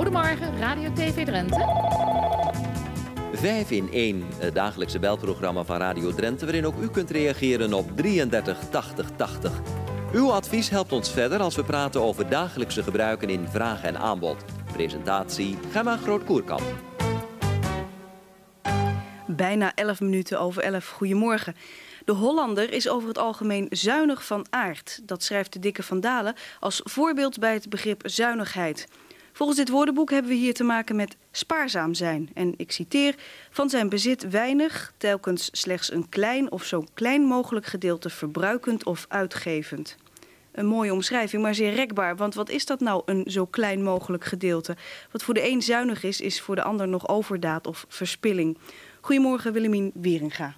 Goedemorgen, 0.00 0.58
Radio 0.58 0.92
TV 0.92 1.24
Drenthe. 1.24 1.64
5 3.32 3.70
in 3.70 3.88
1, 3.92 4.22
het 4.38 4.54
dagelijkse 4.54 4.98
belprogramma 4.98 5.64
van 5.64 5.76
Radio 5.76 6.14
Drenthe, 6.14 6.44
waarin 6.44 6.66
ook 6.66 6.80
u 6.80 6.88
kunt 6.88 7.10
reageren 7.10 7.72
op 7.72 7.96
33 7.96 8.58
80 8.70 9.10
80. 9.16 9.52
Uw 10.12 10.32
advies 10.32 10.70
helpt 10.70 10.92
ons 10.92 11.10
verder 11.10 11.40
als 11.40 11.56
we 11.56 11.64
praten 11.64 12.00
over 12.00 12.28
dagelijkse 12.28 12.82
gebruiken 12.82 13.28
in 13.28 13.48
vraag 13.48 13.82
en 13.82 13.98
aanbod. 13.98 14.44
Presentatie 14.72 15.58
Gemma 15.70 15.96
Groot-Koerkamp. 15.96 16.64
Bijna 19.26 19.74
11 19.74 20.00
minuten 20.00 20.40
over 20.40 20.62
11. 20.62 20.88
Goedemorgen. 20.88 21.56
De 22.04 22.12
Hollander 22.12 22.72
is 22.72 22.88
over 22.88 23.08
het 23.08 23.18
algemeen 23.18 23.66
zuinig 23.70 24.24
van 24.26 24.46
aard. 24.50 25.00
Dat 25.02 25.22
schrijft 25.22 25.52
de 25.52 25.58
dikke 25.58 25.82
Van 25.82 26.00
Dalen 26.00 26.34
als 26.60 26.80
voorbeeld 26.84 27.38
bij 27.38 27.52
het 27.52 27.68
begrip 27.68 28.02
zuinigheid. 28.04 28.86
Volgens 29.40 29.60
dit 29.60 29.68
woordenboek 29.68 30.10
hebben 30.10 30.30
we 30.30 30.36
hier 30.36 30.54
te 30.54 30.64
maken 30.64 30.96
met 30.96 31.16
spaarzaam 31.30 31.94
zijn. 31.94 32.30
En 32.34 32.54
ik 32.56 32.72
citeer: 32.72 33.14
van 33.50 33.70
zijn 33.70 33.88
bezit 33.88 34.30
weinig, 34.30 34.92
telkens 34.96 35.48
slechts 35.52 35.92
een 35.92 36.08
klein 36.08 36.50
of 36.50 36.64
zo 36.64 36.84
klein 36.94 37.22
mogelijk 37.22 37.66
gedeelte 37.66 38.10
verbruikend 38.10 38.84
of 38.84 39.06
uitgevend. 39.08 39.96
Een 40.52 40.66
mooie 40.66 40.92
omschrijving, 40.92 41.42
maar 41.42 41.54
zeer 41.54 41.74
rekbaar. 41.74 42.16
Want 42.16 42.34
wat 42.34 42.48
is 42.48 42.66
dat 42.66 42.80
nou, 42.80 43.02
een 43.04 43.24
zo 43.26 43.46
klein 43.46 43.82
mogelijk 43.82 44.24
gedeelte? 44.24 44.76
Wat 45.10 45.22
voor 45.22 45.34
de 45.34 45.48
een 45.48 45.62
zuinig 45.62 46.02
is, 46.02 46.20
is 46.20 46.40
voor 46.40 46.54
de 46.54 46.62
ander 46.62 46.88
nog 46.88 47.08
overdaad 47.08 47.66
of 47.66 47.84
verspilling. 47.88 48.58
Goedemorgen, 49.00 49.52
Willemien 49.52 49.90
Wieringa. 49.94 50.54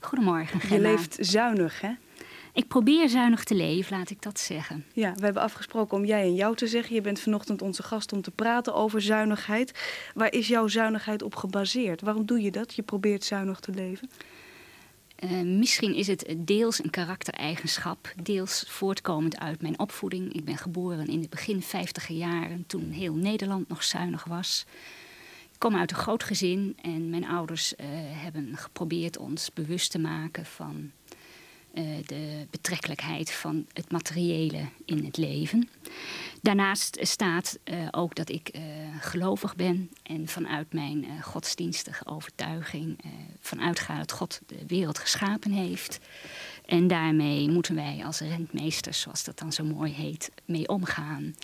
Goedemorgen, 0.00 0.60
Gemma. 0.60 0.88
Je 0.88 0.94
leeft 0.94 1.16
zuinig, 1.20 1.80
hè? 1.80 1.90
Ik 2.54 2.68
probeer 2.68 3.08
zuinig 3.08 3.44
te 3.44 3.54
leven, 3.54 3.96
laat 3.96 4.10
ik 4.10 4.22
dat 4.22 4.40
zeggen. 4.40 4.84
Ja, 4.92 5.14
we 5.14 5.24
hebben 5.24 5.42
afgesproken 5.42 5.96
om 5.96 6.04
jij 6.04 6.22
en 6.22 6.34
jou 6.34 6.56
te 6.56 6.66
zeggen. 6.66 6.94
Je 6.94 7.00
bent 7.00 7.20
vanochtend 7.20 7.62
onze 7.62 7.82
gast 7.82 8.12
om 8.12 8.22
te 8.22 8.30
praten 8.30 8.74
over 8.74 9.02
zuinigheid. 9.02 9.80
Waar 10.14 10.32
is 10.32 10.48
jouw 10.48 10.68
zuinigheid 10.68 11.22
op 11.22 11.34
gebaseerd? 11.34 12.00
Waarom 12.00 12.26
doe 12.26 12.42
je 12.42 12.50
dat? 12.50 12.74
Je 12.74 12.82
probeert 12.82 13.24
zuinig 13.24 13.60
te 13.60 13.72
leven? 13.72 14.10
Uh, 15.24 15.42
misschien 15.58 15.94
is 15.94 16.06
het 16.06 16.34
deels 16.38 16.84
een 16.84 16.90
karaktereigenschap, 16.90 18.12
deels 18.22 18.64
voortkomend 18.68 19.38
uit 19.38 19.62
mijn 19.62 19.78
opvoeding. 19.78 20.32
Ik 20.32 20.44
ben 20.44 20.56
geboren 20.56 21.06
in 21.06 21.20
de 21.20 21.28
begin 21.28 21.62
50 21.62 22.08
jaren, 22.08 22.64
toen 22.66 22.90
heel 22.90 23.14
Nederland 23.14 23.68
nog 23.68 23.84
zuinig 23.84 24.24
was. 24.24 24.66
Ik 25.52 25.58
kom 25.58 25.76
uit 25.76 25.90
een 25.90 25.96
groot 25.96 26.22
gezin 26.22 26.76
en 26.82 27.10
mijn 27.10 27.26
ouders 27.26 27.72
uh, 27.72 27.86
hebben 28.22 28.56
geprobeerd 28.56 29.18
ons 29.18 29.52
bewust 29.52 29.90
te 29.90 29.98
maken 29.98 30.46
van 30.46 30.90
de 32.06 32.46
betrekkelijkheid 32.50 33.32
van 33.32 33.66
het 33.72 33.90
materiële 33.90 34.68
in 34.84 35.04
het 35.04 35.16
leven. 35.16 35.68
Daarnaast 36.42 36.98
staat 37.00 37.58
uh, 37.64 37.88
ook 37.90 38.14
dat 38.14 38.28
ik 38.28 38.50
uh, 38.56 38.62
gelovig 39.00 39.56
ben 39.56 39.90
en 40.02 40.28
vanuit 40.28 40.72
mijn 40.72 41.06
godsdienstige 41.22 42.06
overtuiging 42.06 42.98
vanuit 43.40 43.80
ga 43.80 43.98
dat 43.98 44.12
God 44.12 44.40
de 44.46 44.66
wereld 44.66 44.98
geschapen 44.98 45.50
heeft. 45.50 45.98
En 46.64 46.88
daarmee 46.88 47.50
moeten 47.50 47.74
wij 47.74 48.02
als 48.04 48.20
rentmeesters, 48.20 49.00
zoals 49.00 49.24
dat 49.24 49.38
dan 49.38 49.52
zo 49.52 49.64
mooi 49.64 49.92
heet, 49.92 50.30
mee 50.44 50.68
omgaan. 50.68 51.34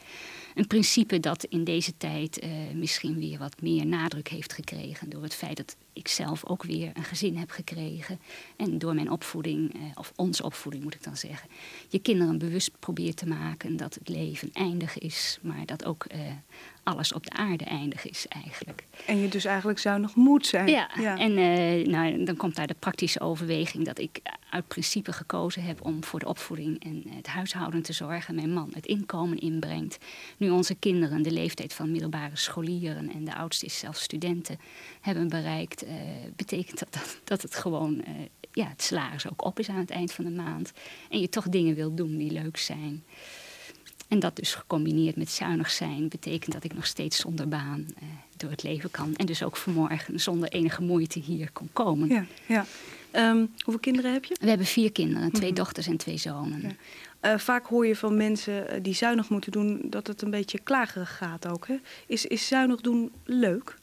Een 0.59 0.67
principe 0.67 1.21
dat 1.21 1.45
in 1.45 1.65
deze 1.65 1.97
tijd 1.97 2.47
misschien 2.75 3.19
weer 3.19 3.39
wat 3.39 3.61
meer 3.61 3.87
nadruk 3.87 4.29
heeft 4.29 4.53
gekregen 4.53 5.11
door 5.11 5.23
het 5.23 5.35
feit 5.35 5.57
dat 5.57 5.77
ik 5.99 6.09
zelf 6.09 6.47
ook 6.47 6.63
weer 6.63 6.91
een 6.95 7.05
gezin 7.05 7.37
heb 7.37 7.51
gekregen. 7.51 8.21
En 8.57 8.79
door 8.79 8.95
mijn 8.95 9.11
opvoeding, 9.11 9.75
eh, 9.75 9.81
of 9.95 10.13
onze 10.17 10.43
opvoeding 10.43 10.85
moet 10.85 10.95
ik 10.95 11.03
dan 11.03 11.17
zeggen, 11.17 11.49
je 11.89 11.99
kinderen 11.99 12.39
bewust 12.39 12.71
probeert 12.79 13.17
te 13.17 13.27
maken 13.27 13.77
dat 13.77 13.95
het 13.95 14.09
leven 14.09 14.51
eindig 14.53 14.99
is, 14.99 15.39
maar 15.43 15.67
dat 15.67 15.85
ook 15.85 16.05
eh, 16.05 16.21
alles 16.89 17.13
op 17.13 17.25
de 17.25 17.33
aarde 17.33 17.65
eindig 17.65 18.09
is 18.09 18.27
eigenlijk. 18.29 18.85
En 19.07 19.21
je 19.21 19.29
dus 19.29 19.45
eigenlijk 19.45 19.79
zuinig 19.79 20.15
moet 20.15 20.47
zijn. 20.47 20.69
Ja, 20.69 20.91
ja. 21.01 21.19
en 21.19 21.39
uh, 21.39 21.87
nou, 21.87 22.25
dan 22.25 22.37
komt 22.37 22.57
daar 22.57 22.67
de 22.67 22.77
praktische 22.79 23.21
overweging 23.21 23.85
dat 23.85 23.99
ik 23.99 24.21
uit 24.51 24.69
principe 24.69 25.13
gekozen 25.13 25.63
heb 25.63 25.85
om 25.85 26.05
voor 26.05 26.19
de 26.19 26.29
opvoeding 26.29 26.85
en 26.85 27.05
het 27.09 27.27
huishouden 27.27 27.83
te 27.83 27.93
zorgen. 27.93 28.35
Mijn 28.35 28.53
man 28.53 28.71
het 28.75 28.87
inkomen 28.87 29.39
inbrengt. 29.39 29.99
Nu 30.37 30.51
onze 30.51 30.75
kinderen 30.75 31.23
de 31.23 31.31
leeftijd 31.31 31.73
van 31.75 31.91
middelbare 31.91 32.37
scholieren 32.37 33.13
en 33.13 33.25
de 33.25 33.35
oudste 33.35 33.67
is 33.67 33.79
zelfs 33.79 34.03
studenten 34.03 34.59
hebben 35.01 35.29
bereikt, 35.29 35.85
uh, 35.85 35.93
betekent 36.37 36.79
dat, 36.79 36.93
dat, 36.93 37.21
dat 37.25 37.43
het 37.43 37.55
gewoon 37.55 37.95
uh, 37.95 38.15
ja, 38.53 38.69
het 38.69 38.83
salaris 38.83 39.31
ook 39.31 39.45
op 39.45 39.59
is 39.59 39.69
aan 39.69 39.77
het 39.77 39.91
eind 39.91 40.13
van 40.13 40.25
de 40.25 40.31
maand. 40.31 40.73
En 41.11 41.21
je 41.21 41.29
toch 41.29 41.49
dingen 41.49 41.75
wil 41.75 41.95
doen 41.95 42.17
die 42.17 42.31
leuk 42.31 42.57
zijn. 42.57 43.05
En 44.09 44.19
dat 44.19 44.37
dus 44.37 44.55
gecombineerd 44.55 45.17
met 45.17 45.31
zuinig 45.31 45.71
zijn 45.71 46.09
betekent 46.09 46.53
dat 46.53 46.65
ik 46.65 46.75
nog 46.75 46.87
steeds 46.87 47.17
zonder 47.17 47.49
baan 47.49 47.87
uh, 47.89 48.09
door 48.37 48.51
het 48.51 48.63
leven 48.63 48.91
kan. 48.91 49.15
En 49.17 49.27
dus 49.27 49.43
ook 49.43 49.57
vanmorgen 49.57 50.21
zonder 50.21 50.49
enige 50.49 50.83
moeite 50.83 51.19
hier 51.19 51.51
kon 51.53 51.69
komen. 51.73 52.09
Ja, 52.09 52.25
ja. 52.47 52.67
Um, 53.13 53.51
hoeveel 53.65 53.81
kinderen 53.81 54.13
heb 54.13 54.25
je? 54.25 54.37
We 54.41 54.49
hebben 54.49 54.67
vier 54.67 54.93
kinderen, 54.93 55.29
twee 55.29 55.41
mm 55.41 55.47
-hmm. 55.47 55.65
dochters 55.65 55.87
en 55.87 55.97
twee 55.97 56.17
zonen. 56.17 56.63
Ja. 56.63 57.33
Uh, 57.33 57.39
vaak 57.39 57.67
hoor 57.67 57.87
je 57.87 57.97
van 57.97 58.17
mensen 58.17 58.83
die 58.83 58.95
zuinig 58.95 59.29
moeten 59.29 59.53
doen 59.53 59.81
dat 59.85 60.07
het 60.07 60.23
een 60.23 60.31
beetje 60.31 60.59
klagerig 60.59 61.17
gaat 61.17 61.49
ook. 61.49 61.67
Hè? 61.67 61.77
Is, 62.07 62.27
is 62.27 62.47
zuinig 62.47 62.81
doen 62.81 63.13
leuk? 63.25 63.77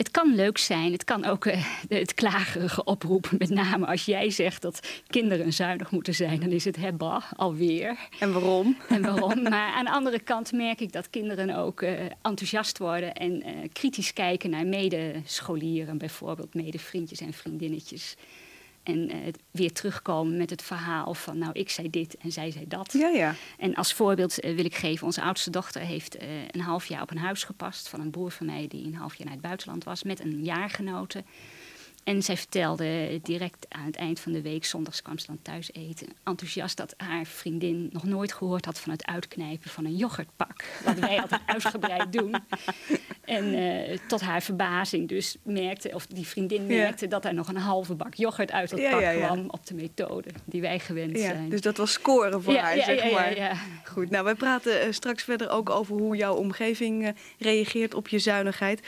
Het 0.00 0.10
kan 0.10 0.34
leuk 0.34 0.58
zijn, 0.58 0.92
het 0.92 1.04
kan 1.04 1.24
ook 1.24 1.44
uh, 1.44 1.64
het 1.88 2.14
klagerige 2.14 2.84
oproepen. 2.84 3.38
Met 3.38 3.50
name 3.50 3.86
als 3.86 4.04
jij 4.04 4.30
zegt 4.30 4.62
dat 4.62 5.02
kinderen 5.06 5.52
zuinig 5.52 5.90
moeten 5.90 6.14
zijn, 6.14 6.40
dan 6.40 6.50
is 6.50 6.64
het 6.64 6.76
hebba 6.76 7.22
alweer. 7.36 7.98
En 8.18 8.32
waarom? 8.32 8.76
En 8.88 9.02
waarom. 9.02 9.42
Maar 9.42 9.72
aan 9.72 9.84
de 9.84 9.90
andere 9.90 10.20
kant 10.20 10.52
merk 10.52 10.80
ik 10.80 10.92
dat 10.92 11.10
kinderen 11.10 11.56
ook 11.56 11.82
uh, 11.82 12.00
enthousiast 12.22 12.78
worden 12.78 13.14
en 13.14 13.32
uh, 13.32 13.54
kritisch 13.72 14.12
kijken 14.12 14.50
naar 14.50 14.66
medescholieren, 14.66 15.98
bijvoorbeeld 15.98 16.54
medevriendjes 16.54 17.20
en 17.20 17.32
vriendinnetjes. 17.32 18.16
En 18.90 19.16
uh, 19.16 19.32
weer 19.50 19.72
terugkomen 19.72 20.36
met 20.36 20.50
het 20.50 20.62
verhaal 20.62 21.14
van, 21.14 21.38
nou, 21.38 21.52
ik 21.52 21.70
zei 21.70 21.90
dit 21.90 22.16
en 22.16 22.32
zij 22.32 22.50
zei 22.50 22.64
dat. 22.68 22.92
Ja, 22.92 23.08
ja. 23.08 23.34
En 23.58 23.74
als 23.74 23.92
voorbeeld 23.92 24.44
uh, 24.44 24.54
wil 24.54 24.64
ik 24.64 24.74
geven, 24.74 25.06
onze 25.06 25.22
oudste 25.22 25.50
dochter 25.50 25.80
heeft 25.80 26.22
uh, 26.22 26.28
een 26.50 26.60
half 26.60 26.86
jaar 26.86 27.02
op 27.02 27.10
een 27.10 27.18
huis 27.18 27.44
gepast 27.44 27.88
van 27.88 28.00
een 28.00 28.10
broer 28.10 28.30
van 28.30 28.46
mij 28.46 28.66
die 28.68 28.86
een 28.86 28.94
half 28.94 29.14
jaar 29.14 29.26
naar 29.26 29.36
het 29.36 29.46
buitenland 29.46 29.84
was 29.84 30.02
met 30.02 30.20
een 30.20 30.44
jaargenote. 30.44 31.24
En 32.04 32.22
zij 32.22 32.36
vertelde 32.36 33.20
direct 33.22 33.66
aan 33.68 33.86
het 33.86 33.96
eind 33.96 34.20
van 34.20 34.32
de 34.32 34.42
week, 34.42 34.64
zondags 34.64 35.02
kwam 35.02 35.18
ze 35.18 35.26
dan 35.26 35.38
thuis 35.42 35.72
eten, 35.72 36.06
enthousiast 36.24 36.76
dat 36.76 36.94
haar 36.96 37.24
vriendin 37.24 37.88
nog 37.92 38.04
nooit 38.04 38.32
gehoord 38.32 38.64
had 38.64 38.80
van 38.80 38.92
het 38.92 39.06
uitknijpen 39.06 39.70
van 39.70 39.84
een 39.84 39.96
yoghurtpak. 39.96 40.64
Wat 40.84 40.98
wij 40.98 41.20
altijd 41.20 41.40
uitgebreid 41.54 42.12
doen. 42.12 42.34
En 43.24 43.54
uh, 43.54 43.98
tot 44.08 44.20
haar 44.20 44.42
verbazing 44.42 45.08
dus 45.08 45.36
merkte, 45.42 45.90
of 45.94 46.06
die 46.06 46.26
vriendin 46.26 46.66
merkte, 46.66 47.04
ja. 47.04 47.10
dat 47.10 47.24
er 47.24 47.34
nog 47.34 47.48
een 47.48 47.56
halve 47.56 47.94
bak 47.94 48.14
yoghurt 48.14 48.52
uit 48.52 48.70
het 48.70 48.80
ja, 48.80 48.90
pak 48.90 49.00
ja, 49.00 49.12
kwam 49.12 49.44
op 49.48 49.66
de 49.66 49.74
methode 49.74 50.30
die 50.44 50.60
wij 50.60 50.78
gewend 50.78 51.18
zijn. 51.18 51.48
Dus 51.48 51.60
dat 51.60 51.76
was 51.76 51.92
scoren 51.92 52.42
voor 52.42 52.54
haar, 52.54 52.82
zeg 52.82 53.12
maar. 53.12 53.60
Goed, 53.84 54.10
nou 54.10 54.24
wij 54.24 54.34
praten 54.34 54.86
uh, 54.86 54.92
straks 54.92 55.22
verder 55.22 55.50
ook 55.50 55.70
over 55.70 55.96
hoe 55.96 56.16
jouw 56.16 56.34
omgeving 56.34 57.02
uh, 57.02 57.08
reageert 57.38 57.94
op 57.94 58.08
je 58.08 58.18
zuinigheid. 58.18 58.80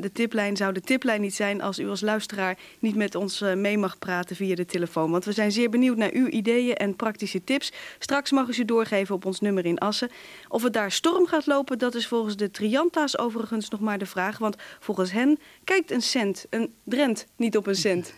De 0.00 0.10
tiplijn 0.12 0.56
zou 0.56 0.72
de 0.72 0.80
tiplijn 0.80 1.20
niet 1.20 1.34
zijn 1.34 1.60
als 1.60 1.78
u 1.78 1.88
als 1.88 2.00
luisteraar 2.00 2.58
niet 2.78 2.96
met 2.96 3.14
ons 3.14 3.40
mee 3.40 3.78
mag 3.78 3.98
praten 3.98 4.36
via 4.36 4.54
de 4.54 4.66
telefoon. 4.66 5.10
Want 5.10 5.24
we 5.24 5.32
zijn 5.32 5.52
zeer 5.52 5.70
benieuwd 5.70 5.96
naar 5.96 6.12
uw 6.12 6.26
ideeën 6.26 6.74
en 6.74 6.96
praktische 6.96 7.44
tips. 7.44 7.72
Straks 7.98 8.30
mag 8.30 8.48
u 8.48 8.54
ze 8.54 8.64
doorgeven 8.64 9.14
op 9.14 9.24
ons 9.24 9.40
nummer 9.40 9.66
in 9.66 9.78
Assen. 9.78 10.10
Of 10.48 10.62
het 10.62 10.72
daar 10.72 10.92
storm 10.92 11.26
gaat 11.26 11.46
lopen, 11.46 11.78
dat 11.78 11.94
is 11.94 12.06
volgens 12.06 12.36
de 12.36 12.50
Trianta's 12.50 13.18
overigens 13.18 13.68
nog 13.68 13.80
maar 13.80 13.98
de 13.98 14.06
vraag. 14.06 14.38
Want 14.38 14.56
volgens 14.80 15.12
hen 15.12 15.38
kijkt 15.64 15.90
een 15.90 16.02
cent, 16.02 16.46
een 16.50 16.74
drent, 16.84 17.26
niet 17.36 17.56
op 17.56 17.66
een 17.66 17.74
cent. 17.74 18.14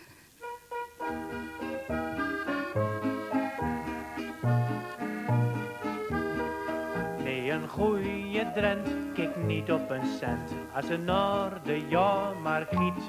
Een 7.53 7.69
goeie 7.69 8.12
drent 8.55 8.87
kijkt 9.13 9.43
niet 9.45 9.71
op 9.71 9.89
een 9.89 10.05
cent. 10.19 10.51
Als 10.75 10.89
een 10.89 11.09
orde 11.09 11.87
ja 11.87 12.31
maar 12.43 12.67
giet. 12.71 13.03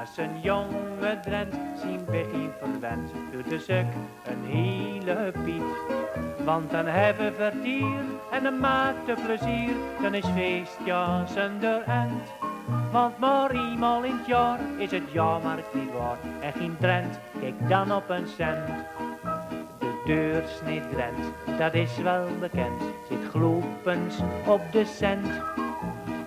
Als 0.00 0.16
een 0.16 0.40
jonge 0.40 1.20
drent 1.22 1.54
zien 1.82 2.04
begin 2.04 2.50
verwend. 2.60 3.10
Doet 3.32 3.48
de 3.48 3.58
zuk 3.58 3.86
een 4.24 4.44
hele 4.44 5.32
piet. 5.44 5.62
Want 6.44 6.70
dan 6.70 6.86
hebben 6.86 7.36
we 7.36 7.50
en 8.30 8.42
dan 8.42 8.60
maakt 8.60 9.06
het 9.06 9.22
plezier. 9.26 9.74
Dan 10.02 10.14
is 10.14 10.26
feest 10.34 10.78
ja 10.84 11.26
zonder. 11.26 11.82
Want 12.92 13.18
maar 13.18 13.50
eenmaal 13.50 14.02
in 14.02 14.16
het 14.16 14.26
jaar 14.26 14.58
is 14.78 14.90
het 14.90 15.12
jaarmarkt 15.12 15.74
niet 15.74 15.92
waar. 15.92 16.18
En 16.40 16.52
geen 16.52 16.76
trend, 16.80 17.18
kijk 17.40 17.68
dan 17.68 17.92
op 17.92 18.08
een 18.08 18.28
cent. 18.28 18.66
De 19.78 20.02
deursnee 20.06 20.82
Drent, 20.90 21.58
dat 21.58 21.74
is 21.74 21.96
wel 21.96 22.26
bekend. 22.40 22.82
Gloepens 23.32 24.18
op 24.46 24.60
de 24.72 24.84
cent. 24.84 25.26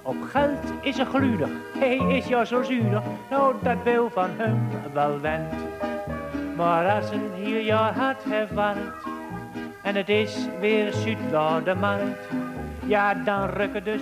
Op 0.02 0.16
geld 0.22 0.74
is 0.82 1.00
er 1.00 1.06
gludig, 1.06 1.50
hij 1.78 1.98
is 1.98 2.28
ja 2.28 2.46
zo 2.46 2.64
zuinig. 2.64 3.04
Nou, 3.30 3.56
dat 3.62 3.84
wil 3.84 4.10
van 4.10 4.30
hem 4.38 4.68
wel 4.94 5.20
wend. 5.20 5.54
Maar 6.56 6.96
als 6.96 7.10
een 7.10 7.32
heel 7.34 7.64
jaar 7.64 7.94
hard 7.94 8.24
heeft 8.24 8.54
en 9.84 9.96
het 9.96 10.10
is 10.10 10.48
weer 10.60 10.94
markt. 11.76 12.28
Ja, 12.86 13.14
dan 13.14 13.50
rukken 13.50 13.84
de 13.84 14.00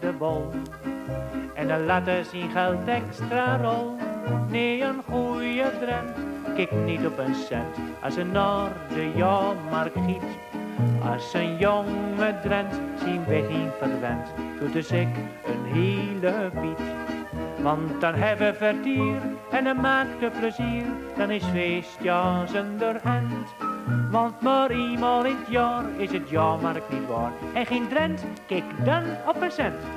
de 0.00 0.12
bol. 0.12 0.50
En 1.54 1.68
dan 1.68 1.84
laten 1.84 2.24
zien 2.24 2.50
geld 2.50 2.88
extra 2.88 3.56
rol. 3.56 3.96
Nee, 4.48 4.82
een 4.82 5.02
goeie 5.10 5.62
drent, 5.80 6.16
kijk 6.54 6.72
niet 6.84 7.06
op 7.06 7.18
een 7.18 7.34
cent. 7.34 7.76
Als 8.02 8.16
een 8.16 8.32
naar 8.32 8.70
de 8.88 9.10
jaarmarkt 9.14 9.98
giet. 10.06 10.45
Als 11.10 11.34
een 11.34 11.56
jonge 11.56 12.34
drent 12.42 12.80
zien 13.04 13.24
weg 13.24 13.48
in 13.48 13.70
verwend. 13.78 14.28
Doet 14.60 14.72
dus 14.72 14.90
ik 14.90 15.08
een 15.46 15.64
hele 15.72 16.50
piet. 16.60 16.86
Want 17.62 18.00
dan 18.00 18.14
hebben 18.14 18.52
we 18.52 18.58
vertier 18.58 19.20
en 19.50 19.64
dan 19.64 19.80
maakt 19.80 20.20
het 20.20 20.38
plezier. 20.38 20.84
Dan 21.16 21.30
is 21.30 21.44
feest 21.44 22.02
ja 22.02 22.44
end. 23.02 23.54
Want 24.10 24.40
maar 24.40 24.70
eenmaal 24.70 25.24
in 25.24 25.36
het 25.36 25.48
jaar 25.48 25.84
is 25.96 26.12
het 26.12 26.28
jaarmarkt 26.28 26.92
niet 26.92 27.06
waar. 27.08 27.32
En 27.54 27.66
geen 27.66 27.88
drent, 27.88 28.24
kijk 28.46 28.64
dan 28.84 29.02
op 29.26 29.42
een 29.42 29.50
cent. 29.50 29.95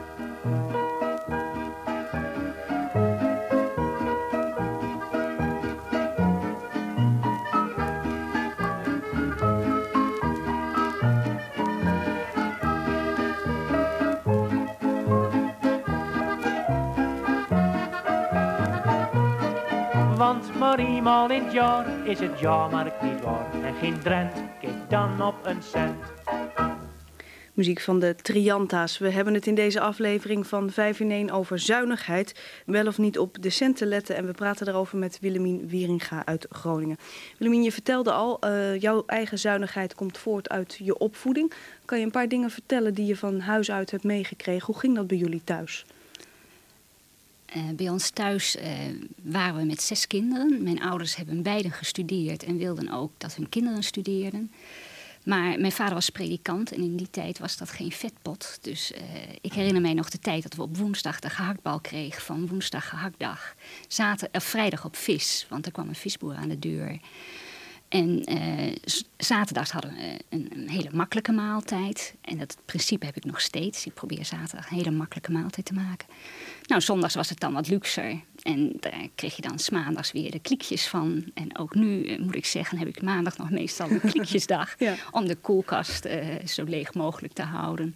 Eenmaal 20.79 21.29
in 21.29 21.43
het 21.43 21.53
jaar 21.53 22.07
is 22.07 22.19
het 22.19 22.39
jaarmarkt 22.39 23.01
niet 23.01 23.21
waar. 23.21 23.63
En 23.63 23.75
geen 23.75 23.99
drent, 23.99 24.33
dan 24.89 25.21
op 25.21 25.35
een 25.45 25.63
cent. 25.63 25.95
Muziek 27.53 27.81
van 27.81 27.99
de 27.99 28.15
Trianta's. 28.15 28.97
We 28.97 29.09
hebben 29.09 29.33
het 29.33 29.47
in 29.47 29.55
deze 29.55 29.79
aflevering 29.79 30.47
van 30.47 30.71
5 30.71 30.99
in 30.99 31.11
1 31.11 31.31
over 31.31 31.59
zuinigheid. 31.59 32.61
Wel 32.65 32.87
of 32.87 32.97
niet 32.97 33.19
op 33.19 33.41
de 33.41 33.49
centen 33.49 33.87
letten. 33.87 34.15
En 34.15 34.25
we 34.25 34.31
praten 34.31 34.65
daarover 34.65 34.97
met 34.97 35.19
Willemien 35.21 35.67
Wieringa 35.67 36.25
uit 36.25 36.45
Groningen. 36.49 36.97
Willemien, 37.37 37.63
je 37.63 37.71
vertelde 37.71 38.11
al, 38.11 38.39
uh, 38.45 38.79
jouw 38.79 39.03
eigen 39.05 39.39
zuinigheid 39.39 39.95
komt 39.95 40.17
voort 40.17 40.49
uit 40.49 40.79
je 40.83 40.97
opvoeding. 40.97 41.53
Kan 41.85 41.99
je 41.99 42.05
een 42.05 42.11
paar 42.11 42.27
dingen 42.27 42.49
vertellen 42.49 42.93
die 42.93 43.05
je 43.05 43.15
van 43.15 43.39
huis 43.39 43.71
uit 43.71 43.91
hebt 43.91 44.03
meegekregen? 44.03 44.65
Hoe 44.65 44.79
ging 44.79 44.95
dat 44.95 45.07
bij 45.07 45.17
jullie 45.17 45.43
thuis? 45.43 45.85
Uh, 47.55 47.63
bij 47.75 47.89
ons 47.89 48.09
thuis 48.09 48.55
uh, 48.55 48.63
waren 49.23 49.55
we 49.55 49.65
met 49.65 49.81
zes 49.81 50.07
kinderen. 50.07 50.63
Mijn 50.63 50.81
ouders 50.81 51.15
hebben 51.15 51.43
beiden 51.43 51.71
gestudeerd 51.71 52.43
en 52.43 52.57
wilden 52.57 52.91
ook 52.91 53.11
dat 53.17 53.35
hun 53.35 53.49
kinderen 53.49 53.83
studeerden. 53.83 54.51
Maar 55.23 55.59
mijn 55.59 55.71
vader 55.71 55.93
was 55.93 56.09
predikant 56.09 56.71
en 56.71 56.81
in 56.81 56.95
die 56.95 57.09
tijd 57.09 57.39
was 57.39 57.57
dat 57.57 57.69
geen 57.69 57.91
vetpot. 57.91 58.57
Dus 58.61 58.91
uh, 58.91 58.99
ik 59.41 59.53
herinner 59.53 59.81
mij 59.81 59.93
nog 59.93 60.09
de 60.09 60.19
tijd 60.19 60.43
dat 60.43 60.53
we 60.53 60.61
op 60.61 60.77
woensdag 60.77 61.19
de 61.19 61.29
gehaktbal 61.29 61.79
kregen 61.79 62.21
van 62.21 62.47
woensdag 62.47 62.89
gehaktdag. 62.89 63.55
Zater, 63.87 64.29
vrijdag 64.31 64.85
op 64.85 64.95
vis, 64.95 65.45
want 65.49 65.65
er 65.65 65.71
kwam 65.71 65.87
een 65.87 65.95
visboer 65.95 66.35
aan 66.35 66.49
de 66.49 66.59
deur. 66.59 66.99
En 67.89 68.31
uh, 68.31 68.75
zaterdags 69.17 69.71
hadden 69.71 69.93
we 69.93 70.19
een, 70.29 70.49
een, 70.53 70.69
hele 70.69 70.89
makkelijke 70.91 71.31
maaltijd. 71.31 72.15
En 72.21 72.37
dat 72.37 72.57
principe 72.65 73.05
heb 73.05 73.15
ik 73.15 73.25
nog 73.25 73.41
steeds. 73.41 73.85
Ik 73.85 73.93
probeer 73.93 74.25
zaterdag 74.25 74.69
een 74.69 74.77
hele 74.77 74.91
makkelijke 74.91 75.31
maaltijd 75.31 75.65
te 75.65 75.73
maken. 75.73 76.07
Nou, 76.65 76.81
zondags 76.81 77.15
was 77.15 77.29
het 77.29 77.39
dan 77.39 77.53
wat 77.53 77.67
luxer. 77.67 78.21
En 78.41 78.73
daar 78.79 79.07
kreeg 79.15 79.35
je 79.35 79.41
dan 79.41 79.59
maandags 79.71 80.11
weer 80.11 80.31
de 80.31 80.39
klikjes 80.39 80.87
van. 80.87 81.31
En 81.33 81.57
ook 81.57 81.75
nu, 81.75 82.05
eh, 82.05 82.19
moet 82.19 82.35
ik 82.35 82.45
zeggen, 82.45 82.77
heb 82.77 82.87
ik 82.87 83.01
maandag 83.01 83.37
nog 83.37 83.49
meestal 83.49 83.89
een 83.89 83.99
klikjesdag. 84.11 84.75
Om 85.11 85.27
de 85.27 85.35
koelkast 85.35 86.05
uh, 86.05 86.45
zo 86.45 86.63
leeg 86.63 86.93
mogelijk 86.93 87.33
te 87.33 87.43
houden 87.43 87.95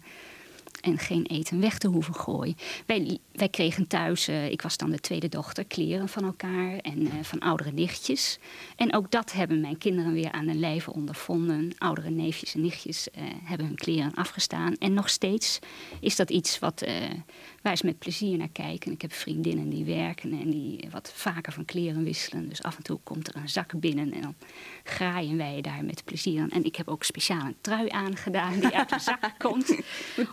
en 0.84 0.98
geen 0.98 1.26
eten 1.26 1.60
weg 1.60 1.78
te 1.78 1.88
hoeven 1.88 2.14
gooien. 2.14 2.56
Wij, 2.86 3.18
wij 3.32 3.48
kregen 3.48 3.86
thuis, 3.86 4.28
uh, 4.28 4.50
ik 4.50 4.62
was 4.62 4.76
dan 4.76 4.90
de 4.90 5.00
tweede 5.00 5.28
dochter, 5.28 5.64
kleren 5.64 6.08
van 6.08 6.24
elkaar 6.24 6.78
en 6.78 7.00
uh, 7.00 7.12
van 7.22 7.38
oudere 7.38 7.72
nichtjes. 7.72 8.38
En 8.76 8.94
ook 8.94 9.10
dat 9.10 9.32
hebben 9.32 9.60
mijn 9.60 9.78
kinderen 9.78 10.12
weer 10.12 10.32
aan 10.32 10.46
hun 10.46 10.58
lijve 10.58 10.92
ondervonden. 10.92 11.72
Oudere 11.78 12.10
neefjes 12.10 12.54
en 12.54 12.60
nichtjes 12.60 13.08
uh, 13.08 13.24
hebben 13.44 13.66
hun 13.66 13.76
kleren 13.76 14.14
afgestaan. 14.14 14.76
En 14.78 14.94
nog 14.94 15.08
steeds 15.08 15.58
is 16.00 16.16
dat 16.16 16.30
iets 16.30 16.58
wat, 16.58 16.84
waar 17.62 17.76
ze 17.76 17.86
met 17.86 17.98
plezier 17.98 18.36
naar 18.36 18.48
kijken. 18.48 18.92
Ik 18.92 19.02
heb 19.02 19.12
vriendinnen 19.12 19.68
die 19.68 19.84
werken 19.84 20.32
en 20.32 20.50
die 20.50 20.88
wat 20.90 21.12
vaker 21.14 21.52
van 21.52 21.64
kleren 21.64 22.04
wisselen. 22.04 22.48
Dus 22.48 22.62
af 22.62 22.76
en 22.76 22.82
toe 22.82 22.98
komt 23.02 23.28
er 23.28 23.36
een 23.36 23.48
zak 23.48 23.80
binnen 23.80 24.12
en 24.12 24.20
dan 24.20 24.34
graaien 24.84 25.36
wij 25.36 25.60
daar 25.60 25.84
met 25.84 26.04
plezier 26.04 26.40
aan. 26.40 26.50
En 26.50 26.64
ik 26.64 26.76
heb 26.76 26.88
ook 26.88 27.04
speciaal 27.04 27.46
een 27.46 27.56
trui 27.60 27.88
aangedaan 27.88 28.60
die 28.60 28.76
uit 28.76 28.88
de 28.88 28.98
zak 28.98 29.34
komt. 29.38 29.76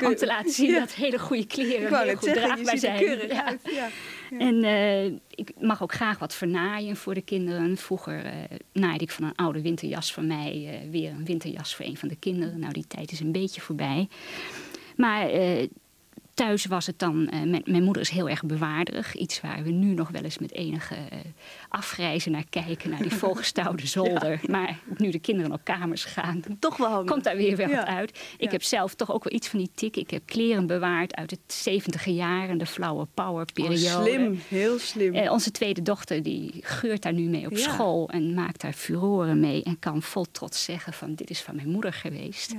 Om 0.03 0.15
te 0.15 0.25
laten 0.25 0.40
zien 0.49 0.73
dat 0.73 0.93
hele 0.93 1.19
goede 1.19 1.45
kleren 1.45 2.03
heel 2.03 2.15
goed 2.15 2.23
zeggen, 2.23 2.43
draagbaar 2.43 2.77
zijn. 2.77 3.27
Ja. 3.27 3.57
Ja. 3.63 3.89
En 4.37 4.63
uh, 4.63 5.05
ik 5.29 5.51
mag 5.59 5.83
ook 5.83 5.93
graag 5.93 6.19
wat 6.19 6.35
vernaaien 6.35 6.95
voor 6.95 7.13
de 7.13 7.21
kinderen. 7.21 7.77
Vroeger 7.77 8.25
uh, 8.25 8.31
naaide 8.73 9.03
ik 9.03 9.11
van 9.11 9.23
een 9.23 9.35
oude 9.35 9.61
winterjas 9.61 10.13
van 10.13 10.27
mij 10.27 10.81
uh, 10.83 10.91
weer 10.91 11.09
een 11.09 11.25
winterjas 11.25 11.75
voor 11.75 11.85
een 11.85 11.97
van 11.97 12.07
de 12.07 12.15
kinderen. 12.15 12.59
Nou, 12.59 12.73
die 12.73 12.87
tijd 12.87 13.11
is 13.11 13.19
een 13.19 13.31
beetje 13.31 13.61
voorbij. 13.61 14.07
Maar 14.95 15.29
thuis 16.41 16.65
was 16.65 16.85
het 16.85 16.99
dan, 16.99 17.21
uh, 17.21 17.29
mijn, 17.29 17.61
mijn, 17.65 17.83
moeder 17.83 18.01
is 18.01 18.09
heel 18.09 18.29
erg 18.29 18.43
bewaarderig. 18.43 19.15
Iets 19.15 19.41
waar 19.41 19.63
we 19.63 19.69
nu 19.69 19.93
nog 19.93 20.09
wel 20.09 20.23
eens 20.23 20.37
met 20.37 20.51
enige 20.51 20.95
uh, 20.95 21.19
afreizen 21.69 22.31
naar 22.31 22.45
kijken, 22.49 22.89
naar 22.89 23.01
die 23.01 23.13
volgestouwde 23.25 23.87
zolder. 23.87 24.39
Maar 24.47 24.79
nu 24.97 25.09
de 25.09 25.19
kinderen 25.19 25.51
op 25.51 25.63
kamers 25.63 26.05
gaan, 26.05 26.41
toch 26.59 26.77
wel 26.77 27.03
komt 27.03 27.23
daar 27.23 27.35
weer 27.35 27.57
wel 27.57 27.69
wat 27.69 27.85
uit. 27.85 28.19
Ik 28.37 28.51
heb 28.51 28.63
zelf 28.63 28.95
toch 28.95 29.11
ook 29.11 29.23
wel 29.23 29.33
iets 29.33 29.47
van 29.47 29.59
die 29.59 29.69
tik. 29.75 29.95
Ik 29.95 30.09
heb 30.09 30.21
kleren 30.25 30.67
bewaard 30.67 31.15
uit 31.15 31.29
de 31.29 31.37
70 31.47 32.05
jaren, 32.05 32.57
de 32.57 32.65
flauwe 32.65 33.07
power 33.13 33.45
periode. 33.53 33.85
Oh, 33.85 34.01
slim, 34.01 34.41
heel 34.47 34.79
slim. 34.79 35.15
Uh, 35.15 35.31
onze 35.31 35.51
tweede 35.51 35.81
dochter 35.81 36.23
die 36.23 36.51
geurt 36.61 37.01
daar 37.01 37.13
nu 37.13 37.29
mee 37.29 37.45
op 37.45 37.57
school 37.57 38.09
en 38.09 38.33
maakt 38.33 38.61
daar 38.61 38.73
furoren 38.73 39.39
mee. 39.39 39.63
En 39.63 39.79
kan 39.79 40.01
vol 40.01 40.25
trots 40.31 40.63
zeggen 40.63 40.93
van 40.93 41.15
dit 41.15 41.29
is 41.29 41.41
van 41.41 41.55
mijn 41.55 41.69
moeder 41.69 41.93
geweest. 41.93 42.55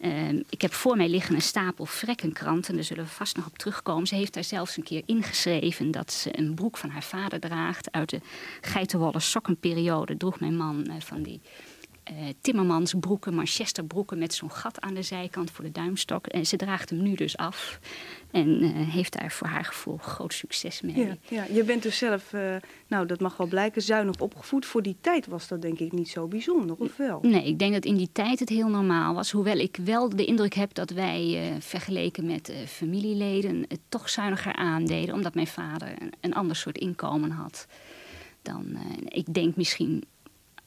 Ehm, 0.00 0.42
ik 0.48 0.62
heb 0.62 0.72
voor 0.72 0.96
mij 0.96 1.08
liggen 1.08 1.34
een 1.34 1.42
stapel 1.42 1.84
vrekkenkranten. 1.86 2.74
Daar 2.74 2.84
zullen 2.84 3.04
we 3.04 3.10
vast 3.10 3.36
nog 3.36 3.46
op 3.46 3.58
terugkomen. 3.58 4.06
Ze 4.06 4.14
heeft 4.14 4.34
daar 4.34 4.44
zelfs 4.44 4.76
een 4.76 4.82
keer 4.82 5.02
ingeschreven 5.06 5.90
dat 5.90 6.12
ze 6.12 6.38
een 6.38 6.54
broek 6.54 6.76
van 6.76 6.90
haar 6.90 7.02
vader 7.02 7.40
draagt. 7.40 7.92
Uit 7.92 8.10
de 8.10 8.20
geitenwolle 8.60 9.20
sokkenperiode 9.20 10.16
droeg 10.16 10.40
mijn 10.40 10.56
man 10.56 10.86
eh, 10.86 10.94
van 10.98 11.22
die 11.22 11.40
uh, 12.10 12.28
timmermansbroeken, 12.40 13.34
manchesterbroeken 13.34 14.18
met 14.18 14.34
zo'n 14.34 14.52
gat 14.52 14.80
aan 14.80 14.94
de 14.94 15.02
zijkant 15.02 15.50
voor 15.50 15.64
de 15.64 15.72
duimstok. 15.72 16.26
En 16.26 16.46
ze 16.46 16.56
draagt 16.56 16.90
hem 16.90 17.02
nu 17.02 17.14
dus 17.14 17.36
af 17.36 17.80
en 18.30 18.62
uh, 18.62 18.70
heeft 18.74 19.18
daar 19.18 19.32
voor 19.32 19.46
haar 19.46 19.64
gevoel 19.64 19.96
groot 19.96 20.32
succes 20.32 20.80
mee. 20.80 20.96
Ja, 20.96 21.16
ja. 21.28 21.44
je 21.52 21.64
bent 21.64 21.82
dus 21.82 21.98
zelf, 21.98 22.32
uh, 22.32 22.56
nou 22.86 23.06
dat 23.06 23.20
mag 23.20 23.36
wel 23.36 23.46
blijken, 23.46 23.82
zuinig 23.82 24.20
opgevoed. 24.20 24.66
Voor 24.66 24.82
die 24.82 24.96
tijd 25.00 25.26
was 25.26 25.48
dat 25.48 25.62
denk 25.62 25.78
ik 25.78 25.92
niet 25.92 26.08
zo 26.08 26.26
bijzonder, 26.26 26.76
of 26.78 26.96
wel? 26.96 27.18
Nee, 27.22 27.46
ik 27.46 27.58
denk 27.58 27.72
dat 27.72 27.84
in 27.84 27.96
die 27.96 28.10
tijd 28.12 28.38
het 28.38 28.48
heel 28.48 28.68
normaal 28.68 29.14
was. 29.14 29.30
Hoewel 29.30 29.58
ik 29.58 29.78
wel 29.84 30.08
de 30.08 30.24
indruk 30.24 30.54
heb 30.54 30.74
dat 30.74 30.90
wij 30.90 31.52
vergeleken 31.58 32.26
met 32.26 32.52
familieleden 32.66 33.64
het 33.68 33.80
toch 33.88 34.08
zuiniger 34.08 34.54
aandeden. 34.54 35.14
Omdat 35.14 35.34
mijn 35.34 35.46
vader 35.46 35.88
een, 35.98 36.12
een 36.20 36.34
ander 36.34 36.56
soort 36.56 36.78
inkomen 36.78 37.30
had. 37.30 37.66
Dan, 38.42 38.76
ik 39.04 39.34
denk 39.34 39.56
misschien 39.56 40.04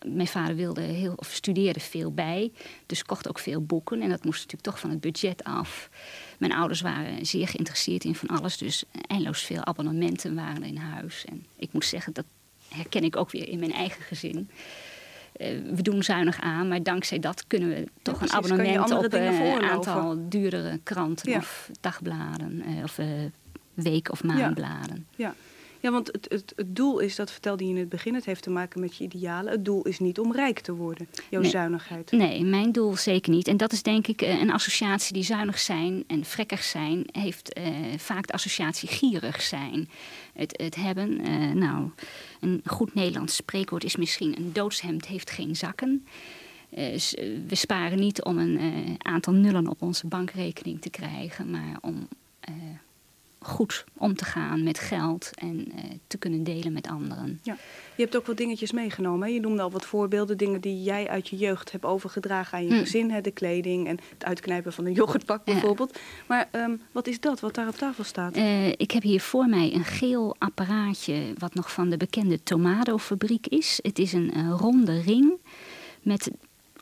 mijn 0.06 0.28
vader 0.28 0.56
wilde 0.56 0.82
heel, 0.82 1.14
of 1.16 1.28
studeerde 1.28 1.80
veel 1.80 2.12
bij, 2.12 2.52
dus 2.86 3.04
kocht 3.04 3.30
ook 3.30 3.40
veel 3.40 3.62
boeken. 3.62 4.02
En 4.02 4.10
dat 4.10 4.24
moest 4.24 4.38
natuurlijk 4.38 4.64
toch 4.64 4.80
van 4.80 4.90
het 4.90 5.02
budget 5.02 5.44
af. 5.44 5.90
Mijn 6.38 6.54
ouders 6.54 6.82
waren 6.82 7.26
zeer 7.26 7.48
geïnteresseerd 7.48 8.04
in 8.04 8.16
van 8.16 8.28
alles, 8.28 8.58
dus 8.58 8.84
eindeloos 9.08 9.42
veel 9.42 9.66
abonnementen 9.66 10.36
waren 10.36 10.64
in 10.64 10.78
huis. 10.78 11.26
En 11.26 11.46
ik 11.56 11.74
moet 11.74 11.86
zeggen, 11.86 12.14
dat 12.14 12.26
herken 12.70 13.04
ik 13.04 13.16
ook 13.16 13.32
weer 13.32 13.48
in 13.48 13.60
mijn 13.60 13.74
eigen 13.74 14.02
gezin. 14.02 14.50
Uh, 15.38 15.48
we 15.76 15.82
doen 15.82 16.04
zuinig 16.04 16.40
aan, 16.40 16.68
maar 16.68 16.84
dankzij 16.84 17.20
dat 17.20 17.48
kunnen 17.48 17.70
we 17.70 17.88
toch 18.02 18.20
ja, 18.20 18.26
een 18.26 18.32
abonnement 18.32 18.92
op 18.92 19.14
uh, 19.14 19.54
een 19.54 19.64
aantal 19.64 20.30
duurdere 20.30 20.80
kranten 20.84 21.36
of 21.36 21.70
dagbladen 21.82 22.64
uh, 22.70 22.84
of 22.84 23.00
week- 23.74 24.12
of 24.12 24.24
maandbladen. 24.24 25.08
ja. 25.16 25.28
Ja, 25.28 25.36
want 25.90 26.08
het, 26.08 26.26
het, 26.30 26.54
het, 26.56 26.76
doel 26.76 27.00
is, 27.00 27.16
dat 27.16 27.32
vertelde 27.32 27.64
je 27.64 27.70
in 27.70 27.78
het 27.78 27.90
begin, 27.90 28.16
het 28.16 28.26
heeft 28.26 28.44
te 28.44 28.50
maken 28.50 28.80
met 28.80 28.98
je 28.98 29.04
idealen. 29.04 29.52
Het 29.52 29.66
doel 29.66 29.84
is 29.84 30.00
niet 30.00 30.20
om 30.20 30.34
rijk 30.34 30.60
te 30.60 30.74
worden, 30.74 31.08
jouw 31.30 31.44
zuinigheid. 31.44 32.12
Nee, 32.12 32.44
mijn 32.44 32.72
doel 32.72 32.96
zeker 32.96 33.32
niet. 33.32 33.48
En 33.48 33.58
dat 33.58 33.72
is 33.72 33.84
denk 33.84 34.08
ik 34.08 34.22
eh, 34.22 34.42
een 34.42 34.52
associatie 34.52 35.14
die 35.14 35.24
zuinig 35.24 35.60
zijn 35.60 36.04
en 36.08 36.26
vrekkig 36.26 36.64
zijn, 36.64 37.06
heeft 37.12 37.58
uh, 37.58 37.68
vaak 37.98 38.28
de 38.28 38.34
associatie 38.34 38.90
gierig 38.90 39.42
zijn. 39.42 39.90
Het, 40.34 40.62
het 40.62 40.76
hebben, 40.76 41.28
uh, 41.30 41.52
nou, 41.52 41.90
een 42.40 42.62
goed 42.66 42.94
Nederlands 42.94 43.36
spreekwoord 43.36 43.84
is 43.84 43.96
misschien 43.96 44.38
een 44.38 44.54
doodshemd 44.54 45.08
heeft 45.08 45.32
geen 45.32 45.56
zakken. 45.56 46.06
we 47.48 47.56
sparen 47.56 48.00
niet 48.00 48.24
om 48.24 48.38
een 48.38 48.96
aantal 48.98 49.34
nullen 49.34 49.68
op 49.68 49.82
onze 49.82 50.08
bankrekening 50.08 50.82
te 50.82 50.90
krijgen, 50.90 51.50
maar 51.50 51.78
om 51.82 52.08
goed 53.44 53.84
om 53.98 54.16
te 54.16 54.26
gaan 54.26 54.64
met 54.64 54.80
geld 54.80 55.30
en 55.34 55.72
eh, 55.76 55.84
te 56.08 56.18
kunnen 56.18 56.44
delen 56.44 56.74
met 56.74 56.88
anderen. 56.88 57.40
Ja. 57.44 57.58
Je 57.96 58.04
hebt 58.04 58.16
ook 58.18 58.26
wat 58.26 58.38
dingetjes 58.38 58.72
meegenomen. 58.72 59.28
Hè? 59.28 59.34
Je 59.34 59.40
noemde 59.40 59.62
al 59.62 59.72
wat 59.72 59.86
voorbeelden, 59.86 60.38
dingen 60.38 60.62
die 60.62 60.84
jij 60.84 61.08
uit 61.10 61.28
je 61.28 61.38
jeugd 61.38 61.72
hebt 61.72 61.86
overgedragen 61.86 62.58
aan 62.58 62.64
je 62.66 62.74
Hm. 62.74 62.80
gezin. 62.80 63.12
Hè? 63.12 63.22
De 63.22 63.32
kleding 63.32 63.88
en 63.88 64.00
het 64.14 64.26
uitknijpen 64.26 64.74
van 64.74 64.86
een 64.86 64.94
yoghurtpak 64.94 65.42
Ja. 65.46 65.52
bijvoorbeeld. 65.54 66.00
Maar 66.28 66.48
ehm, 66.52 66.76
wat 66.92 67.08
is 67.08 67.20
dat 67.20 67.40
wat 67.40 67.56
daar 67.56 67.68
op 67.68 67.76
tafel 67.76 68.04
staat? 68.04 68.34
Eh, 68.36 68.68
ik 68.68 68.92
heb 68.92 69.04
hier 69.04 69.22
voor 69.22 69.46
mij 69.48 69.74
een 69.74 69.86
geel 69.86 70.36
apparaatje 70.40 71.34
wat 71.38 71.54
nog 71.54 71.72
van 71.72 71.90
de 71.90 71.98
bekende 71.98 72.44
Tomado-fabriek 72.44 73.48
is. 73.48 73.80
Het 73.82 74.00
is 74.00 74.14
een 74.14 74.32
eh, 74.34 74.54
ronde 74.60 75.02
ring 75.02 75.32
met 76.02 76.32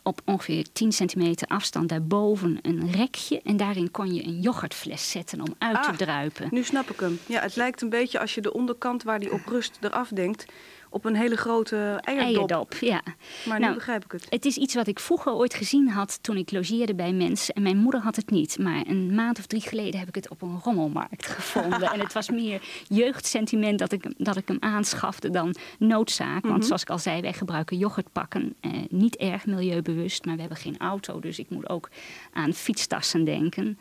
op 0.02 0.20
ongeveer 0.24 0.66
10 0.72 0.92
centimeter 0.92 1.48
afstand 1.48 1.88
daarboven 1.88 2.58
een 2.62 2.90
rekje. 2.92 3.40
En 3.44 3.56
daarin 3.56 3.90
kon 3.90 4.14
je 4.14 4.24
een 4.24 4.40
yoghurtfles 4.40 5.10
zetten 5.10 5.40
om 5.40 5.54
uit 5.58 5.76
Ah. 5.76 5.82
te 5.90 5.96
druipen. 5.96 6.48
Nu 6.50 6.62
snap 6.64 6.90
ik 6.90 7.00
hem. 7.00 7.18
Ja, 7.26 7.40
het 7.40 7.56
lijkt 7.56 7.82
een 7.82 7.88
beetje 7.90 8.20
als 8.20 8.34
je 8.34 8.40
de 8.40 8.52
onderkant 8.52 9.02
waar 9.02 9.18
die 9.20 9.32
op 9.32 9.46
rust 9.46 9.78
eraf 9.80 10.08
denkt... 10.08 10.44
op 10.90 11.04
een 11.04 11.16
hele 11.16 11.36
grote 11.36 11.76
eierdop. 12.00 12.26
Eierdop, 12.26 12.74
ja. 12.80 13.00
Maar 13.46 13.58
nu 13.58 13.64
Nou, 13.64 13.74
begrijp 13.74 14.04
ik 14.04 14.12
het. 14.12 14.26
Het 14.28 14.44
is 14.44 14.56
iets 14.56 14.74
wat 14.74 14.86
ik 14.86 14.98
vroeger 15.00 15.32
ooit 15.32 15.54
gezien 15.54 15.88
had 15.88 16.18
toen 16.22 16.36
ik 16.36 16.50
logeerde 16.52 16.94
bij 16.94 17.12
mensen. 17.12 17.54
En 17.54 17.62
mijn 17.62 17.76
moeder 17.76 18.00
had 18.00 18.16
het 18.16 18.30
niet. 18.30 18.58
Maar 18.58 18.82
een 18.86 19.14
maand 19.14 19.38
of 19.38 19.46
drie 19.46 19.60
geleden 19.60 19.98
heb 20.00 20.08
ik 20.08 20.14
het 20.14 20.28
op 20.28 20.42
een 20.42 20.60
rommelmarkt 20.64 21.26
gevonden. 21.36 21.90
en 21.92 22.00
het 22.00 22.12
was 22.12 22.30
meer 22.30 22.62
jeugdsentiment 22.88 23.78
dat 23.78 23.92
ik, 23.92 24.12
dat 24.16 24.36
ik 24.36 24.48
hem 24.48 24.56
aanschafte 24.60 25.30
dan 25.30 25.54
noodzaak. 25.78 26.42
Want 26.42 26.56
Mhm. 26.56 26.66
zoals 26.66 26.82
ik 26.82 26.90
al 26.90 26.98
zei, 26.98 27.20
wij 27.20 27.32
gebruiken 27.32 27.76
yoghurtpakken. 27.78 28.54
Eh, 28.60 28.70
niet 28.88 29.16
erg 29.16 29.46
milieubewust, 29.46 30.24
maar 30.24 30.34
we 30.34 30.40
hebben 30.40 30.58
geen 30.58 30.78
auto. 30.78 31.20
Dus 31.20 31.38
ik 31.38 31.50
moet 31.50 31.68
ook 31.68 31.88
aan 32.32 32.52
fietstassen 32.52 33.24
denken. 33.24 33.78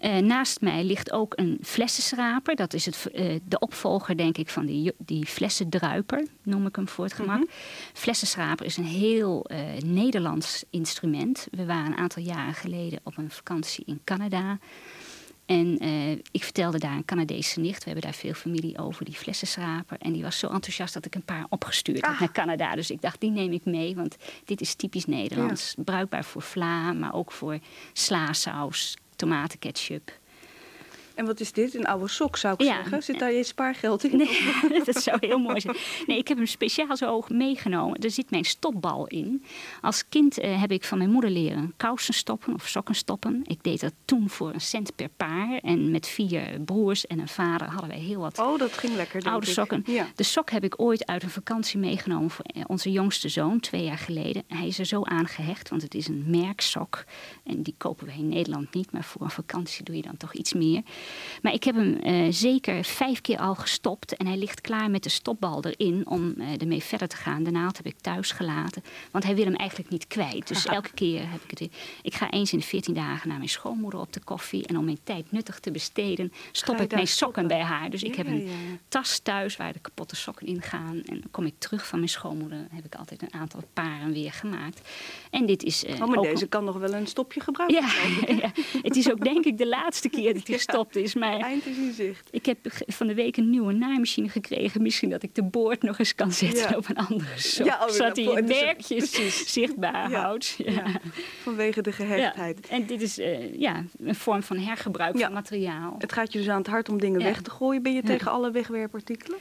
Eh, 0.00 0.18
naast 0.18 0.60
mij 0.60 0.84
ligt 0.84 1.12
ook 1.12 1.32
een 1.36 1.58
flessenschraper. 1.62 2.56
Dat 2.56 2.74
is 2.74 2.86
het, 2.86 3.06
eh, 3.06 3.34
de 3.44 3.58
opvolger, 3.58 4.16
denk 4.16 4.38
ik, 4.38 4.48
van 4.48 4.66
die, 4.66 4.92
die 4.98 5.26
flessendruiper, 5.26 6.26
noem 6.42 6.66
ik 6.66 6.76
hem 6.76 6.88
voor 6.88 7.04
het 7.04 7.12
gemak. 7.14 7.36
Mhm. 7.38 7.46
Flessenschraper 7.92 8.66
is 8.66 8.76
een 8.76 8.84
heel 8.84 9.44
eh, 9.44 9.58
Nederlands 9.84 10.64
instrument. 10.70 11.46
We 11.50 11.64
waren 11.66 11.92
een 11.92 11.98
aantal 11.98 12.22
jaren 12.22 12.54
geleden 12.54 13.00
op 13.02 13.16
een 13.16 13.30
vakantie 13.30 13.84
in 13.86 14.00
Canada. 14.04 14.58
En 15.46 15.78
ik 16.30 16.44
vertelde 16.44 16.78
daar 16.78 16.96
een 16.96 17.04
Canadese 17.04 17.60
nicht. 17.60 17.78
We 17.78 17.90
hebben 17.90 18.02
daar 18.02 18.14
veel 18.20 18.32
familie 18.32 18.78
over, 18.78 19.04
die 19.04 19.14
flessenschraper. 19.14 19.96
En 20.00 20.12
die 20.12 20.22
was 20.22 20.38
zo 20.38 20.46
enthousiast 20.48 20.94
dat 20.94 21.04
ik 21.06 21.14
een 21.14 21.24
paar 21.24 21.46
opgestuurd 21.48 22.00
had 22.04 22.14
Ah. 22.14 22.20
naar 22.20 22.32
Canada. 22.32 22.74
Dus 22.74 22.90
ik 22.90 23.00
dacht, 23.02 23.20
die 23.20 23.30
neem 23.30 23.52
ik 23.52 23.64
mee, 23.64 23.94
want 23.94 24.16
dit 24.44 24.60
is 24.60 24.74
typisch 24.74 25.04
Nederlands. 25.04 25.74
Bruikbaar 25.84 26.24
voor 26.24 26.42
vla, 26.42 26.92
maar 26.92 27.14
ook 27.14 27.32
voor 27.32 27.58
slaasaus, 27.92 28.96
tomatenketchup. 29.20 30.10
En 31.20 31.26
wat 31.26 31.40
is 31.40 31.52
dit? 31.52 31.74
Een 31.74 31.86
oude 31.86 32.08
sok 32.08 32.36
zou 32.36 32.54
ik 32.54 32.60
Ja. 32.62 32.74
zeggen. 32.74 33.02
Zit 33.02 33.18
daar 33.18 33.32
je 33.32 33.42
spaargeld 33.44 34.04
in? 34.04 34.16
Nee, 34.16 34.84
dat 34.84 35.02
zou 35.02 35.16
heel 35.20 35.38
mooi 35.38 35.60
zijn. 35.60 35.76
Nee, 36.06 36.18
ik 36.18 36.28
heb 36.28 36.36
hem 36.36 36.46
speciaal 36.46 36.96
zo 36.96 37.06
hoog 37.06 37.28
meegenomen. 37.28 37.98
Er 37.98 38.10
zit 38.10 38.30
mijn 38.30 38.44
stopbal 38.44 39.06
in. 39.06 39.44
Als 39.80 40.08
kind 40.08 40.38
eh, 40.38 40.60
heb 40.60 40.70
ik 40.72 40.84
van 40.84 40.98
mijn 40.98 41.10
moeder 41.10 41.30
leren 41.30 41.72
kousen 41.76 42.14
stoppen 42.14 42.54
of 42.54 42.68
sokken 42.68 42.94
stoppen. 42.94 43.40
Ik 43.46 43.62
deed 43.62 43.80
dat 43.80 43.92
toen 44.04 44.28
voor 44.30 44.52
een 44.54 44.60
cent 44.60 44.96
per 44.96 45.08
paar. 45.16 45.58
En 45.62 45.90
met 45.90 46.06
vier 46.06 46.60
broers 46.64 47.06
en 47.06 47.18
een 47.18 47.28
vader 47.28 47.68
hadden 47.68 47.88
wij 47.90 47.98
heel 47.98 48.20
wat 48.20 48.38
Oh, 48.38 48.58
dat 48.58 48.72
ging 48.72 48.94
lekker, 48.94 49.22
oude 49.24 49.46
ik. 49.46 49.52
sokken. 49.52 49.82
Ja. 49.86 50.06
De 50.14 50.22
sok 50.22 50.50
heb 50.50 50.64
ik 50.64 50.74
ooit 50.80 51.06
uit 51.06 51.22
een 51.22 51.30
vakantie 51.30 51.78
meegenomen 51.78 52.30
voor 52.30 52.44
eh, 52.44 52.62
onze 52.66 52.90
jongste 52.92 53.28
zoon, 53.28 53.60
twee 53.60 53.84
jaar 53.84 53.98
geleden. 53.98 54.42
Hij 54.48 54.66
is 54.66 54.78
er 54.78 54.86
zo 54.86 55.02
aan 55.04 55.26
gehecht, 55.26 55.68
want 55.68 55.82
het 55.82 55.94
is 55.94 56.08
een 56.08 56.24
merksok. 56.26 57.04
En 57.44 57.62
die 57.62 57.74
kopen 57.78 58.06
we 58.06 58.12
in 58.12 58.28
Nederland 58.28 58.74
niet, 58.74 58.92
maar 58.92 59.04
voor 59.04 59.20
een 59.22 59.30
vakantie 59.30 59.84
doe 59.84 59.96
je 59.96 60.02
dan 60.02 60.16
toch 60.16 60.34
iets 60.34 60.52
meer. 60.52 60.82
Maar 61.42 61.52
ik 61.52 61.64
heb 61.64 61.74
hem 61.74 61.96
eh, 61.96 62.26
zeker 62.30 62.84
vijf 62.84 63.20
keer 63.20 63.38
al 63.38 63.54
gestopt 63.54 64.16
en 64.16 64.26
hij 64.26 64.36
ligt 64.36 64.60
klaar 64.60 64.90
met 64.90 65.02
de 65.02 65.08
stopbal 65.08 65.64
erin 65.64 66.06
om 66.06 66.34
eh, 66.38 66.60
ermee 66.60 66.82
verder 66.82 67.08
te 67.08 67.16
gaan. 67.16 67.42
De 67.42 67.50
naald 67.50 67.76
heb 67.76 67.86
ik 67.86 67.96
thuis 68.00 68.30
gelaten, 68.30 68.82
want 69.10 69.24
hij 69.24 69.34
wil 69.34 69.44
hem 69.44 69.54
eigenlijk 69.54 69.90
niet 69.90 70.06
kwijt. 70.06 70.48
Dus 70.48 70.66
elke 70.66 70.92
keer 70.94 71.30
heb 71.30 71.42
ik 71.42 71.50
het 71.50 71.58
weer. 71.58 71.68
Ik 72.02 72.14
ga 72.14 72.30
eens 72.30 72.52
in 72.52 72.58
de 72.58 72.64
14 72.64 72.94
dagen 72.94 73.28
naar 73.28 73.36
mijn 73.36 73.48
schoonmoeder 73.48 74.00
op 74.00 74.12
de 74.12 74.20
koffie 74.24 74.66
en 74.66 74.76
om 74.78 74.84
mijn 74.84 74.98
tijd 75.04 75.32
nuttig 75.32 75.58
te 75.60 75.70
besteden, 75.70 76.32
stop 76.52 76.80
ik 76.80 76.92
mijn 76.92 77.06
sokken 77.08 77.46
bij 77.46 77.60
haar. 77.62 77.90
Dus 77.90 78.02
ik 78.02 78.14
heb 78.14 78.26
een 78.26 78.46
ja, 78.46 78.52
tas 78.88 79.18
thuis 79.18 79.56
waar 79.56 79.72
de 79.72 79.78
kapotte 79.78 80.16
sokken 80.16 80.46
in 80.46 80.62
gaan. 80.62 80.96
En 81.04 81.20
dan 81.20 81.30
kom 81.30 81.46
ik 81.46 81.54
terug 81.58 81.86
van 81.86 81.98
mijn 81.98 82.10
schoonmoeder. 82.10 82.66
heb 82.70 82.84
ik 82.84 82.94
altijd 82.94 83.22
een 83.22 83.32
aantal 83.34 83.60
paren 83.72 84.12
weer 84.12 84.32
gemaakt. 84.32 84.88
En 85.30 85.46
dit 85.46 85.62
is. 85.62 85.84
eh, 85.84 86.00
Oh, 86.00 86.08
maar 86.08 86.18
ook 86.18 86.24
deze 86.24 86.46
kan 86.46 86.64
nog 86.64 86.76
wel 86.78 86.94
een 86.94 87.06
stopje 87.06 87.40
gebruiken. 87.40 87.82
Ja, 87.82 88.34
ja, 88.42 88.52
het 88.82 88.96
is 88.96 89.10
ook 89.10 89.24
denk 89.24 89.44
ik 89.44 89.58
de 89.58 89.66
laatste 89.68 90.08
keer 90.08 90.34
dat 90.34 90.46
hij 90.46 90.56
gestopt 90.60 90.96
is. 91.02 91.14
Maar 91.14 91.38
Eind 91.38 91.66
is 91.66 91.76
in 91.76 91.92
zicht. 91.92 92.28
ik 92.30 92.46
heb 92.46 92.58
van 92.86 93.06
de 93.06 93.14
week 93.14 93.36
een 93.36 93.50
nieuwe 93.50 93.72
naaimachine 93.72 94.28
gekregen. 94.28 94.82
Misschien 94.82 95.10
dat 95.10 95.22
ik 95.22 95.34
de 95.34 95.42
boord 95.42 95.82
nog 95.82 95.98
eens 95.98 96.14
kan 96.14 96.32
zetten 96.32 96.70
Ja. 96.70 96.76
op 96.76 96.88
een 96.88 96.96
andere 96.96 97.38
sok. 97.38 97.66
Ja, 97.66 97.78
oh, 97.82 97.88
zodat 97.88 98.16
hij 98.16 98.24
het 98.24 98.46
dus- 98.46 98.60
werkjes 98.60 99.10
precies. 99.10 99.52
zichtbaar 99.52 100.10
Ja. 100.10 100.20
houdt. 100.20 100.56
Vanwege 101.42 101.82
de 101.82 101.90
Ja. 101.90 101.96
gehechtheid. 101.96 102.66
En 102.68 102.86
dit 102.86 103.02
is 103.02 103.18
eh, 103.18 103.54
ja, 103.60 103.84
een 103.98 104.14
vorm 104.14 104.42
van 104.42 104.56
hergebruik 104.58 105.18
van 105.18 105.32
materiaal. 105.32 105.94
Het 105.98 106.12
gaat 106.12 106.32
je 106.32 106.38
dus 106.38 106.48
aan 106.48 106.58
het 106.58 106.66
hart 106.66 106.88
om 106.88 107.00
dingen 107.00 107.22
weg 107.22 107.40
te 107.42 107.50
gooien. 107.50 107.82
Ben 107.82 107.94
je 107.94 108.02
tegen 108.02 108.30
alle 108.30 108.50
wegwerpartikelen? 108.50 109.38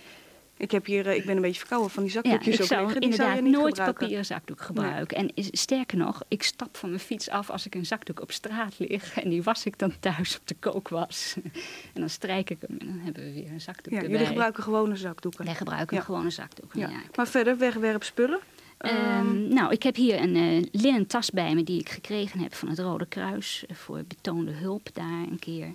Ik, 0.60 0.72
heb 0.72 0.86
hier, 0.86 1.08
eh, 1.08 1.16
ik 1.16 1.26
ben 1.26 1.36
een 1.36 1.42
beetje 1.42 1.60
verkouden 1.60 1.92
van 1.92 2.04
die 2.04 2.12
Ja, 2.14 2.22
zakdoekjes 2.22 2.56
ik 2.56 2.62
ook 2.62 2.68
zou 2.68 2.82
liggen. 2.84 3.02
Die 3.02 3.14
zou 3.14 3.28
inderdaad 3.38 3.52
nooit 3.60 3.68
gebruiken. 3.74 4.00
papieren 4.02 4.26
zakdoek 4.26 4.62
gebruiken. 4.62 5.18
En 5.18 5.32
sterker 5.36 5.98
nog, 5.98 6.22
ik 6.28 6.44
stap 6.44 6.78
van 6.78 6.90
mijn 6.90 7.02
fiets 7.02 7.30
af 7.30 7.50
als 7.50 7.66
ik 7.66 7.76
een 7.76 7.86
zakdoek 7.86 8.22
op 8.22 8.32
straat 8.32 8.80
lig. 8.80 9.20
En 9.20 9.30
die 9.30 9.44
was 9.44 9.66
ik 9.66 9.78
dan 9.80 9.94
thuis 10.00 10.38
op 10.40 10.48
de 10.48 10.56
kookwas. 10.60 11.36
En 11.94 12.00
dan 12.02 12.10
strijk 12.10 12.50
ik 12.50 12.58
hem 12.68 12.78
en 12.80 12.86
dan 12.88 13.00
hebben 13.00 13.24
we 13.24 13.34
weer 13.34 13.52
een 13.52 13.62
zakdoek 13.62 13.94
Ja, 13.94 13.98
erbij. 14.00 14.12
jullie 14.12 14.28
gebruiken 14.28 14.64
gewone 14.64 14.96
zakdoeken. 14.96 15.46
Wij 15.46 15.56
gebruiken 15.56 15.98
Ja. 15.98 16.04
gewone 16.04 16.30
zakdoeken, 16.30 16.80
ja. 16.80 16.90
Ja. 16.90 17.00
Maar 17.16 17.28
verder, 17.28 17.58
wegwerpspullen? 17.58 18.40
Ehm, 18.78 19.48
nou, 19.48 19.72
ik 19.72 19.84
heb 19.84 19.96
hier 19.96 20.20
een 20.22 20.36
eh, 20.36 20.82
linnen 20.82 21.08
tas 21.08 21.30
bij 21.32 21.56
me 21.56 21.64
die 21.64 21.80
ik 21.80 21.90
gekregen 21.90 22.40
heb 22.40 22.54
van 22.54 22.70
het 22.70 22.80
Rode 22.80 23.06
Kruis 23.06 23.64
voor 23.72 24.04
betoonde 24.08 24.52
hulp 24.52 24.90
daar 24.94 25.22
een 25.30 25.40
keer. 25.40 25.72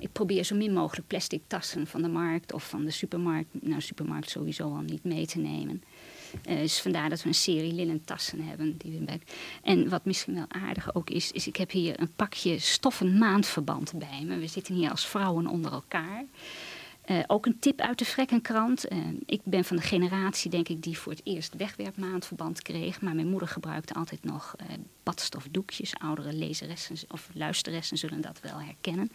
Ik 0.00 0.12
probeer 0.12 0.44
zo 0.44 0.56
min 0.56 0.72
mogelijk 0.72 1.06
plastic 1.06 1.42
tassen 1.46 1.86
van 1.86 2.02
de 2.02 2.08
markt 2.08 2.52
of 2.52 2.68
van 2.68 2.84
de 2.84 2.90
supermarkt, 2.90 3.48
nou 3.52 3.80
supermarkt 3.80 4.30
sowieso 4.30 4.62
al 4.62 4.80
niet 4.80 5.04
mee 5.04 5.26
te 5.26 5.38
nemen. 5.38 5.82
Eh, 6.44 6.56
dus 6.56 6.80
vandaar 6.80 7.08
dat 7.08 7.22
we 7.22 7.28
een 7.28 7.34
serie 7.34 7.72
linnen 7.72 8.04
tassen 8.04 8.40
hebben. 8.40 8.76
Die 8.76 9.00
we. 9.00 9.18
En 9.62 9.88
wat 9.88 10.04
misschien 10.04 10.34
wel 10.34 10.44
aardig 10.48 10.94
ook 10.94 11.10
is, 11.10 11.32
is 11.32 11.46
ik 11.46 11.56
heb 11.56 11.70
hier 11.70 12.00
een 12.00 12.12
pakje 12.16 12.58
stoffen 12.58 13.18
maandverband 13.18 13.92
bij 13.94 14.24
me. 14.26 14.38
We 14.38 14.46
zitten 14.46 14.74
hier 14.74 14.90
als 14.90 15.06
vrouwen 15.06 15.46
onder 15.46 15.72
elkaar. 15.72 16.24
Eh, 17.04 17.18
ook 17.26 17.46
een 17.46 17.58
tip 17.58 17.80
uit 17.80 17.98
de 17.98 18.04
Vrekkenkrant. 18.04 18.88
Eh, 18.88 18.98
ik 19.26 19.40
ben 19.44 19.64
van 19.64 19.76
de 19.76 19.82
generatie, 19.82 20.50
denk 20.50 20.68
ik, 20.68 20.82
die 20.82 20.98
voor 20.98 21.12
het 21.12 21.20
eerst 21.24 21.56
wegwerpmaandverband 21.56 22.62
kreeg. 22.62 23.00
Maar 23.00 23.14
mijn 23.14 23.28
moeder 23.28 23.48
gebruikte 23.48 23.94
altijd 23.94 24.24
nog 24.24 24.54
badstofdoekjes. 25.02 25.94
Oudere 25.98 26.32
lezeressen 26.32 26.96
of 27.08 27.28
luisteressen 27.32 27.98
zullen 27.98 28.20
dat 28.20 28.40
wel 28.40 28.60
herkennen. 28.60 29.10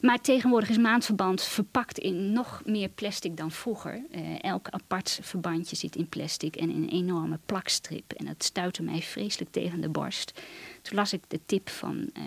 Maar 0.00 0.20
tegenwoordig 0.20 0.68
is 0.68 0.78
maandverband 0.78 1.42
verpakt 1.42 1.98
in 1.98 2.32
nog 2.32 2.62
meer 2.64 2.88
plastic 2.88 3.36
dan 3.36 3.50
vroeger. 3.50 4.02
Eh, 4.10 4.42
elk 4.42 4.68
apart 4.68 5.18
verbandje 5.22 5.76
zit 5.76 5.96
in 5.96 6.08
plastic 6.08 6.56
en 6.56 6.70
in 6.70 6.82
een 6.82 6.88
enorme 6.88 7.38
plakstrip. 7.46 8.12
En 8.12 8.26
dat 8.26 8.44
stuitte 8.44 8.82
mij 8.82 9.02
vreselijk 9.02 9.50
tegen 9.50 9.80
de 9.80 9.88
borst. 9.88 10.42
Toen 10.82 10.96
las 10.96 11.12
ik 11.12 11.22
de 11.28 11.40
tip 11.46 11.68
van 11.68 12.10
eh, 12.12 12.22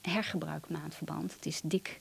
hergebruik 0.00 0.68
maandverband. 0.68 1.34
Het 1.34 1.46
is 1.46 1.60
dik 1.64 2.00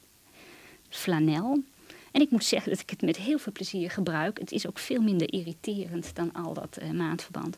flanel. 0.90 1.64
En 2.12 2.22
ik 2.22 2.30
moet 2.30 2.44
zeggen 2.44 2.72
dat 2.72 2.80
ik 2.80 2.90
het 2.90 3.02
met 3.02 3.18
heel 3.18 3.38
veel 3.38 3.52
plezier 3.52 3.92
gebruik. 3.92 4.40
Het 4.40 4.52
is 4.52 4.68
ook 4.68 4.80
veel 4.80 5.02
minder 5.02 5.34
irriterend 5.34 6.16
dan 6.16 6.34
al 6.34 6.54
dat 6.54 6.78
eh, 6.78 6.90
maandverband. 6.90 7.58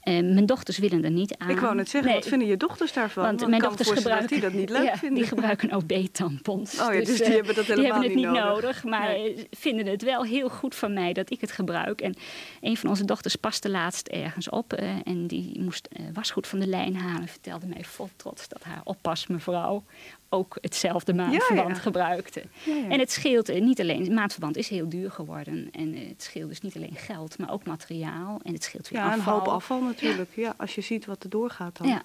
Eh, 0.00 0.12
mijn 0.12 0.46
dochters 0.46 0.78
willen 0.78 1.04
er 1.04 1.10
niet 1.10 1.36
aan. 1.36 1.50
Ik 1.50 1.58
wou 1.58 1.74
net 1.74 1.88
zeggen, 1.88 2.10
Nee, 2.10 2.20
wat 2.20 2.28
vinden 2.28 2.48
je 2.48 2.56
dochters 2.56 2.92
daarvan? 2.92 3.24
Want, 3.24 3.38
Want 3.38 3.50
mijn 3.50 3.62
dochters 3.62 3.90
gebruiken 3.90 4.28
dat 4.28 4.38
die 4.38 4.40
dat 4.40 4.52
niet 4.52 4.70
leuk 4.70 4.84
ja, 4.84 4.96
vinden. 4.96 5.18
Die 5.18 5.28
gebruiken 5.28 5.72
OB-tampons. 5.76 6.80
Oh 6.80 6.94
ja, 6.94 6.98
dus 7.00 7.16
die 7.16 7.24
eh, 7.24 7.34
hebben 7.34 7.54
dat 7.54 7.66
die 7.66 7.74
helemaal 7.74 8.00
hebben 8.00 8.22
het 8.22 8.32
niet 8.32 8.40
nodig. 8.40 8.62
nodig. 8.62 8.84
maar 8.84 9.08
Nee. 9.08 9.46
vinden 9.50 9.86
het 9.86 10.02
wel 10.02 10.24
heel 10.24 10.48
goed 10.48 10.74
van 10.74 10.92
mij 10.92 11.12
dat 11.12 11.30
ik 11.30 11.40
het 11.40 11.52
gebruik. 11.52 12.00
En 12.00 12.14
een 12.60 12.76
van 12.76 12.88
onze 12.90 13.04
dochters 13.04 13.36
paste 13.36 13.70
laatst 13.70 14.06
ergens 14.06 14.48
op 14.48 14.72
eh, 14.72 14.88
en 15.04 15.26
die 15.26 15.60
moest 15.60 15.88
wasgoed 16.12 16.46
van 16.46 16.58
de 16.58 16.66
lijn 16.66 16.96
halen. 16.96 17.28
Vertelde 17.28 17.66
mij 17.66 17.84
vol 17.84 18.08
trots 18.16 18.48
dat 18.48 18.62
haar 18.62 18.80
oppasmevrouw 18.84 19.84
ook 20.32 20.58
hetzelfde 20.60 21.14
maandverband 21.14 21.68
Ja, 21.68 21.74
ja. 21.74 21.80
gebruikte. 21.80 22.42
Ja. 22.64 22.88
En 22.88 22.98
het 22.98 23.10
scheelt 23.12 23.48
eh, 23.48 23.60
niet 23.60 23.80
alleen, 23.80 24.14
maandverband 24.14 24.56
is 24.56 24.68
heel 24.68 24.88
duur 24.88 25.10
geworden. 25.10 25.68
En 25.72 25.94
eh, 25.94 26.08
het 26.08 26.22
scheelt 26.22 26.48
dus 26.48 26.60
niet 26.60 26.76
alleen 26.76 26.94
geld, 26.96 27.38
maar 27.38 27.50
ook 27.52 27.64
materiaal. 27.64 28.40
En 28.42 28.52
het 28.52 28.62
scheelt 28.64 28.88
weer 28.88 29.00
Ja, 29.00 29.12
een 29.12 29.18
afval. 29.18 29.38
hoop 29.38 29.48
afval 29.48 29.80
natuurlijk. 29.82 30.30
Ja. 30.34 30.54
als 30.56 30.74
je 30.74 30.80
ziet 30.80 31.06
wat 31.06 31.22
er 31.24 31.30
doorgaat 31.30 31.76
dan. 31.76 31.88
Ja. 31.88 32.02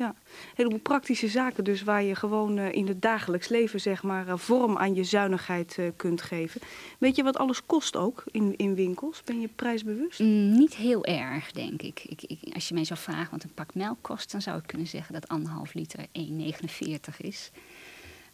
Ja. 0.00 0.08
Een 0.08 0.54
heleboel 0.54 0.78
praktische 0.78 1.28
zaken 1.28 1.64
dus 1.64 1.82
waar 1.82 2.02
je 2.02 2.14
gewoon 2.14 2.58
eh, 2.58 2.72
in 2.72 2.88
het 2.88 3.02
dagelijks 3.02 3.48
leven 3.48 3.80
zeg 3.80 4.02
maar 4.02 4.28
eh, 4.28 4.36
vorm 4.36 4.78
aan 4.78 4.94
je 4.94 5.04
zuinigheid 5.04 5.78
eh, 5.78 5.86
kunt 5.96 6.22
geven. 6.22 6.60
Weet 6.98 7.16
je 7.16 7.22
wat 7.22 7.36
alles 7.38 7.66
kost 7.66 7.96
ook 7.96 8.24
in, 8.30 8.56
in 8.56 8.74
winkels? 8.74 9.22
Ben 9.24 9.40
je 9.40 9.48
prijsbewust? 9.48 10.18
Mm, 10.20 10.52
niet 10.58 10.76
heel 10.76 11.04
erg, 11.04 11.52
denk 11.52 11.82
ik. 11.82 12.04
Ik, 12.04 12.22
ik. 12.22 12.54
Als 12.54 12.68
je 12.68 12.74
mij 12.74 12.84
zou 12.84 12.98
vragen 13.00 13.30
wat 13.30 13.42
een 13.42 13.54
pak 13.54 13.74
melk 13.74 13.98
kost, 14.00 14.32
dan 14.32 14.42
zou 14.42 14.58
ik 14.58 14.66
kunnen 14.66 14.86
zeggen 14.86 15.14
dat 15.14 15.28
anderhalf 15.28 15.74
liter 15.74 16.06
1,49 16.18 17.16
is. 17.18 17.50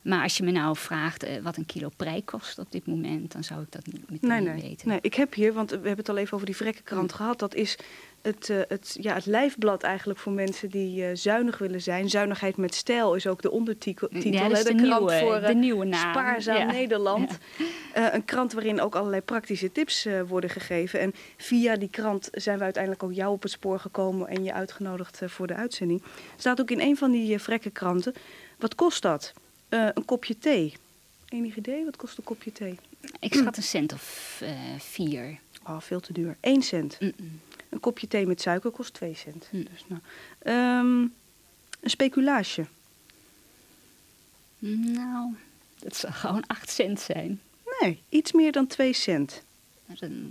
Maar 0.02 0.22
als 0.22 0.36
je 0.36 0.42
me 0.42 0.50
nou 0.50 0.76
vraagt 0.76 1.40
wat 1.42 1.56
een 1.56 1.66
kilo 1.66 1.88
prei 1.96 2.24
kost 2.24 2.58
op 2.58 2.72
dit 2.72 2.86
moment, 2.86 3.32
dan 3.32 3.44
zou 3.44 3.62
ik 3.62 3.72
dat 3.72 3.86
niet 3.86 4.10
meteen 4.10 4.30
Nee, 4.30 4.40
nee, 4.40 4.62
weten. 4.62 4.88
nee. 4.88 4.98
Ik 5.00 5.14
heb 5.14 5.34
hier, 5.34 5.52
want 5.52 5.70
we 5.70 5.76
hebben 5.76 5.96
het 5.96 6.08
al 6.08 6.16
even 6.16 6.34
over 6.34 6.46
die 6.46 6.56
vrekkenkrant 6.56 7.12
gehad. 7.12 7.38
Dat 7.38 7.54
is 7.54 7.78
het, 8.26 8.50
eh, 8.50 8.56
het, 8.68 8.96
ja, 9.00 9.14
het 9.14 9.26
lijfblad 9.26 9.82
eigenlijk 9.82 10.18
voor 10.18 10.32
mensen 10.32 10.70
die 10.70 11.04
eh, 11.04 11.10
zuinig 11.14 11.58
willen 11.58 11.82
zijn. 11.82 12.10
Zuinigheid 12.10 12.56
met 12.56 12.74
stijl 12.74 13.14
is 13.14 13.26
ook 13.26 13.42
de 13.42 13.50
ondertitel. 13.50 14.08
Ja, 14.10 14.48
dat 14.48 14.58
is 14.58 14.64
de, 14.64 14.74
krant 14.74 15.12
voor 15.12 15.34
eh, 15.34 15.46
de 15.46 15.54
nieuwe 15.54 15.84
naam. 15.84 16.10
Spaarzaam 16.10 16.56
Ja. 16.56 16.64
Nederland. 16.72 17.38
Eh, 17.92 18.06
een 18.12 18.24
krant 18.24 18.52
waarin 18.52 18.80
ook 18.80 18.94
allerlei 18.94 19.22
praktische 19.22 19.72
tips 19.72 20.04
eh, 20.04 20.20
worden 20.22 20.50
gegeven. 20.50 21.00
En 21.00 21.14
via 21.36 21.76
die 21.76 21.90
krant 21.90 22.28
zijn 22.32 22.58
we 22.58 22.64
uiteindelijk 22.64 23.02
ook 23.02 23.12
jou 23.12 23.32
op 23.32 23.42
het 23.42 23.50
spoor 23.50 23.78
gekomen 23.80 24.28
en 24.28 24.44
je 24.44 24.52
uitgenodigd 24.52 25.22
eh, 25.22 25.28
voor 25.28 25.46
de 25.46 25.54
uitzending. 25.54 26.02
staat 26.36 26.60
ook 26.60 26.70
in 26.70 26.80
een 26.80 26.96
van 26.96 27.10
die 27.10 27.32
uh, 27.32 27.38
vrekkenkranten. 27.38 28.14
Wat 28.58 28.74
kost 28.74 29.02
dat? 29.02 29.32
Eh, 29.68 29.88
een 29.94 30.04
kopje 30.04 30.38
thee. 30.38 30.74
Enig 31.28 31.56
idee? 31.56 31.84
Wat 31.84 31.96
kost 31.96 32.18
een 32.18 32.24
kopje 32.24 32.52
thee? 32.52 32.78
Ik 33.20 33.34
schat 33.34 33.56
een 33.56 33.62
cent 33.62 33.92
of 33.92 34.38
eh, 34.42 34.50
vier. 34.78 35.38
Oh, 35.66 35.80
veel 35.80 36.00
te 36.00 36.12
duur. 36.12 36.36
1 36.40 36.62
cent. 36.62 36.98
Een 37.76 37.82
kopje 37.82 38.08
thee 38.08 38.26
met 38.26 38.40
suiker 38.40 38.70
kost 38.70 38.94
2 38.94 39.14
cent. 39.14 39.48
Hm. 39.50 39.56
Dus, 39.56 39.84
nou. 39.86 40.00
Ehm, 40.38 41.00
een 41.80 41.90
speculaasje. 41.90 42.66
Nou, 44.58 45.34
dat 45.78 45.96
zal 45.96 46.10
gewoon 46.12 46.44
acht 46.46 46.70
cent 46.70 47.00
zijn. 47.00 47.40
Nee, 47.80 48.02
iets 48.08 48.32
meer 48.32 48.52
dan 48.52 48.66
2 48.66 48.92
cent. 48.92 49.42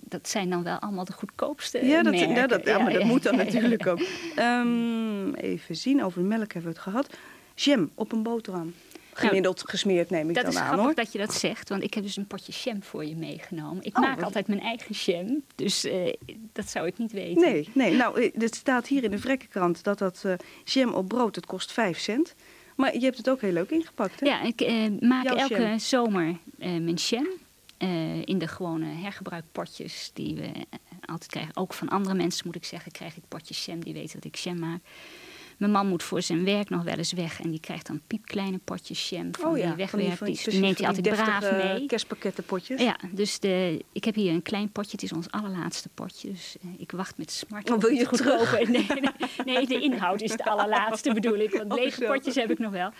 Dat 0.01 0.29
zijn 0.29 0.49
dan 0.49 0.63
wel 0.63 0.77
allemaal 0.77 1.05
de 1.05 1.13
goedkoopste 1.13 1.85
Ja, 1.85 2.03
dat, 2.03 2.13
merken. 2.13 2.35
ja, 2.35 2.47
dat, 2.47 2.65
ja, 2.65 2.79
maar 2.79 2.93
dat 2.93 3.03
moet 3.03 3.23
dan 3.23 3.35
natuurlijk 3.35 3.87
ook. 3.87 4.01
Ehm, 4.35 5.33
even 5.33 5.75
zien, 5.75 6.03
over 6.03 6.21
melk 6.21 6.53
hebben 6.53 6.71
we 6.71 6.77
het 6.77 6.87
gehad. 6.87 7.09
Jam 7.55 7.91
op 7.95 8.11
een 8.11 8.23
boterham. 8.23 8.73
Gemiddeld 9.17 9.69
gesmeerd 9.69 10.09
neem 10.09 10.29
ik 10.29 10.35
Dat 10.35 10.43
dan 10.43 10.53
is 10.53 10.59
aan 10.59 10.65
grappig 10.65 10.85
hoor. 10.85 10.95
dat 10.95 11.11
je 11.11 11.17
dat 11.17 11.33
zegt, 11.33 11.69
want 11.69 11.83
ik 11.83 11.93
heb 11.93 12.03
dus 12.03 12.15
een 12.17 12.27
potje 12.27 12.51
jam 12.63 12.83
voor 12.83 13.05
je 13.05 13.15
meegenomen. 13.15 13.83
Ik 13.83 13.97
Oh, 13.97 14.03
maak 14.03 14.15
wat- 14.15 14.23
altijd 14.23 14.47
mijn 14.47 14.59
eigen 14.59 14.95
jam, 14.95 15.43
dus 15.55 15.83
eh, 15.83 16.13
dat 16.53 16.69
zou 16.69 16.87
ik 16.87 16.97
niet 16.97 17.11
weten. 17.11 17.41
Nee, 17.41 17.69
nee, 17.73 17.93
nou, 17.93 18.21
eh, 18.21 18.31
het 18.41 18.55
staat 18.55 18.87
hier 18.87 19.03
in 19.03 19.11
de 19.11 19.19
vrekkenkrant 19.19 19.83
dat 19.83 19.97
dat 19.97 20.21
eh, 20.25 20.33
jam 20.63 20.93
op 20.93 21.07
brood, 21.07 21.35
het 21.35 21.45
kost 21.45 21.71
5 21.71 21.99
cent. 21.99 22.35
Maar 22.75 22.93
je 22.93 22.99
hebt 23.05 23.17
het 23.17 23.29
ook 23.29 23.41
heel 23.41 23.51
leuk 23.51 23.69
ingepakt, 23.69 24.19
hè? 24.19 24.25
Ja, 24.25 24.41
ik 24.41 24.59
maak 25.01 25.23
Jouw 25.23 25.35
elke 25.35 25.61
jam. 25.61 25.79
zomer 25.79 26.37
mijn 26.57 26.93
jam 26.93 27.27
in 28.25 28.37
de 28.37 28.47
gewone 28.47 28.85
hergebruikpotjes 28.85 30.11
die 30.13 30.35
we 30.35 30.49
altijd 31.05 31.31
krijgen. 31.31 31.55
Ook 31.57 31.73
van 31.73 31.89
andere 31.89 32.15
mensen 32.15 32.45
moet 32.45 32.55
ik 32.55 32.63
zeggen, 32.65 32.91
krijg 32.91 33.15
ik 33.15 33.23
potjes 33.27 33.65
jam 33.65 33.83
die 33.83 33.93
weten 33.93 34.13
dat 34.15 34.23
ik 34.25 34.35
jam 34.35 34.59
maak. 34.59 34.79
Mijn 35.57 35.71
man 35.71 35.87
moet 35.87 36.03
voor 36.03 36.21
zijn 36.21 36.43
werk 36.43 36.69
nog 36.69 36.83
wel 36.83 36.95
eens 36.95 37.11
weg 37.13 37.41
en 37.41 37.49
die 37.49 37.59
krijgt 37.59 37.87
dan 37.87 38.01
piepkleine 38.07 38.59
potjes 38.63 39.09
jam 39.09 39.35
van 39.35 39.53
die 39.53 39.63
Oh 39.63 39.67
van 39.67 39.77
wegwerpjes. 39.77 40.41
van 40.41 40.51
Die, 40.51 40.61
neemt 40.61 40.79
hij 40.79 40.91
die 40.91 41.09
altijd 41.09 41.25
braaf 41.25 41.51
mee. 41.51 41.85
Kerstpakkettenpotjes. 41.85 42.81
Ja, 42.81 42.97
dus 43.11 43.39
de, 43.39 43.83
ik 43.91 44.03
heb 44.03 44.15
hier 44.15 44.33
een 44.33 44.41
klein 44.41 44.71
potje. 44.71 44.91
Het 44.91 45.03
is 45.03 45.11
ons 45.11 45.31
allerlaatste 45.31 45.89
potje. 45.93 46.31
Dus 46.31 46.55
eh, 46.61 46.69
ik 46.77 46.91
wacht 46.91 47.17
met 47.17 47.31
smart. 47.31 47.71
Oh, 47.71 47.79
wil 47.79 47.89
je 47.89 48.05
goedkope. 48.15 48.65
Nee, 48.67 48.85
nee, 48.87 49.11
nee, 49.45 49.67
de 49.67 49.81
inhoud 49.81 50.21
is 50.21 50.31
de 50.31 50.45
allerlaatste 50.55 51.13
bedoel 51.13 51.37
ik. 51.37 51.51
Want 51.51 51.71
Oh, 51.71 51.77
lege 51.77 52.05
potjes 52.05 52.35
heb 52.35 52.51
ik 52.51 52.59
nog 52.59 52.71
wel. 52.71 52.91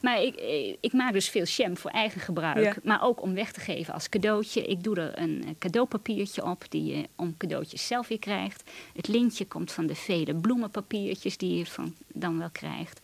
Maar 0.00 0.22
ik, 0.22 0.34
eh, 0.34 0.76
ik 0.80 0.92
maak 0.92 1.12
dus 1.12 1.28
veel 1.28 1.44
jam 1.44 1.76
voor 1.76 1.90
eigen 1.90 2.20
gebruik. 2.20 2.58
Ja. 2.58 2.74
Maar 2.82 3.02
ook 3.02 3.22
om 3.22 3.34
weg 3.34 3.52
te 3.52 3.60
geven 3.60 3.94
als 3.94 4.08
cadeautje. 4.08 4.66
Ik 4.66 4.82
doe 4.82 4.96
er 4.96 5.18
een 5.18 5.44
eh, 5.44 5.50
cadeaupapiertje 5.58 6.44
op 6.44 6.64
die 6.68 6.84
je 6.84 7.08
om 7.16 7.36
cadeautjes 7.36 7.86
zelf 7.86 8.08
weer 8.08 8.18
krijgt. 8.18 8.70
Het 8.94 9.08
lintje 9.08 9.44
komt 9.44 9.72
van 9.72 9.86
de 9.86 9.94
vele 9.94 10.34
bloemenpapiertjes 10.34 11.36
die 11.36 11.56
je 11.56 11.66
van, 11.66 11.94
dan 12.14 12.38
wel 12.38 12.50
krijgt. 12.50 13.00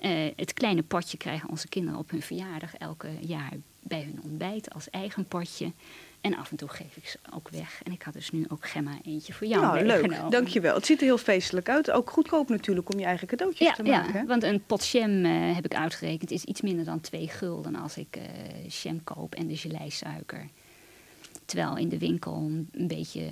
Eh, 0.00 0.10
het 0.36 0.52
kleine 0.52 0.82
potje 0.82 1.16
krijgen 1.16 1.48
onze 1.48 1.68
kinderen 1.68 1.98
op 1.98 2.10
hun 2.10 2.22
verjaardag 2.22 2.76
elke 2.76 3.08
jaar 3.20 3.52
bij 3.82 4.02
hun 4.02 4.20
ontbijt 4.22 4.74
als 4.74 4.90
eigen 4.90 5.24
potje. 5.24 5.72
En 6.20 6.36
af 6.36 6.50
en 6.50 6.56
toe 6.56 6.68
geef 6.68 6.96
ik 6.96 7.08
ze 7.08 7.18
ook 7.34 7.48
weg. 7.48 7.80
En 7.84 7.92
ik 7.92 8.02
had 8.02 8.14
dus 8.14 8.30
nu 8.30 8.44
ook 8.48 8.68
Gemma 8.68 8.98
eentje 9.04 9.32
voor 9.32 9.46
jou 9.46 9.62
nou, 9.62 9.84
leuk. 9.84 10.00
meegenomen. 10.00 10.30
Dankjewel. 10.30 10.74
Het 10.74 10.86
ziet 10.86 10.98
er 10.98 11.04
heel 11.04 11.18
feestelijk 11.18 11.68
uit. 11.68 11.90
Ook 11.90 12.10
goedkoop 12.10 12.48
natuurlijk 12.48 12.92
om 12.92 12.98
je 12.98 13.04
eigen 13.04 13.26
cadeautjes 13.26 13.68
Ja, 13.68 13.74
te 13.74 13.82
maken. 13.82 14.20
ja, 14.20 14.26
want 14.26 14.42
een 14.42 14.62
pot 14.66 14.86
jam 14.88 15.24
eh, 15.24 15.54
heb 15.54 15.64
ik 15.64 15.74
uitgerekend 15.74 16.30
is 16.30 16.44
iets 16.44 16.60
minder 16.60 16.84
dan 16.84 17.00
twee 17.00 17.28
gulden 17.28 17.74
als 17.76 17.96
ik 17.96 18.16
eh 18.16 18.68
jam 18.68 19.04
koop 19.04 19.34
en 19.34 19.46
de 19.46 19.56
geleisuiker. 19.56 20.48
Terwijl 21.44 21.76
in 21.76 21.88
de 21.88 21.98
winkel 21.98 22.34
een 22.72 22.86
beetje, 22.88 23.28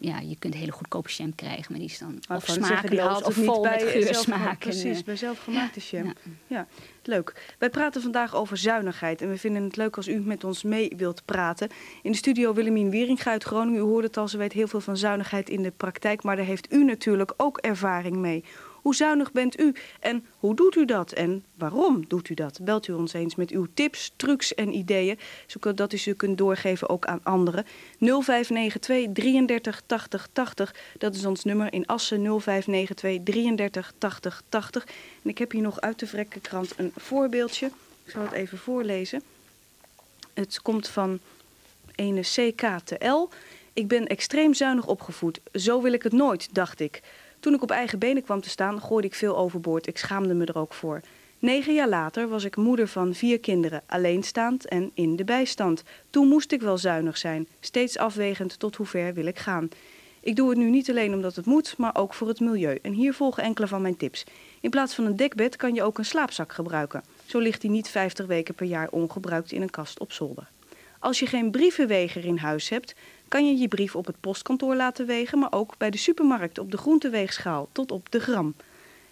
ja, 0.00 0.18
je 0.18 0.36
kunt 0.38 0.54
hele 0.54 0.70
goedkope 0.70 1.10
jam 1.10 1.34
krijgen, 1.34 1.66
maar 1.68 1.78
die 1.78 1.88
is 1.88 1.98
dan 1.98 2.18
of 2.28 2.46
smakeloos 2.46 3.22
of 3.22 3.26
het 3.26 3.36
niet 3.36 3.44
vol 3.44 3.62
met 3.62 3.82
geursmaak. 3.82 4.58
Precies, 4.58 5.04
bij 5.04 5.16
zelfgemaakte 5.16 5.80
jam. 5.80 6.04
ja. 6.04 6.12
Ja, 6.46 6.66
leuk. 7.02 7.54
Wij 7.58 7.70
praten 7.70 8.02
vandaag 8.02 8.34
over 8.34 8.56
zuinigheid. 8.56 9.22
En 9.22 9.30
we 9.30 9.38
vinden 9.38 9.62
het 9.62 9.76
leuk 9.76 9.96
als 9.96 10.08
u 10.08 10.20
met 10.20 10.44
ons 10.44 10.62
mee 10.62 10.92
wilt 10.96 11.22
praten. 11.24 11.68
In 12.02 12.10
de 12.10 12.16
studio 12.16 12.54
Willemien 12.54 12.90
Wieringa 12.90 13.30
uit 13.30 13.44
Groningen. 13.44 13.80
U 13.80 13.82
hoorde 13.82 14.06
het 14.06 14.16
al, 14.16 14.28
ze 14.28 14.38
weet 14.38 14.52
heel 14.52 14.68
veel 14.68 14.80
van 14.80 14.96
zuinigheid 14.96 15.48
in 15.48 15.62
de 15.62 15.72
praktijk. 15.76 16.22
Maar 16.22 16.36
daar 16.36 16.44
heeft 16.44 16.72
u 16.72 16.84
natuurlijk 16.84 17.32
ook 17.36 17.58
ervaring 17.58 18.16
mee. 18.16 18.44
Hoe 18.82 18.94
zuinig 18.94 19.32
bent 19.32 19.60
u 19.60 19.74
en 20.00 20.26
hoe 20.38 20.54
doet 20.54 20.76
u 20.76 20.84
dat 20.84 21.12
en 21.12 21.44
waarom 21.54 22.04
doet 22.08 22.28
u 22.28 22.34
dat? 22.34 22.58
Belt 22.62 22.88
u 22.88 22.92
ons 22.92 23.12
eens 23.12 23.34
met 23.34 23.50
uw 23.50 23.66
tips, 23.74 24.12
trucs 24.16 24.54
en 24.54 24.74
ideeën, 24.74 25.18
zodat 25.46 25.92
u 25.92 25.96
ze 25.96 26.14
kunt 26.14 26.38
doorgeven 26.38 26.88
ook 26.88 27.06
aan 27.06 27.20
anderen. 27.22 27.64
0592 27.98 29.12
33 29.12 29.82
80 29.86 30.28
80, 30.32 30.74
dat 30.98 31.14
is 31.14 31.24
ons 31.24 31.44
nummer 31.44 31.72
in 31.72 31.86
Assen 31.86 32.22
0592 32.22 33.22
33 33.24 33.92
80 33.98 34.42
80. 34.48 34.84
En 35.22 35.30
ik 35.30 35.38
heb 35.38 35.50
hier 35.50 35.62
nog 35.62 35.80
uit 35.80 35.98
de 35.98 36.06
Vrekkenkrant 36.06 36.72
een 36.76 36.92
voorbeeldje. 36.96 37.66
Ik 38.04 38.10
zal 38.10 38.22
het 38.22 38.32
even 38.32 38.58
voorlezen. 38.58 39.22
Het 40.34 40.62
komt 40.62 40.88
van 40.88 41.18
ene 41.94 42.20
CKTL. 42.20 43.28
Ik 43.72 43.88
ben 43.88 44.06
extreem 44.06 44.54
zuinig 44.54 44.86
opgevoed. 44.86 45.40
Zo 45.52 45.82
wil 45.82 45.92
ik 45.92 46.02
het 46.02 46.12
nooit, 46.12 46.54
dacht 46.54 46.80
ik. 46.80 47.02
Toen 47.40 47.54
ik 47.54 47.62
op 47.62 47.70
eigen 47.70 47.98
benen 47.98 48.22
kwam 48.22 48.40
te 48.40 48.48
staan, 48.48 48.80
gooide 48.80 49.06
ik 49.06 49.14
veel 49.14 49.36
overboord. 49.36 49.86
Ik 49.86 49.98
schaamde 49.98 50.34
me 50.34 50.44
er 50.44 50.58
ook 50.58 50.74
voor. 50.74 51.00
Negen 51.38 51.74
jaar 51.74 51.88
later 51.88 52.28
was 52.28 52.44
ik 52.44 52.56
moeder 52.56 52.88
van 52.88 53.14
vier 53.14 53.40
kinderen, 53.40 53.82
alleenstaand 53.86 54.68
en 54.68 54.90
in 54.94 55.16
de 55.16 55.24
bijstand. 55.24 55.82
Toen 56.10 56.28
moest 56.28 56.52
ik 56.52 56.60
wel 56.60 56.78
zuinig 56.78 57.16
zijn, 57.16 57.48
steeds 57.60 57.98
afwegend 57.98 58.58
tot 58.58 58.76
hoe 58.76 58.86
ver 58.86 59.14
wil 59.14 59.26
ik 59.26 59.38
gaan. 59.38 59.68
Ik 60.20 60.36
doe 60.36 60.48
het 60.48 60.58
nu 60.58 60.70
niet 60.70 60.90
alleen 60.90 61.14
omdat 61.14 61.36
het 61.36 61.46
moet, 61.46 61.74
maar 61.76 61.96
ook 61.96 62.14
voor 62.14 62.28
het 62.28 62.40
milieu. 62.40 62.78
En 62.82 62.92
hier 62.92 63.14
volgen 63.14 63.42
enkele 63.42 63.66
van 63.66 63.82
mijn 63.82 63.96
tips. 63.96 64.24
In 64.60 64.70
plaats 64.70 64.94
van 64.94 65.04
een 65.04 65.16
dekbed 65.16 65.56
kan 65.56 65.74
je 65.74 65.82
ook 65.82 65.98
een 65.98 66.04
slaapzak 66.04 66.52
gebruiken. 66.52 67.02
Zo 67.26 67.38
ligt 67.38 67.60
die 67.60 67.70
niet 67.70 67.88
50 67.88 68.26
weken 68.26 68.54
per 68.54 68.66
jaar 68.66 68.88
ongebruikt 68.90 69.52
in 69.52 69.62
een 69.62 69.70
kast 69.70 70.00
op 70.00 70.12
zolder. 70.12 70.48
Als 70.98 71.18
je 71.18 71.26
geen 71.26 71.50
brievenweger 71.50 72.24
in 72.24 72.36
huis 72.36 72.68
hebt, 72.68 72.94
kan 73.30 73.46
je 73.46 73.58
je 73.58 73.68
brief 73.68 73.96
op 73.96 74.06
het 74.06 74.20
postkantoor 74.20 74.74
laten 74.74 75.06
wegen, 75.06 75.38
maar 75.38 75.52
ook 75.52 75.74
bij 75.78 75.90
de 75.90 75.98
supermarkt 75.98 76.58
op 76.58 76.70
de 76.70 76.76
groenteweegschaal 76.76 77.68
tot 77.72 77.92
op 77.92 78.10
de 78.10 78.20
gram. 78.20 78.54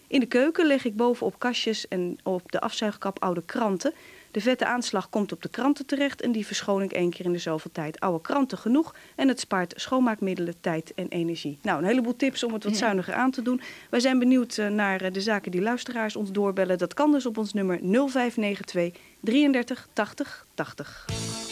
In 0.07 0.20
de 0.20 0.26
keuken 0.26 0.66
leg 0.66 0.85
ik 0.85 0.96
bovenop 0.96 1.38
kastjes 1.38 1.88
en 1.88 2.18
op 2.22 2.52
de 2.52 2.61
afzuigkap 2.61 3.22
oude 3.22 3.42
kranten. 3.46 3.92
De 4.31 4.40
vette 4.40 4.66
aanslag 4.66 5.09
komt 5.09 5.33
op 5.33 5.42
de 5.42 5.48
kranten 5.48 5.87
terecht 5.87 6.20
en 6.20 6.33
die 6.33 6.46
verschoon 6.46 6.83
ik 6.83 6.92
één 6.92 7.11
keer 7.11 7.24
in 7.24 7.33
de 7.33 7.38
zoveel 7.38 7.70
tijd. 7.72 8.00
Oude 8.00 8.20
kranten 8.20 8.59
genoeg 8.59 8.94
en 9.14 9.28
het 9.28 9.40
spaart 9.40 9.72
schoonmaakmiddelen, 9.76 10.61
tijd 10.61 10.92
en 10.94 11.09
energie. 11.09 11.59
Nou, 11.62 11.78
een 11.78 11.88
heleboel 11.88 12.16
tips 12.16 12.44
om 12.44 12.52
het 12.52 12.64
wat 12.64 12.76
zuiniger 12.76 13.14
aan 13.14 13.31
te 13.31 13.42
doen. 13.42 13.61
Wij 13.90 14.00
zijn 14.00 14.18
benieuwd 14.18 14.59
eh, 14.59 14.68
naar 14.68 15.00
eh, 15.00 15.12
de 15.12 15.20
zaken 15.20 15.50
die 15.50 15.62
luisteraars 15.62 16.16
ons 16.16 16.33
doorbellen. 16.33 16.78
Dat 16.78 16.94
kan 16.94 17.12
dus 17.12 17.26
op 17.26 17.38
ons 17.38 17.52
nummer 17.52 17.78
0592 17.83 19.00
33 19.20 19.88
80 19.92 20.46
80. 20.54 21.47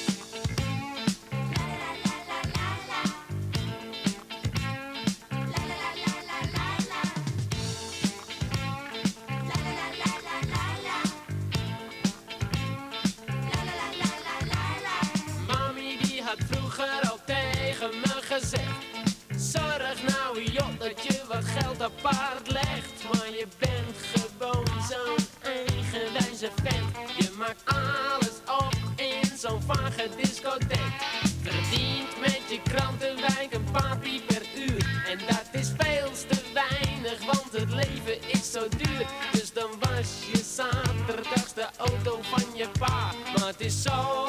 Geld 21.76 21.92
apart 21.92 22.52
legt 22.52 23.04
Maar 23.12 23.30
je 23.30 23.46
bent 23.58 23.96
gewoon 24.12 24.64
zo'n 24.88 25.26
eigenwijze 25.42 26.50
vent. 26.62 27.16
Je 27.16 27.30
maakt 27.38 27.62
alles 27.64 28.36
op 28.60 28.74
in 28.96 29.38
zo'n 29.38 29.62
vage 29.62 30.08
discotheek. 30.22 30.92
Verdient 31.42 32.20
met 32.20 32.40
je 32.48 32.60
krantenwijk 32.62 33.48
een 33.50 33.70
paar 33.72 33.98
per 33.98 34.42
uur. 34.56 35.04
En 35.08 35.18
dat 35.18 35.48
is 35.52 35.72
veel 35.76 36.10
te 36.28 36.40
weinig 36.54 37.24
want 37.24 37.52
het 37.52 37.70
leven 37.70 38.30
is 38.32 38.52
zo 38.52 38.68
duur. 38.68 39.06
Dus 39.32 39.52
dan 39.52 39.70
was 39.80 40.08
je 40.32 40.44
zaterdags 40.54 41.54
de 41.54 41.66
auto 41.76 42.18
van 42.22 42.56
je 42.56 42.68
pa. 42.78 43.12
Maar 43.36 43.46
het 43.46 43.60
is 43.60 43.82
zo 43.82 44.25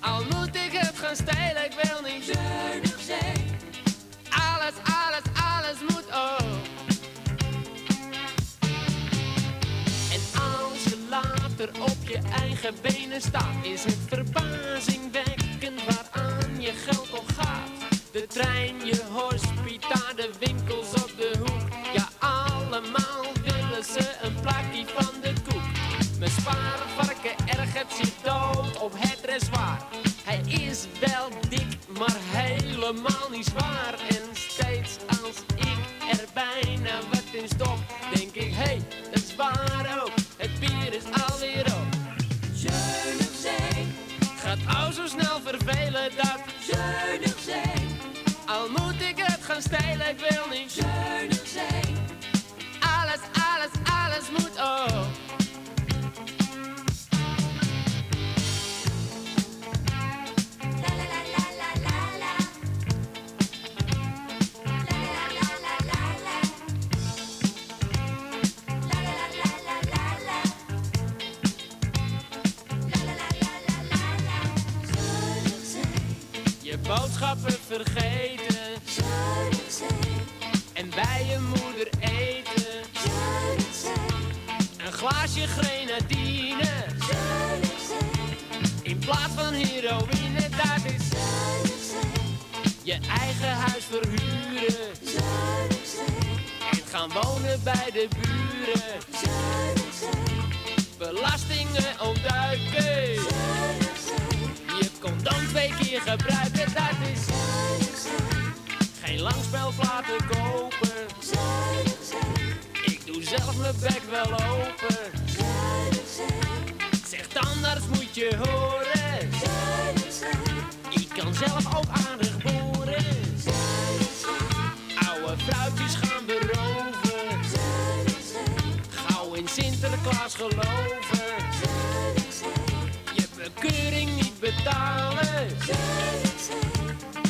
Al 0.00 0.22
moet 0.24 0.56
ik 0.56 0.72
het 0.72 0.98
gaan 0.98 1.16
stijlen, 1.16 1.64
ik 1.64 1.72
wil 1.82 2.12
niet 2.12 2.24
zuinig 2.24 3.00
zijn. 3.00 3.58
Alles, 4.28 4.74
alles, 4.84 5.22
alles 5.54 5.80
moet 5.80 6.06
op. 6.06 6.46
En 10.12 10.40
als 10.40 10.84
je 10.84 11.06
later 11.10 11.70
op 11.80 12.08
je 12.08 12.18
eigen 12.40 12.74
benen 12.82 13.20
staat, 13.20 13.64
is 13.64 13.84
het 13.84 13.98
verbazingwekkend 14.06 15.33
helemaal 33.52 33.90
niet 33.90 33.93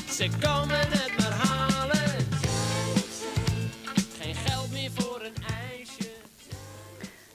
Se 0.08 0.30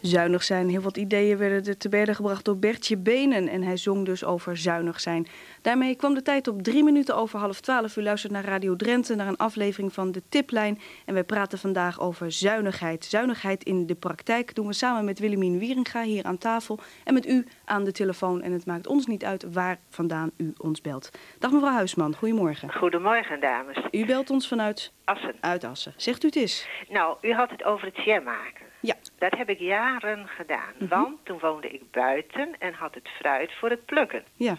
Zuinig 0.10 0.44
zijn. 0.44 0.70
Heel 0.70 0.82
wat 0.82 0.98
ideeën 0.98 1.38
werden 1.38 1.66
er 1.66 1.78
te 1.78 1.90
berden 1.90 2.16
gebracht 2.16 2.46
door 2.46 2.58
Bertje 2.58 2.98
Benen. 2.98 3.48
En 3.48 3.64
hij 3.64 3.78
zong 3.78 4.06
dus 4.06 4.24
over 4.24 4.58
zuinig 4.58 5.00
zijn. 5.00 5.28
Daarmee 5.62 5.96
kwam 5.96 6.14
de 6.14 6.22
tijd 6.22 6.48
op 6.48 6.62
drie 6.64 6.84
minuten 6.84 7.16
over 7.16 7.40
half 7.40 7.60
twaalf. 7.60 7.98
U 7.98 8.02
luistert 8.02 8.34
naar 8.34 8.46
Radio 8.46 8.76
Drenthe, 8.76 9.16
naar 9.16 9.28
een 9.28 9.38
aflevering 9.38 9.94
van 9.94 10.12
de 10.12 10.22
Tiplijn. 10.30 10.80
En 11.06 11.14
wij 11.14 11.24
praten 11.24 11.58
vandaag 11.58 12.00
over 12.00 12.32
zuinigheid. 12.32 13.06
Zuinigheid 13.06 13.64
in 13.64 13.86
de 13.86 13.96
praktijk 13.96 14.56
doen 14.56 14.68
we 14.68 14.74
samen 14.74 15.06
met 15.06 15.20
Willemien 15.20 15.60
Wieringa 15.60 16.04
hier 16.04 16.24
aan 16.24 16.38
tafel. 16.38 16.80
En 17.04 17.14
met 17.14 17.28
u 17.28 17.46
aan 17.66 17.84
de 17.84 17.92
telefoon. 17.92 18.42
En 18.42 18.52
het 18.52 18.66
maakt 18.66 18.88
ons 18.88 19.06
niet 19.06 19.26
uit 19.26 19.54
waar 19.54 19.80
vandaan 19.90 20.32
u 20.38 20.54
ons 20.58 20.82
belt. 20.82 21.10
Dag 21.40 21.52
mevrouw 21.52 21.74
Huisman, 21.74 22.16
goedemorgen. 22.16 22.74
Goedemorgen, 22.74 23.40
dames. 23.40 23.78
U 23.92 24.06
belt 24.06 24.30
ons 24.30 24.48
vanuit 24.48 24.94
Assen. 25.06 25.36
uit 25.40 25.64
Assen. 25.64 25.94
Zegt 25.98 26.24
u 26.24 26.28
het 26.28 26.36
eens? 26.36 26.68
Nou, 26.90 27.18
u 27.22 27.34
had 27.34 27.50
het 27.50 27.64
over 27.64 27.88
het 27.88 28.06
jam 28.06 28.24
maken. 28.24 28.69
Ja. 28.80 28.96
Dat 29.18 29.38
heb 29.38 29.50
ik 29.50 29.60
jaren 29.60 30.28
gedaan. 30.28 30.74
Mhm. 30.78 30.88
Want 30.90 31.18
toen 31.26 31.40
woonde 31.40 31.70
ik 31.70 31.92
buiten 31.92 32.56
en 32.60 32.74
had 32.74 32.94
het 32.94 33.08
fruit 33.20 33.52
voor 33.54 33.70
het 33.70 33.86
plukken. 33.86 34.24
Ja. 34.36 34.58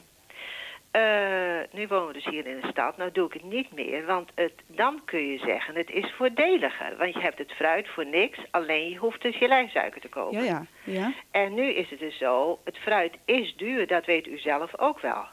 Eh, 0.90 1.00
nu 1.72 1.86
wonen 1.88 2.06
we 2.06 2.12
dus 2.12 2.24
hier 2.24 2.46
in 2.46 2.60
de 2.60 2.68
stad. 2.70 2.96
Nou 2.96 3.10
doe 3.12 3.26
ik 3.26 3.32
het 3.32 3.42
niet 3.44 3.72
meer, 3.74 4.06
want 4.06 4.30
het, 4.34 4.52
dan 4.66 5.00
kun 5.04 5.26
je 5.26 5.38
zeggen 5.38 5.76
het 5.76 5.90
is 5.90 6.12
voordeliger. 6.16 6.96
Want 6.98 7.14
je 7.14 7.20
hebt 7.20 7.38
het 7.38 7.52
fruit 7.52 7.88
voor 7.88 8.06
niks, 8.06 8.38
alleen 8.50 8.88
je 8.90 8.96
hoeft 8.96 9.22
dus 9.22 9.36
je 9.38 9.48
lijnsuiker 9.48 10.00
te 10.00 10.08
kopen. 10.08 10.44
Ja, 10.44 10.44
ja. 10.44 10.66
ja. 10.84 11.12
En 11.30 11.54
nu 11.54 11.72
is 11.72 11.90
het 11.90 11.98
dus 11.98 12.18
zo, 12.18 12.58
het 12.64 12.76
fruit 12.76 13.14
is 13.24 13.54
duur, 13.56 13.86
dat 13.86 14.04
weet 14.06 14.26
u 14.26 14.38
zelf 14.38 14.78
ook 14.78 15.00
wel. 15.00 15.24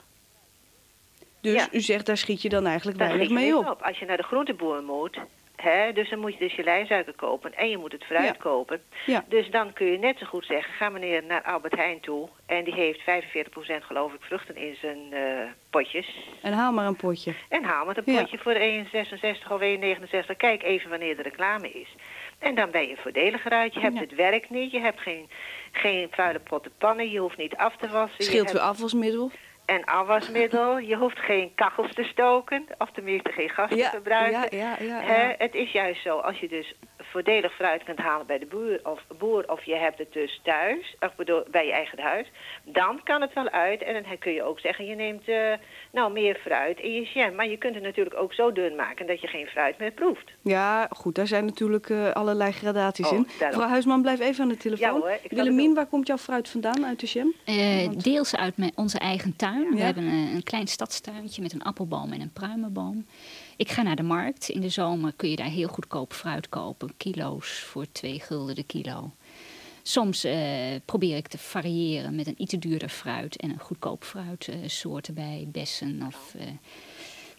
Dus 1.42 1.54
Ja. 1.54 1.68
u 1.72 1.80
zegt, 1.80 2.06
daar 2.06 2.18
schiet 2.18 2.42
je 2.42 2.50
dan 2.50 2.66
eigenlijk 2.66 2.98
Daar 2.98 3.08
weinig 3.08 3.30
mee 3.30 3.46
niet 3.46 3.66
op. 3.66 3.82
Als 3.82 4.00
je 4.00 4.06
naar 4.06 4.18
de 4.18 4.24
groenteboer 4.24 4.84
moet, 4.84 5.20
hè, 5.62 5.94
dus 5.94 6.10
dan 6.10 6.20
moet 6.20 6.34
je 6.34 6.40
dus 6.40 6.54
je 6.56 6.64
lijnsuiker 6.64 7.14
kopen 7.14 7.54
en 7.56 7.70
je 7.70 7.78
moet 7.78 7.92
het 7.92 8.04
fruit 8.04 8.26
Ja. 8.26 8.36
kopen. 8.40 8.82
Ja. 9.06 9.26
Dus 9.28 9.50
dan 9.50 9.74
kun 9.74 9.86
je 9.86 9.98
net 10.00 10.18
zo 10.18 10.26
goed 10.26 10.46
zeggen, 10.46 10.74
ga 10.74 10.90
meneer 10.90 11.24
naar 11.24 11.42
Albert 11.44 11.76
Heijn 11.76 12.00
toe 12.00 12.30
en 12.46 12.64
die 12.64 12.74
heeft 12.74 13.00
45% 13.00 13.84
geloof 13.86 14.14
ik 14.14 14.22
vruchten 14.22 14.56
in 14.56 14.76
zijn 14.82 15.14
eh, 15.14 15.22
potjes. 15.70 16.16
En 16.42 16.54
haal 16.54 16.72
maar 16.72 16.86
een 16.88 16.96
potje. 16.96 17.34
En 17.50 17.64
haal 17.64 17.86
met 17.86 17.98
een 17.98 18.14
Ja. 18.14 18.22
potje 18.22 18.38
voor 18.38 18.54
1,66 18.54 19.52
of 19.52 19.62
1,69. 19.62 20.36
Kijk 20.38 20.64
even 20.64 20.90
wanneer 20.90 21.16
de 21.16 21.22
reclame 21.22 21.72
is. 21.72 21.96
En 22.40 22.56
dan 22.56 22.72
ben 22.72 22.88
je 22.88 22.96
voordeliger 22.98 23.52
uit. 23.52 23.74
Je 23.74 23.80
hebt 23.80 23.94
Ja. 23.96 24.00
het 24.02 24.16
werk 24.16 24.50
niet. 24.50 24.72
Je 24.72 24.80
hebt 24.80 25.00
geen, 25.02 25.30
geen 25.72 26.08
vuile 26.12 26.40
potten 26.40 26.72
pannen. 26.78 27.10
Je 27.12 27.20
hoeft 27.20 27.38
niet 27.38 27.56
af 27.56 27.76
te 27.78 27.88
wassen. 27.90 28.16
Je 28.18 28.24
Scheelt 28.24 28.48
hebt- 28.52 28.60
uw 28.60 28.66
afwasmiddel. 28.66 29.32
En 29.68 29.84
afwasmiddel. 29.86 30.80
Je 30.80 30.96
hoeft 30.96 31.20
geen 31.20 31.52
kachels 31.56 31.94
te 31.94 32.04
stoken. 32.04 32.66
Of 32.78 32.92
tenminste 32.92 33.32
geen 33.32 33.50
gas 33.50 33.70
te 33.70 33.76
Ja, 33.76 33.90
verbruiken. 33.90 34.58
ja, 34.58 34.76
ja, 34.80 34.84
ja, 34.84 35.00
Hè. 35.00 35.34
Het 35.38 35.56
is 35.56 35.72
juist 35.72 36.02
zo. 36.02 36.18
Als 36.18 36.40
je 36.40 36.48
dus 36.48 36.76
voordelig 37.12 37.54
fruit 37.56 37.84
kunt 37.84 37.98
halen 38.00 38.26
bij 38.28 38.40
de 38.40 38.46
boer 38.46 38.80
of, 38.84 39.04
boer, 39.18 39.44
of 39.52 39.64
je 39.64 39.76
hebt 39.76 39.98
het 39.98 40.14
dus 40.14 40.40
thuis, 40.44 40.96
of 41.00 41.16
bedoel, 41.16 41.44
bij 41.52 41.66
je 41.66 41.72
eigen 41.72 42.00
huis, 42.00 42.28
dan 42.64 43.00
kan 43.04 43.22
het 43.22 43.34
wel 43.34 43.50
uit. 43.50 43.82
En 43.84 43.94
dan 43.94 44.18
kun 44.18 44.32
je 44.34 44.44
ook 44.44 44.60
zeggen, 44.60 44.86
je 44.86 44.96
neemt 44.96 45.28
eh, 45.28 45.54
nou 45.92 46.12
meer 46.12 46.36
fruit 46.36 46.80
in 46.80 46.94
je 46.94 47.10
jam. 47.14 47.36
Maar 47.36 47.48
je 47.48 47.58
kunt 47.58 47.74
het 47.76 47.84
natuurlijk 47.84 48.16
ook 48.16 48.34
zo 48.34 48.52
dun 48.52 48.76
maken 48.76 49.08
dat 49.08 49.22
je 49.22 49.28
geen 49.28 49.48
fruit 49.48 49.78
meer 49.78 49.92
proeft. 49.92 50.32
Ja, 50.42 50.88
goed, 50.92 51.16
daar 51.16 51.28
zijn 51.28 51.46
natuurlijk 51.46 51.90
eh, 51.90 52.12
allerlei 52.12 52.52
gradaties 52.52 53.06
Oh, 53.08 53.14
in. 53.14 53.24
daarom. 53.24 53.48
Mevrouw 53.48 53.68
Huisman, 53.68 54.02
blijf 54.02 54.20
even 54.20 54.44
aan 54.44 54.50
de 54.50 54.58
telefoon. 54.58 54.88
Ja 54.94 55.00
hoor, 55.00 55.18
Willemien, 55.30 55.74
waar 55.74 55.86
komt 55.86 56.08
jouw 56.08 56.18
fruit 56.18 56.50
vandaan 56.50 56.86
uit 56.86 57.00
de 57.00 57.06
jam? 57.08 57.34
Eh, 57.46 57.90
deels 57.98 58.36
uit 58.36 58.58
mijn, 58.58 58.72
onze 58.76 59.00
eigen 59.00 59.36
tuin. 59.36 59.70
We 59.70 59.78
Ja. 59.78 59.84
hebben 59.84 60.04
een, 60.04 60.36
een 60.36 60.44
klein 60.44 60.68
stadstuintje 60.68 61.42
met 61.42 61.54
een 61.54 61.64
appelboom 61.64 62.12
en 62.14 62.22
een 62.22 62.34
pruimenboom. 62.34 63.06
Ik 63.58 63.72
ga 63.72 63.82
naar 63.82 63.96
de 63.96 64.04
markt. 64.04 64.50
In 64.50 64.62
de 64.62 64.70
zomer 64.70 65.14
kun 65.16 65.30
je 65.30 65.36
daar 65.36 65.50
heel 65.50 65.68
goedkoop 65.68 66.14
fruit 66.14 66.50
kopen. 66.50 66.98
Kilo's 66.98 67.60
voor 67.60 67.86
twee 67.92 68.20
gulden 68.20 68.56
de 68.56 68.64
kilo. 68.64 69.12
Soms 69.82 70.24
eh, 70.24 70.76
probeer 70.86 71.18
ik 71.18 71.28
te 71.28 71.38
variëren 71.38 72.16
met 72.16 72.28
een 72.28 72.42
iets 72.42 72.54
duurder 72.54 72.90
fruit 72.90 73.36
en 73.36 73.50
een 73.50 73.60
goedkoop 73.60 74.04
fruitsoort 74.04 75.08
erbij. 75.08 75.48
Bessen 75.52 76.04
of... 76.08 76.36
eh, 76.38 76.48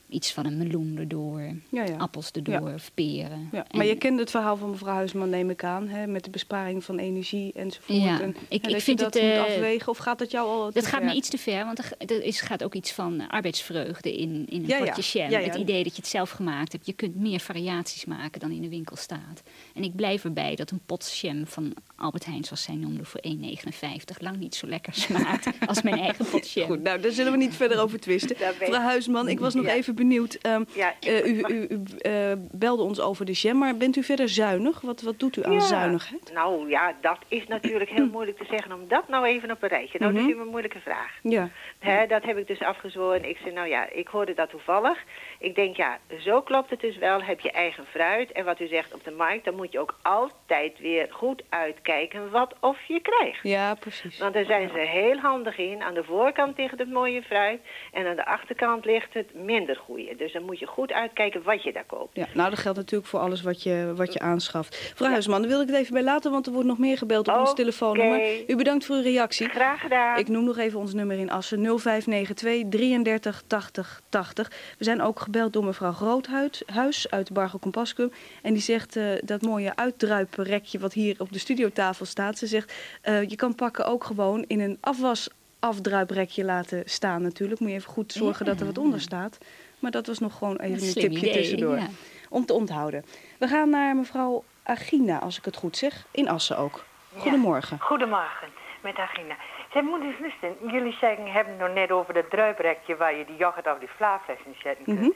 iets 0.09 0.33
van 0.33 0.47
een 0.47 0.57
meloen 0.59 0.97
erdoor, 0.99 1.41
Ja, 1.71 1.85
ja. 1.85 1.97
appels 1.97 2.31
erdoor 2.31 2.73
of 2.75 2.91
peren. 2.95 3.49
Ja, 3.53 3.65
En- 3.69 3.77
maar 3.77 3.87
je 3.87 3.95
kent 3.97 4.19
het 4.19 4.31
verhaal 4.31 4.57
van 4.57 4.71
mevrouw 4.71 4.95
Huisman, 4.95 5.29
neem 5.31 5.51
ik 5.51 5.65
aan, 5.65 5.89
hè, 5.89 6.07
met 6.07 6.25
de 6.25 6.31
besparing 6.31 6.85
van 6.85 6.99
energie 6.99 7.53
enzovoort. 7.53 7.99
Ja, 8.03 8.21
en, 8.21 8.37
ik- 8.49 8.65
en 8.65 8.71
ik 8.71 8.81
vind 8.81 8.99
dat 8.99 9.15
het, 9.15 9.23
moet 9.23 9.33
eh, 9.33 9.41
afwegen, 9.41 9.89
of 9.89 9.99
gaat 9.99 10.19
dat 10.19 10.31
jou 10.31 10.49
al 10.49 10.73
Dat 10.73 10.87
gaat 10.87 11.01
ver? 11.01 11.09
me 11.09 11.15
iets 11.15 11.29
te 11.29 11.39
ver, 11.39 11.65
want 11.65 11.79
er, 11.79 11.93
er 11.99 12.23
is, 12.23 12.41
gaat 12.41 12.65
ook 12.65 12.75
iets 12.75 12.93
van 12.93 13.29
arbeidsvreugde 13.29 14.17
in, 14.17 14.47
in 14.49 14.61
een 14.63 14.67
Ja, 14.67 14.77
ja. 14.77 14.85
potje 14.93 15.19
jam. 15.19 15.31
Ja, 15.31 15.39
ja. 15.39 15.45
Het 15.45 15.55
idee 15.55 15.83
dat 15.83 15.93
je 15.97 16.01
het 16.01 16.11
zelf 16.11 16.31
gemaakt 16.31 16.73
hebt. 16.73 16.87
Je 16.87 16.93
kunt 16.93 17.17
meer 17.17 17.41
variaties 17.41 18.05
maken 18.05 18.41
dan 18.41 18.51
in 18.51 18.63
de 18.63 18.69
winkel 18.69 18.97
staat. 18.97 19.43
En 19.75 19.83
ik 19.83 19.97
blijf 19.97 20.25
erbij 20.25 20.55
dat 20.57 20.71
een 20.71 20.81
pot 20.87 21.19
jam 21.21 21.47
van 21.47 21.75
Albert 21.97 22.25
Heijn, 22.25 22.45
zoals 22.45 22.63
zij 22.63 22.75
noemde, 22.75 23.05
voor 23.05 23.21
1,59 23.23 24.19
lang 24.21 24.37
niet 24.37 24.55
zo 24.55 24.67
lekker 24.67 24.95
smaakt 24.95 25.49
als 25.69 25.83
mijn 25.83 25.99
eigen 25.99 26.25
pot 26.31 26.51
jam. 26.51 26.67
Goed, 26.67 26.83
nou, 26.83 27.01
daar 27.01 27.13
zullen 27.13 27.33
we 27.33 27.39
niet 27.39 27.55
verder 27.55 27.81
over 27.81 28.01
twisten. 28.01 28.37
Mevrouw 28.61 28.81
Huisman, 28.81 29.29
ik 29.29 29.39
was 29.41 29.55
nog 29.55 29.65
Ja. 29.65 29.73
even 29.73 29.95
benieuwd. 29.99 30.35
ehm, 30.35 30.65
Ja, 30.75 30.95
eh, 31.01 31.27
u 31.27 31.43
u, 31.49 31.67
u 31.71 31.83
eh, 31.99 32.33
belde 32.51 32.83
ons 32.83 33.01
over 33.01 33.25
de 33.25 33.33
jam, 33.33 33.59
maar 33.59 33.77
bent 33.77 33.97
u 33.97 34.03
verder 34.03 34.29
zuinig? 34.29 34.81
Wat, 34.81 35.01
wat 35.01 35.19
doet 35.19 35.37
u 35.37 35.43
aan 35.45 35.53
Ja. 35.53 35.61
zuinigheid? 35.61 36.31
Nou 36.35 36.69
ja, 36.69 36.95
dat 37.01 37.19
is 37.29 37.47
natuurlijk 37.47 37.91
heel 37.91 38.07
moeilijk 38.17 38.39
te 38.39 38.47
zeggen 38.51 38.73
om 38.73 38.89
dat 38.89 39.09
nou 39.09 39.27
even 39.27 39.51
op 39.51 39.63
een 39.63 39.69
rijtje. 39.69 39.99
Nou, 39.99 40.13
Mhm. 40.13 40.23
dat 40.23 40.31
is 40.35 40.41
een 40.41 40.47
moeilijke 40.49 40.81
vraag. 40.81 41.13
Ja, 41.23 41.49
Hè, 41.79 42.07
dat 42.07 42.23
heb 42.25 42.37
ik 42.39 42.47
dus 42.47 42.61
afgezworen. 42.63 43.29
Ik 43.29 43.37
zei, 43.37 43.53
nou 43.55 43.69
ja, 43.69 43.91
ik 43.91 44.09
hoorde 44.09 44.35
dat 44.35 44.51
toevallig. 44.51 44.99
Ik 45.41 45.55
denk, 45.55 45.77
ja, 45.77 45.99
zo 46.21 46.43
klopt 46.43 46.71
het 46.71 46.81
dus 46.81 46.97
wel. 46.97 47.23
Heb 47.23 47.41
je 47.41 47.51
eigen 47.51 47.85
fruit. 47.87 48.33
En 48.33 48.45
wat 48.45 48.61
u 48.61 48.67
zegt 48.67 48.95
op 48.95 49.05
de 49.05 49.11
markt, 49.11 49.45
dan 49.45 49.55
moet 49.55 49.73
je 49.73 49.79
ook 49.79 49.99
altijd 50.03 50.79
weer 50.79 51.07
goed 51.11 51.43
uitkijken 51.49 52.31
wat 52.31 52.55
of 52.61 52.79
je 52.89 53.01
krijgt. 53.01 53.43
ja 53.43 53.75
precies. 53.75 54.19
Want 54.19 54.35
daar 54.35 54.45
zijn 54.45 54.69
ze 54.69 54.79
heel 54.79 55.17
handig 55.17 55.59
in. 55.59 55.83
Aan 55.83 55.95
de 55.95 56.05
voorkant 56.05 56.57
ligt 56.59 56.79
het 56.79 56.91
mooie 56.91 57.23
fruit. 57.23 57.61
En 57.93 58.07
aan 58.07 58.17
de 58.17 58.27
achterkant 58.27 58.85
ligt 58.85 59.15
het 59.15 59.35
minder 59.35 59.77
goede. 59.77 60.17
Dus 60.17 60.33
dan 60.33 60.43
moet 60.43 60.59
je 60.59 60.67
goed 60.67 60.93
uitkijken 60.93 61.43
wat 61.43 61.63
je 61.63 61.73
daar 61.73 61.87
koopt. 61.87 62.17
Ja, 62.17 62.27
nou, 62.35 62.51
dat 62.51 62.59
geldt 62.59 62.79
natuurlijk 62.79 63.11
voor 63.11 63.21
alles 63.21 63.43
wat 63.43 63.63
je, 63.63 63.93
wat 63.97 64.13
je 64.13 64.19
aanschaft. 64.19 64.89
Mevrouw 64.91 65.11
Huisman, 65.11 65.41
daar 65.41 65.51
wil 65.51 65.61
ik 65.61 65.67
het 65.67 65.77
even 65.77 65.93
bij 65.93 66.03
laten, 66.03 66.31
want 66.31 66.47
er 66.47 66.53
wordt 66.53 66.69
nog 66.69 66.79
meer 66.79 66.99
gebeld 66.99 67.29
op 67.29 67.37
ons 67.37 67.55
telefoonnummer. 67.55 68.51
U 68.51 68.57
bedankt 68.57 68.85
voor 68.85 68.97
uw 68.97 69.03
reactie. 69.03 69.49
Graag 69.49 69.81
gedaan. 69.81 70.19
Ik 70.19 70.29
noem 70.29 70.45
nog 70.45 70.59
even 70.59 70.79
ons 70.79 70.95
nummer 70.95 71.19
in 71.19 71.31
Assen 71.31 71.63
0592 71.79 72.69
33 72.71 73.43
80 73.47 74.01
80. 74.09 74.51
We 74.79 74.85
zijn 74.85 75.03
ook 75.03 75.21
gebeld 75.33 75.53
door 75.53 75.65
mevrouw 75.65 75.93
Groothuis 75.93 76.63
Huis 76.67 77.11
uit 77.11 77.33
Bargel 77.33 77.59
Compascum. 77.59 78.13
En 78.43 78.53
die 78.53 78.63
zegt 78.63 78.97
eh, 78.97 79.05
dat 79.23 79.43
mooie 79.43 79.77
uitdruiprekje 79.77 80.79
wat 80.79 80.93
hier 80.93 81.15
op 81.19 81.33
de 81.33 81.39
studiotafel 81.39 82.07
staat. 82.07 82.39
Ze 82.39 82.47
zegt 82.47 82.73
eh, 83.03 83.29
je 83.29 83.37
kan 83.37 83.55
pakken 83.55 83.87
ook 83.87 84.05
gewoon 84.05 84.45
in 84.47 84.61
een 84.61 84.79
afwas 84.81 85.29
afdruiprekje 85.59 86.45
laten 86.45 86.83
staan 86.85 87.23
natuurlijk. 87.23 87.61
Moet 87.61 87.71
je 87.71 87.75
even 87.77 87.93
goed 87.93 88.13
zorgen 88.13 88.45
dat 88.45 88.61
er 88.61 88.67
wat 88.67 88.79
onder 88.79 89.01
staat. 89.01 89.39
Maar 89.79 89.91
dat 89.91 90.07
was 90.07 90.19
nog 90.19 90.39
gewoon 90.39 90.57
even 90.57 90.87
een 90.87 90.93
tipje 90.95 91.19
idee, 91.19 91.33
tussendoor. 91.33 91.77
ja. 91.77 91.89
Om 92.29 92.47
te 92.47 92.53
onthouden. 92.53 93.05
We 93.39 93.49
gaan 93.49 93.71
naar 93.71 93.97
mevrouw 93.97 94.45
Agina, 94.63 95.19
als 95.19 95.39
ik 95.39 95.45
het 95.45 95.57
goed 95.57 95.77
zeg. 95.77 96.07
In 96.11 96.29
Assen 96.29 96.59
ook. 96.59 96.85
Goedemorgen. 97.17 97.81
Goedemorgen, 97.81 98.49
met 98.83 98.97
Agina. 98.97 99.37
Zeg, 99.73 99.83
moet 99.83 100.03
eens 100.03 100.19
luisteren. 100.21 100.57
Jullie 100.71 100.97
zeggen, 101.01 101.27
hebben 101.33 101.53
het 101.53 101.63
nog 101.63 101.75
net 101.75 101.91
over 101.91 102.15
dat 102.15 102.31
druiprekje 102.31 102.97
waar 102.97 103.15
je 103.15 103.25
die 103.25 103.37
yoghurt 103.37 103.67
of 103.67 103.79
die 103.79 103.89
vlaafles 103.97 104.39
in 104.45 104.57
zetten 104.63 104.85
kunt. 104.85 105.01
Mhm. 105.01 105.11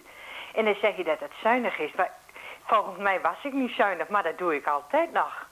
En 0.54 0.64
dan 0.64 0.74
zeg 0.80 0.96
je 0.96 1.04
dat 1.04 1.20
het 1.20 1.32
zuinig 1.42 1.78
is. 1.78 1.92
Maar 1.96 2.12
volgens 2.66 2.98
mij 2.98 3.20
was 3.20 3.36
ik 3.42 3.52
niet 3.52 3.70
zuinig, 3.70 4.08
maar 4.08 4.22
dat 4.22 4.38
doe 4.38 4.54
ik 4.54 4.66
altijd 4.66 5.12
nog. 5.12 5.46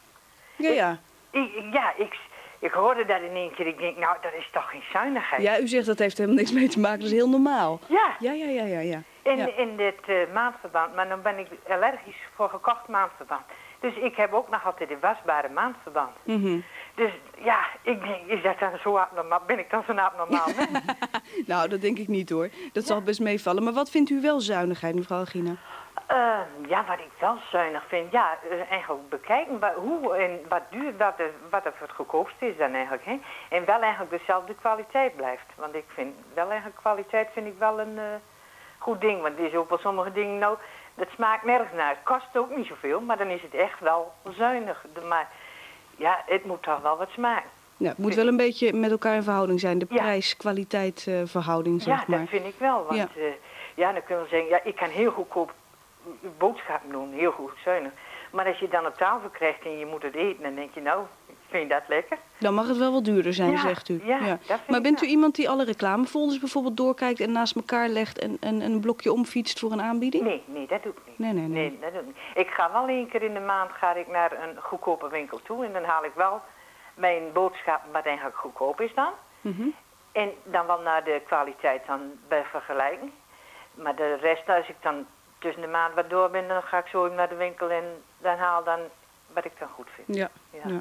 Ja, 0.57 0.71
ja. 0.71 0.99
Ik, 1.31 1.51
ja, 1.73 1.93
ik, 1.97 2.19
ik 2.59 2.73
hoorde 2.73 3.05
dat 3.05 3.21
in 3.21 3.35
één 3.35 3.55
keer. 3.55 3.67
Ik 3.67 3.79
denk, 3.79 3.97
nou, 3.97 4.17
dat 4.21 4.33
is 4.39 4.49
toch 4.53 4.71
geen 4.71 4.83
zuinigheid? 4.93 5.43
Ja, 5.43 5.59
u 5.59 5.69
zegt 5.69 5.87
dat 5.87 5.99
heeft 5.99 6.17
helemaal 6.19 6.39
niks 6.39 6.53
mee 6.53 6.69
te 6.69 6.81
maken. 6.81 6.99
Dat 6.99 7.09
is 7.09 7.15
heel 7.15 7.29
normaal. 7.29 7.81
Ja, 7.87 8.17
Ja, 8.19 8.33
ja, 8.33 8.47
ja, 8.47 8.65
ja, 8.65 8.81
ja. 8.81 9.03
in, 9.23 9.37
ja. 9.37 9.47
in 9.57 9.77
dit 9.77 10.01
eh, 10.07 10.17
maandverband. 10.35 10.95
Maar 10.95 11.09
dan 11.09 11.23
ben 11.23 11.39
ik 11.39 11.47
allergisch 11.69 12.21
voor 12.35 12.49
gekocht 12.49 12.89
maandverband. 12.89 13.43
Dus 13.81 13.95
ik 13.95 14.17
heb 14.17 14.33
ook 14.33 14.49
nog 14.51 14.67
altijd 14.67 14.91
een 14.91 15.01
wasbare 15.01 15.49
maandverband. 15.49 16.17
Mhm. 16.23 16.61
Dus 17.01 17.13
ja, 17.45 17.59
ik 17.83 18.03
denk, 18.03 18.27
is 18.27 18.43
dat 18.43 18.59
dan 18.59 18.71
zo 18.83 18.97
abnormaal? 18.97 19.41
Ben 19.47 19.59
ik 19.59 19.71
dan 19.71 19.83
zo 19.87 19.93
abnormaal? 19.93 20.47
Nou, 21.47 21.69
dat 21.69 21.81
denk 21.81 21.99
ik 21.99 22.09
niet 22.09 22.31
hoor. 22.31 22.49
Dat 22.73 22.85
zal 22.85 23.03
best 23.03 23.21
meevallen. 23.21 23.63
Maar 23.65 23.73
wat 23.73 23.91
vindt 23.91 24.11
u 24.11 24.21
wel 24.21 24.41
zuinigheid, 24.41 24.95
mevrouw 24.95 25.25
Gina? 25.25 25.55
Eh, 26.07 26.39
ja, 26.69 26.85
wat 26.85 26.99
ik 26.99 27.11
wel 27.21 27.37
zuinig 27.51 27.85
vind, 27.89 28.13
ja, 28.13 28.39
eh, 28.51 28.71
eigenlijk 28.71 29.09
bekijken 29.09 29.61
hoe 29.75 30.17
en 30.17 30.41
wat 30.49 30.63
duur, 30.71 30.97
wat 30.97 31.19
er, 31.19 31.31
wat 31.51 31.65
er 31.65 31.73
voor 31.77 31.87
het 31.87 31.97
goedkoopste 31.97 32.47
is 32.49 32.57
dan 32.57 32.73
eigenlijk. 32.75 33.05
Hè? 33.05 33.21
En 33.49 33.65
wel 33.65 33.81
eigenlijk 33.81 34.19
dezelfde 34.19 34.55
kwaliteit 34.55 35.17
blijft. 35.17 35.47
Want 35.57 35.75
ik 35.75 35.85
vind 35.87 36.15
wel 36.35 36.47
eigenlijk 36.49 36.77
kwaliteit 36.81 37.29
vind 37.33 37.47
ik 37.47 37.59
wel 37.59 37.81
een 37.81 37.99
eh, 37.99 38.05
goed 38.79 39.01
ding. 39.01 39.23
Want 39.23 39.39
er 39.39 39.45
is 39.45 39.55
ook 39.55 39.69
wel 39.69 39.79
sommige 39.79 40.13
dingen, 40.13 40.39
nou, 40.39 40.57
dat 40.95 41.09
smaakt 41.15 41.45
nergens 41.45 41.73
naar. 41.77 41.89
Het 41.89 42.03
kost 42.05 42.37
ook 42.37 42.57
niet 42.57 42.67
zoveel, 42.67 43.01
maar 43.01 43.17
dan 43.19 43.29
is 43.29 43.43
het 43.43 43.55
echt 43.55 43.81
wel 43.81 44.13
zuinig. 44.29 44.85
De- 44.95 45.01
Maar 45.01 45.29
ja, 46.01 46.23
het 46.27 46.45
moet 46.45 46.63
toch 46.63 46.81
wel 46.83 46.97
wat 46.97 47.09
smaken. 47.11 47.51
Ja, 47.77 47.89
het 47.89 47.99
moet 47.99 48.15
wel 48.15 48.27
een 48.27 48.37
beetje 48.37 48.73
met 48.73 48.91
elkaar 48.91 49.15
in 49.15 49.23
verhouding 49.23 49.61
zijn. 49.61 49.79
De 49.79 49.87
Ja. 49.89 50.03
prijs-kwaliteit 50.03 51.05
eh, 51.09 51.15
verhouding, 51.25 51.83
zeg 51.83 51.99
ja, 51.99 52.05
maar. 52.07 52.19
dat 52.19 52.29
vind 52.29 52.47
ik 52.47 52.55
wel. 52.59 52.85
Want 52.85 52.97
Ja. 52.99 53.09
ja. 53.15 53.33
ja, 53.75 53.93
dan 53.93 54.03
kunnen 54.05 54.25
we 54.25 54.31
zeggen, 54.31 54.49
ja, 54.49 54.61
ik 54.65 54.77
kan 54.77 54.89
heel 54.89 55.11
goedkoop 55.11 55.55
boodschappen 56.39 56.91
doen, 56.93 57.13
heel 57.13 57.31
goed 57.33 57.51
zuinig. 57.65 57.93
Maar 58.31 58.47
als 58.47 58.57
je 58.59 58.63
het 58.65 58.73
dan 58.73 58.87
op 58.87 58.95
tafel 58.97 59.29
krijgt 59.29 59.65
en 59.65 59.79
je 59.79 59.87
moet 59.87 60.03
het 60.03 60.15
eten, 60.15 60.43
dan 60.43 60.55
denk 60.55 60.75
je, 60.75 60.81
nou, 60.81 61.05
vind 61.51 61.63
je 61.63 61.69
dat 61.69 61.83
lekker? 61.89 62.19
Dan 62.39 62.55
mag 62.55 62.69
het 62.69 62.77
wel 62.77 62.93
wat 62.93 63.05
duurder 63.05 63.35
zijn, 63.35 63.51
Ja, 63.51 63.59
zegt 63.61 63.89
u. 63.89 64.01
ja, 64.05 64.19
dat 64.19 64.39
vind 64.47 64.67
Maar 64.69 64.81
bent 64.81 64.99
u 64.99 65.01
wel. 65.01 65.11
iemand 65.11 65.35
die 65.35 65.49
alle 65.51 65.65
reclamefolders 65.65 66.39
bijvoorbeeld 66.39 66.77
doorkijkt 66.77 67.21
en 67.21 67.33
naast 67.33 67.57
elkaar 67.57 67.89
legt 67.89 68.19
en, 68.19 68.37
en 68.41 68.61
een 68.61 68.81
blokje 68.81 69.13
omfietst 69.13 69.59
voor 69.59 69.73
een 69.73 69.83
aanbieding? 69.83 70.25
Nee, 70.25 70.43
nee, 70.47 70.67
dat 70.67 70.83
doe 70.83 70.93
ik 70.93 70.99
niet. 71.07 71.19
Nee, 71.19 71.33
nee, 71.33 71.47
nee. 71.49 71.79
dat 71.81 71.93
doe 71.93 72.01
ik 72.01 72.07
niet. 72.07 72.17
Ik 72.35 72.49
ga 72.51 72.73
wel 72.73 72.89
één 72.89 73.09
keer 73.09 73.23
in 73.23 73.35
de 73.35 73.41
maand 73.41 73.71
ga 73.73 73.95
ik 73.95 74.09
naar 74.09 74.33
een 74.33 74.57
goedkope 74.63 75.09
winkel 75.09 75.41
toe 75.43 75.65
en 75.65 75.73
dan 75.73 75.85
haal 75.85 76.05
ik 76.05 76.13
wel 76.15 76.41
mijn 76.95 77.33
boodschappen 77.33 77.93
wat 77.93 78.05
eigenlijk 78.05 78.37
goedkoop 78.37 78.81
is 78.81 78.95
dan. 78.95 79.11
Mhm. 79.41 79.69
En 80.13 80.31
dan 80.45 80.67
wel 80.67 80.81
naar 80.81 81.05
de 81.05 81.21
kwaliteit 81.27 81.83
dan 81.87 82.01
bij 82.29 82.45
vergelijking. 82.45 83.11
Maar 83.75 83.97
de 83.97 84.15
rest, 84.21 84.49
als 84.49 84.69
ik 84.69 84.77
dan 84.81 85.07
tussen 85.39 85.63
de 85.63 85.69
maand 85.69 85.95
wat 85.95 86.11
door 86.11 86.31
ben, 86.31 86.49
dan 86.49 86.63
ga 86.63 86.79
ik 86.79 86.87
zo 86.87 87.09
naar 87.09 87.29
de 87.29 87.35
winkel 87.35 87.71
en 87.71 87.85
dan 88.19 88.37
haal 88.37 88.65
dan 88.65 88.79
wat 89.35 89.45
ik 89.45 89.53
dan 89.59 89.69
goed 89.69 89.87
vind. 89.95 90.17
Ja. 90.17 90.31
Ja. 90.51 90.81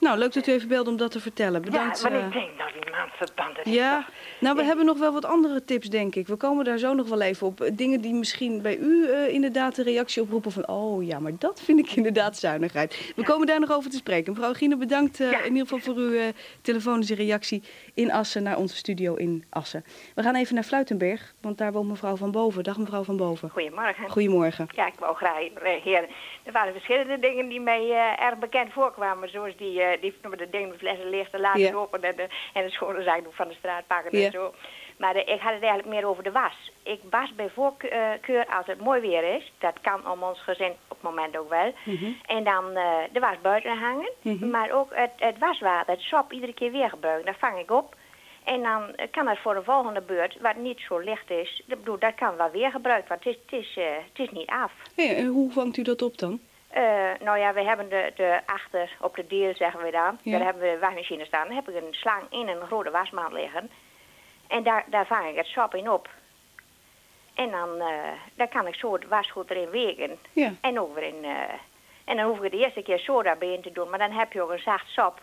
Nou, 0.00 0.18
leuk 0.18 0.32
dat 0.32 0.46
u 0.46 0.52
even 0.52 0.68
belde 0.68 0.90
om 0.90 0.96
dat 0.96 1.10
te 1.10 1.20
vertellen. 1.20 1.62
Bedankt. 1.62 2.00
ja, 2.02 2.08
maar 2.08 2.18
eh, 2.20 2.26
ik 2.26 2.32
denk, 2.32 2.56
nou 2.58 2.72
die 2.72 2.90
maandverband, 2.90 3.56
dat 3.56 3.66
is 3.66 3.72
Ja, 3.74 4.06
nou 4.40 4.56
we 4.56 4.62
hebben 4.64 4.84
nog 4.84 4.98
wel 4.98 5.12
wat 5.12 5.24
andere 5.24 5.64
tips 5.64 5.88
denk 5.88 6.14
ik. 6.14 6.26
We 6.26 6.36
komen 6.36 6.64
daar 6.64 6.78
zo 6.78 6.94
nog 6.94 7.08
wel 7.08 7.20
even 7.20 7.46
op. 7.46 7.60
Eh, 7.60 7.70
Dingen 7.74 8.00
die 8.00 8.14
misschien 8.14 8.62
bij 8.62 8.76
u 8.76 9.06
eh, 9.10 9.28
inderdaad 9.34 9.74
de 9.74 9.82
reactie 9.82 10.22
oproepen 10.22 10.52
van... 10.52 10.68
oh 10.68 11.06
ja, 11.06 11.18
maar 11.18 11.32
dat 11.38 11.60
vind 11.60 11.78
ik 11.78 11.92
inderdaad 12.00 12.36
zuinigheid. 12.38 13.12
We 13.16 13.22
komen 13.24 13.46
daar 13.46 13.60
nog 13.60 13.72
over 13.72 13.90
te 13.90 13.96
spreken. 13.96 14.32
Mevrouw 14.32 14.52
Gine, 14.52 14.76
bedankt 14.76 15.18
Ja. 15.18 15.38
in 15.42 15.52
ieder 15.52 15.68
geval 15.68 15.78
voor 15.78 15.94
uw 16.02 16.32
telefonische 16.62 17.14
reactie 17.14 17.62
in 17.94 18.12
Assen... 18.12 18.42
naar 18.42 18.56
onze 18.56 18.76
studio 18.76 19.14
in 19.14 19.44
Assen. 19.50 19.84
We 20.14 20.22
gaan 20.22 20.34
even 20.34 20.54
naar 20.54 20.64
Fluitenberg, 20.64 21.34
want 21.40 21.58
daar 21.58 21.72
woont 21.72 21.88
mevrouw 21.88 22.16
Van 22.16 22.30
Boven. 22.30 22.62
Dag 22.62 22.78
mevrouw 22.78 23.02
Van 23.02 23.16
Boven. 23.16 23.50
Goedemorgen. 23.50 24.08
Goedemorgen. 24.10 24.66
Ja, 24.74 24.86
ik 24.86 24.98
wou 24.98 25.16
graag 25.16 25.38
reageren. 25.54 26.08
Er 26.42 26.52
waren 26.52 26.72
verschillende 26.72 27.18
dingen 27.18 27.48
die 27.48 27.60
mij 27.60 27.90
erg 28.18 28.38
bekend 28.38 28.72
voorkwamen. 28.72 29.28
Zoals 29.30 29.56
die, 29.56 29.82
die 30.00 30.14
met 30.28 30.38
de 30.38 30.50
dingen 30.50 30.68
met 30.68 30.78
flessen 30.78 31.10
leeg 31.10 31.30
te 31.30 31.40
laten 31.40 31.60
Ja. 31.60 31.72
lopen 31.72 32.02
en 32.02 32.16
de, 32.16 32.26
en 32.52 32.64
de 32.64 32.70
schone 32.70 33.02
zakdoek 33.02 33.34
van 33.34 33.48
de 33.48 33.54
straat 33.54 33.86
pakken 33.86 34.12
en 34.24 34.30
zo. 34.30 34.54
Maar 34.96 35.14
eh, 35.14 35.34
ik 35.34 35.40
had 35.40 35.52
het 35.52 35.62
eigenlijk 35.62 35.88
meer 35.88 36.06
over 36.06 36.22
de 36.22 36.30
was. 36.32 36.70
Ik 36.82 37.00
was 37.10 37.34
bij 37.34 37.48
voorkeur 37.54 38.46
als 38.56 38.66
het 38.66 38.80
mooi 38.80 39.00
weer 39.00 39.34
is. 39.36 39.52
Dat 39.58 39.74
kan 39.80 40.10
om 40.10 40.22
ons 40.22 40.42
gezin 40.42 40.70
op 40.88 40.96
het 40.96 41.02
moment 41.02 41.36
ook 41.36 41.48
wel. 41.48 41.72
En 42.26 42.44
dan 42.44 42.76
eh, 42.76 42.96
de 43.12 43.20
was 43.20 43.40
buiten 43.42 43.78
hangen. 43.78 44.10
Mhm. 44.22 44.50
Maar 44.50 44.70
ook 44.70 44.94
het, 44.94 45.10
het 45.16 45.38
waswater, 45.38 45.92
het 45.92 46.02
sop, 46.02 46.32
iedere 46.32 46.54
keer 46.54 46.70
weer 46.72 46.88
gebruiken. 46.88 47.26
Dat 47.26 47.40
vang 47.40 47.58
ik 47.58 47.70
op. 47.70 47.94
En 48.44 48.62
dan 48.62 48.94
eh, 48.94 49.06
kan 49.10 49.28
het 49.28 49.38
voor 49.38 49.54
de 49.54 49.62
volgende 49.62 50.00
beurt, 50.00 50.36
wat 50.40 50.56
niet 50.56 50.80
zo 50.88 50.98
licht 50.98 51.30
is, 51.30 51.62
ik 51.66 51.78
bedoel, 51.78 51.98
dat 51.98 52.14
kan 52.14 52.36
wel 52.36 52.50
weer 52.50 52.70
gebruikt, 52.70 53.08
want 53.08 53.24
het 53.24 53.34
is, 53.34 53.40
het 53.46 53.60
is, 53.60 53.76
eh, 53.76 53.84
het 54.08 54.18
is 54.28 54.30
niet 54.30 54.48
af. 54.48 54.72
Hey, 54.96 55.16
en 55.16 55.26
hoe 55.26 55.52
vangt 55.52 55.76
u 55.76 55.82
dat 55.82 56.02
op 56.02 56.18
dan? 56.18 56.40
Eh, 56.70 56.82
nou 57.20 57.38
ja, 57.38 57.52
we 57.52 57.62
hebben 57.62 57.88
de, 57.88 58.12
de 58.16 58.40
achter 58.46 58.90
op 59.00 59.16
de 59.16 59.26
deel, 59.26 59.54
zeggen 59.54 59.82
we 59.82 59.90
dan. 59.90 60.18
Ja. 60.22 60.38
Daar 60.38 60.46
hebben 60.46 60.62
we 60.62 60.78
wasmachine 60.78 61.24
staan. 61.24 61.46
Dan 61.46 61.56
heb 61.56 61.68
ik 61.68 61.74
een 61.74 61.94
slang 61.94 62.22
in 62.30 62.48
een 62.48 62.66
grote 62.66 62.90
wasmand 62.90 63.32
liggen. 63.32 63.70
En 64.46 64.62
daar, 64.62 64.84
daar 64.90 65.06
vang 65.06 65.28
ik 65.28 65.36
het 65.36 65.46
sop 65.46 65.74
in 65.74 65.90
op. 65.90 66.08
En 67.34 67.50
dan, 67.50 67.82
dan 68.34 68.48
kan 68.48 68.66
ik 68.66 68.74
zo 68.74 68.92
het 68.92 69.08
wasgoed 69.08 69.50
erin 69.50 69.70
wegen. 69.70 70.18
Ja. 70.32 70.52
En 70.60 70.94
weer 70.94 71.02
in... 71.02 71.24
eh, 71.24 71.30
en 72.04 72.16
dan 72.16 72.26
hoef 72.26 72.40
ik 72.40 72.50
de 72.50 72.58
eerste 72.58 72.82
keer 72.82 72.98
soda 72.98 73.36
bij 73.36 73.52
in 73.52 73.62
te 73.62 73.72
doen. 73.72 73.90
Maar 73.90 73.98
dan 73.98 74.10
heb 74.10 74.32
je 74.32 74.42
ook 74.42 74.50
een 74.50 74.58
zacht 74.58 74.88
sop. 74.88 75.20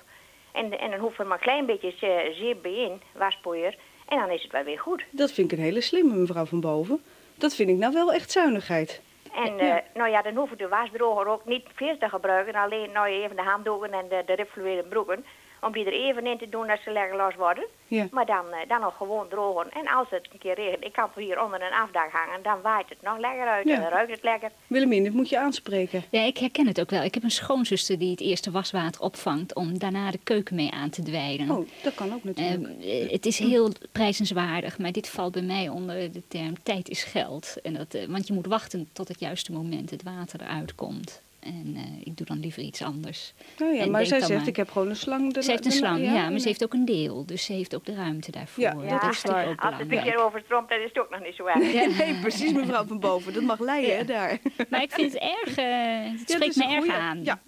En, 0.52 0.80
en 0.80 0.90
dan 0.92 1.00
hoef 1.00 1.20
er 1.20 1.26
maar 1.28 1.38
een 1.38 1.44
klein 1.44 1.66
beetje 1.66 1.88
uh, 1.88 2.36
zeep 2.36 2.62
bij 2.62 2.74
in, 2.74 3.02
waspoeier. 3.12 3.76
En 4.08 4.20
dan 4.20 4.30
is 4.30 4.44
het 4.44 4.52
wel 4.52 4.64
weer 4.64 4.80
goed. 4.80 5.04
Dat 5.10 5.32
vind 5.32 5.52
ik 5.52 5.58
een 5.58 5.64
hele 5.64 5.82
slimme 5.82 6.14
mevrouw 6.16 6.46
Van 6.46 6.62
Boven. 6.62 7.04
Dat 7.36 7.56
vind 7.56 7.70
ik 7.70 7.76
nou 7.76 7.94
wel 7.94 8.14
echt 8.14 8.32
zuinigheid. 8.32 9.02
En 9.38 9.58
Ja. 9.58 9.78
eh, 9.78 9.84
nou 9.93 10.10
ja, 10.10 10.21
dan 10.21 10.36
hoef 10.36 10.52
ik 10.52 10.58
de 10.58 10.67
wasdroger 10.67 11.28
ook 11.28 11.45
niet 11.45 11.67
veel 11.76 11.97
te 11.97 12.10
gebruiken. 12.10 12.56
Alleen 12.56 12.91
nou 12.91 13.08
even 13.08 13.36
de 13.36 13.41
handdoeken 13.41 13.93
en 13.93 14.08
de, 14.08 14.23
de 14.26 14.86
broeken. 14.89 15.26
Om 15.62 15.72
die 15.72 15.86
er 15.86 15.93
even 15.93 16.26
in 16.26 16.38
te 16.38 16.50
doen 16.50 16.67
dat 16.67 16.80
ze 16.84 16.91
lekker 16.91 17.17
los 17.17 17.36
worden. 17.36 17.65
Ja. 17.88 18.08
Maar 18.12 18.26
dan, 18.26 18.46
eh, 18.52 18.70
dan 18.70 18.82
nog 18.82 18.98
gewoon 18.98 19.28
drogen. 19.28 19.72
En 19.72 19.88
als 19.88 20.08
het 20.10 20.28
een 20.34 20.39
keer 20.39 20.56
regent, 20.56 20.84
ik 20.86 20.93
kan 20.93 21.10
het 21.13 21.24
hier 21.24 21.43
onder 21.43 21.62
een 21.62 21.74
afdak 21.74 22.12
hangen, 22.12 22.43
dan 22.43 22.62
waait 22.62 22.89
het 22.89 23.02
nog 23.02 23.17
lekker 23.17 23.48
uit 23.48 23.67
Ja. 23.67 23.76
en 23.76 23.82
dan 23.82 23.89
ruikt 23.89 24.12
het 24.12 24.24
lekker. 24.24 24.52
Willemien, 24.67 25.04
dit 25.04 25.13
moet 25.13 25.30
je 25.30 25.39
aanspreken. 25.39 26.04
Ja, 26.10 26.22
ik 26.22 26.38
herken 26.38 26.67
het 26.67 26.80
ook 26.80 26.89
wel. 26.89 27.04
Ik 27.04 27.13
heb 27.13 27.24
een 27.24 27.32
schoonzuster 27.32 27.98
die 28.00 28.12
het 28.12 28.22
eerste 28.22 28.52
waswater 28.52 29.02
opvangt 29.02 29.54
om 29.56 29.80
daarna 29.80 30.12
de 30.12 30.20
keuken 30.24 30.56
mee 30.56 30.72
aan 30.72 30.89
te 30.89 31.04
dwijnen. 31.04 31.50
Oh, 31.58 31.67
dat 31.84 31.93
kan 31.96 32.13
ook 32.13 32.24
natuurlijk. 32.24 32.63
Ehm, 32.63 32.82
eh, 32.82 33.12
het 33.12 33.26
is 33.26 33.39
heel 33.39 33.72
prijzenswaardig, 33.91 34.78
maar 34.78 34.91
dit 34.91 35.10
valt 35.10 35.32
bij 35.32 35.41
mij 35.41 35.70
onder 35.70 36.12
de 36.12 36.28
term 36.28 36.63
tijd 36.63 36.89
is 36.89 37.04
geld. 37.04 37.56
En 37.63 37.74
dat, 37.74 37.93
eh, 37.93 38.06
want 38.06 38.28
je 38.28 38.34
moet 38.34 38.46
wachten 38.48 38.89
tot 38.93 39.08
het 39.08 39.20
juiste 39.20 39.52
moment 39.52 39.89
het 39.89 40.04
water 40.04 40.41
eruit 40.41 40.76
komt. 40.76 41.22
En 41.48 41.76
eh, 41.76 41.82
ik 42.04 42.18
doe 42.18 42.26
dan 42.26 42.40
liever 42.40 42.64
iets 42.64 42.82
anders. 42.82 43.34
oh 43.62 43.74
ja, 43.74 43.82
en 43.82 43.92
maar 43.92 44.06
zij 44.06 44.20
zegt, 44.20 44.40
maar- 44.40 44.48
ik 44.48 44.56
heb 44.56 44.70
gewoon 44.70 44.90
een 44.90 44.96
slang. 44.96 45.44
Ze 45.44 45.52
heeft 45.52 45.66
een 45.66 45.72
slang, 45.72 46.04
ja, 46.04 46.12
maar 46.12 46.32
ja. 46.32 46.40
ze 46.40 46.48
heeft 46.48 46.64
ook 46.64 46.74
een 46.74 46.86
deel. 46.86 47.26
Dus 47.26 47.46
ze 47.46 47.54
heeft 47.54 47.76
ook 47.76 47.86
de 47.86 47.94
ruimte 47.96 48.32
daarvoor. 48.32 48.64
Ja, 48.64 48.74
dat 48.74 49.02
dat 49.02 49.14
is 49.14 49.26
ook 49.26 49.62
Als 49.62 49.78
het 49.78 49.92
een 49.92 50.04
keer 50.04 50.26
overstroomt, 50.26 50.70
dan 50.70 50.80
is 50.80 50.88
het 50.88 51.00
ook 51.00 51.10
nog 51.10 51.20
niet 51.24 51.36
zo 51.36 51.46
erg. 51.46 51.74
Ja, 51.74 51.88
nee, 52.04 52.20
precies 52.22 52.52
mevrouw 52.52 52.86
van 52.86 53.00
Boven. 53.00 53.34
Dat 53.34 53.44
mag 53.44 53.60
leiden, 53.60 53.98
hè, 53.98 54.04
daar. 54.06 54.38
Maar 54.70 54.82
ik 54.82 54.92
vind 54.92 55.14
het 55.14 55.22
erg, 55.22 55.58
eh, 55.58 56.12
het 56.20 56.30
spreekt 56.30 56.56
me 56.56 56.64
erg 56.64 56.76
goeie. 56.78 56.92
aan. 56.92 57.24
Ja. 57.24 57.40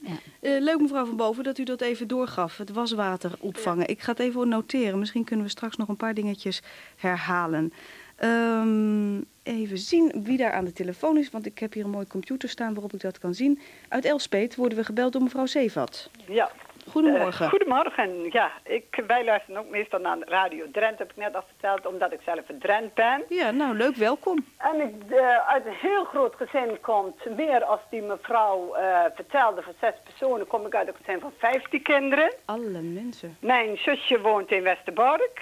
Eh, 0.42 0.60
leuk 0.60 0.80
mevrouw 0.80 1.06
van 1.06 1.16
Boven 1.16 1.44
dat 1.44 1.58
u 1.58 1.64
dat 1.64 1.82
even 1.82 2.08
doorgaf. 2.08 2.58
Het 2.58 2.70
waswater 2.72 3.32
opvangen. 3.40 3.88
Ik 3.88 4.02
ga 4.02 4.12
het 4.12 4.20
even 4.20 4.50
noteren. 4.50 5.00
Misschien 5.00 5.24
kunnen 5.24 5.46
we 5.46 5.52
straks 5.52 5.78
nog 5.78 5.88
een 5.88 5.98
paar 5.98 6.14
dingetjes 6.14 6.62
herhalen. 6.96 7.74
Ehm, 8.20 9.22
even 9.44 9.78
zien 9.78 10.24
wie 10.24 10.38
daar 10.38 10.52
aan 10.52 10.66
de 10.66 10.74
telefoon 10.74 11.18
is. 11.18 11.32
Want 11.32 11.46
ik 11.46 11.60
heb 11.60 11.74
hier 11.74 11.84
een 11.84 11.90
mooie 11.90 12.08
computer 12.08 12.50
staan 12.50 12.74
waarop 12.74 12.94
ik 12.94 13.02
dat 13.02 13.20
kan 13.20 13.34
zien. 13.34 13.60
Uit 13.90 14.06
Elspeet 14.06 14.56
worden 14.56 14.78
we 14.78 14.84
gebeld 14.84 15.14
door 15.14 15.24
mevrouw 15.24 15.46
Zeevat. 15.46 16.10
Ja. 16.28 16.52
Goedemorgen. 16.90 17.46
Eh, 17.46 17.52
goedemorgen. 17.52 18.30
Ja, 18.32 18.52
ik, 18.64 19.04
wij 19.08 19.26
luisteren 19.26 19.60
ook 19.60 19.70
meestal 19.70 20.00
naar 20.00 20.18
Radio 20.20 20.66
Drent, 20.72 21.00
heb 21.00 21.10
ik 21.10 21.18
net 21.18 21.36
al 21.36 21.44
verteld, 21.48 21.86
omdat 21.86 22.14
ik 22.14 22.20
zelf 22.26 22.50
een 22.50 22.60
Drent 22.60 22.94
ben. 22.94 23.24
Ja, 23.30 23.52
nou 23.52 23.76
leuk, 23.76 23.96
welkom. 23.96 24.46
En 24.58 24.82
ik 24.82 25.12
eh, 25.12 25.48
uit 25.48 25.66
een 25.66 25.78
heel 25.82 26.04
groot 26.04 26.36
gezin 26.36 26.78
komt, 26.82 27.36
meer 27.36 27.64
als 27.64 27.80
die 27.90 28.02
mevrouw 28.02 28.74
eh, 28.74 29.00
vertelde, 29.16 29.62
van 29.62 29.74
zes 29.80 29.94
personen, 30.04 30.48
kom 30.48 30.66
ik 30.66 30.76
uit 30.76 30.88
een 30.88 30.96
gezin 31.04 31.20
van 31.20 31.32
15 31.38 31.82
kinderen. 31.82 32.34
Alle 32.46 32.82
mensen. 32.82 33.38
Mijn 33.40 33.78
zusje 33.78 34.22
woont 34.22 34.52
in 34.52 34.64
Westerbork. 34.64 35.42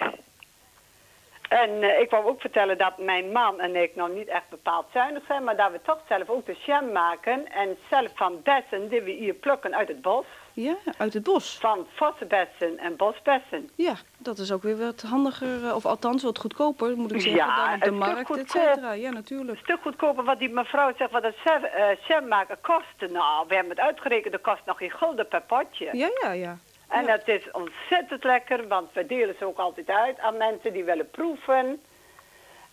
En 1.47 1.83
eh, 1.83 1.99
ik 1.99 2.09
wou 2.09 2.25
ook 2.25 2.41
vertellen 2.41 2.77
dat 2.77 2.97
mijn 2.97 3.31
man 3.31 3.59
en 3.59 3.75
ik 3.75 3.95
nou 3.95 4.13
niet 4.13 4.27
echt 4.27 4.49
bepaald 4.49 4.85
zuinig 4.93 5.23
zijn, 5.27 5.43
maar 5.43 5.55
dat 5.55 5.71
we 5.71 5.79
toch 5.83 5.99
zelf 6.07 6.29
ook 6.29 6.45
de 6.45 6.55
jam 6.65 6.91
maken 6.91 7.51
en 7.51 7.77
zelf 7.89 8.11
van 8.15 8.39
bessen 8.43 8.89
die 8.89 9.01
we 9.01 9.11
hier 9.11 9.33
plukken 9.33 9.75
uit 9.75 9.87
het 9.87 10.01
bos. 10.01 10.25
Ja, 10.53 10.75
uit 10.97 11.13
het 11.13 11.23
bos. 11.23 11.57
Van 11.59 11.87
vossenbessen 11.93 12.77
en 12.77 12.95
bosbessen. 12.95 13.69
Ja, 13.75 13.93
dat 14.17 14.37
is 14.37 14.51
ook 14.51 14.63
weer 14.63 14.77
wat 14.77 15.01
handiger, 15.01 15.65
eh, 15.67 15.75
of 15.75 15.85
althans 15.85 16.23
wat 16.23 16.39
goedkoper, 16.39 16.97
moet 16.97 17.11
ik 17.11 17.21
zeggen, 17.21 17.39
Ja, 17.41 17.65
dan 17.65 17.73
op 17.73 17.81
de 17.81 17.91
markt, 17.91 18.37
et 18.37 18.49
cetera. 18.49 18.91
Ja, 18.91 19.11
natuurlijk. 19.11 19.49
Een 19.57 19.63
stuk 19.63 19.81
goedkoper 19.81 20.23
wat 20.23 20.39
die 20.39 20.49
mevrouw 20.49 20.91
zegt 20.97 21.11
wat 21.11 21.23
het 21.23 21.35
jam, 21.43 21.63
eh, 21.63 22.07
jam 22.07 22.27
maken 22.27 22.57
kostte. 22.61 23.07
Nou, 23.07 23.47
we 23.47 23.53
hebben 23.53 23.71
het 23.71 23.85
uitgerekend, 23.85 24.31
dat 24.31 24.41
kost 24.41 24.61
nog 24.65 24.77
geen 24.77 24.91
gulden 24.91 25.27
per 25.27 25.41
potje. 25.41 25.89
Ja, 25.91 26.09
ja, 26.21 26.31
ja. 26.31 26.57
En 26.87 27.05
dat 27.05 27.27
is 27.27 27.51
ontzettend 27.51 28.23
lekker, 28.23 28.67
want 28.67 28.93
we 28.93 29.05
delen 29.05 29.35
ze 29.39 29.45
ook 29.45 29.57
altijd 29.57 29.89
uit 29.89 30.19
aan 30.19 30.37
mensen 30.37 30.73
die 30.73 30.83
willen 30.83 31.09
proeven. 31.09 31.81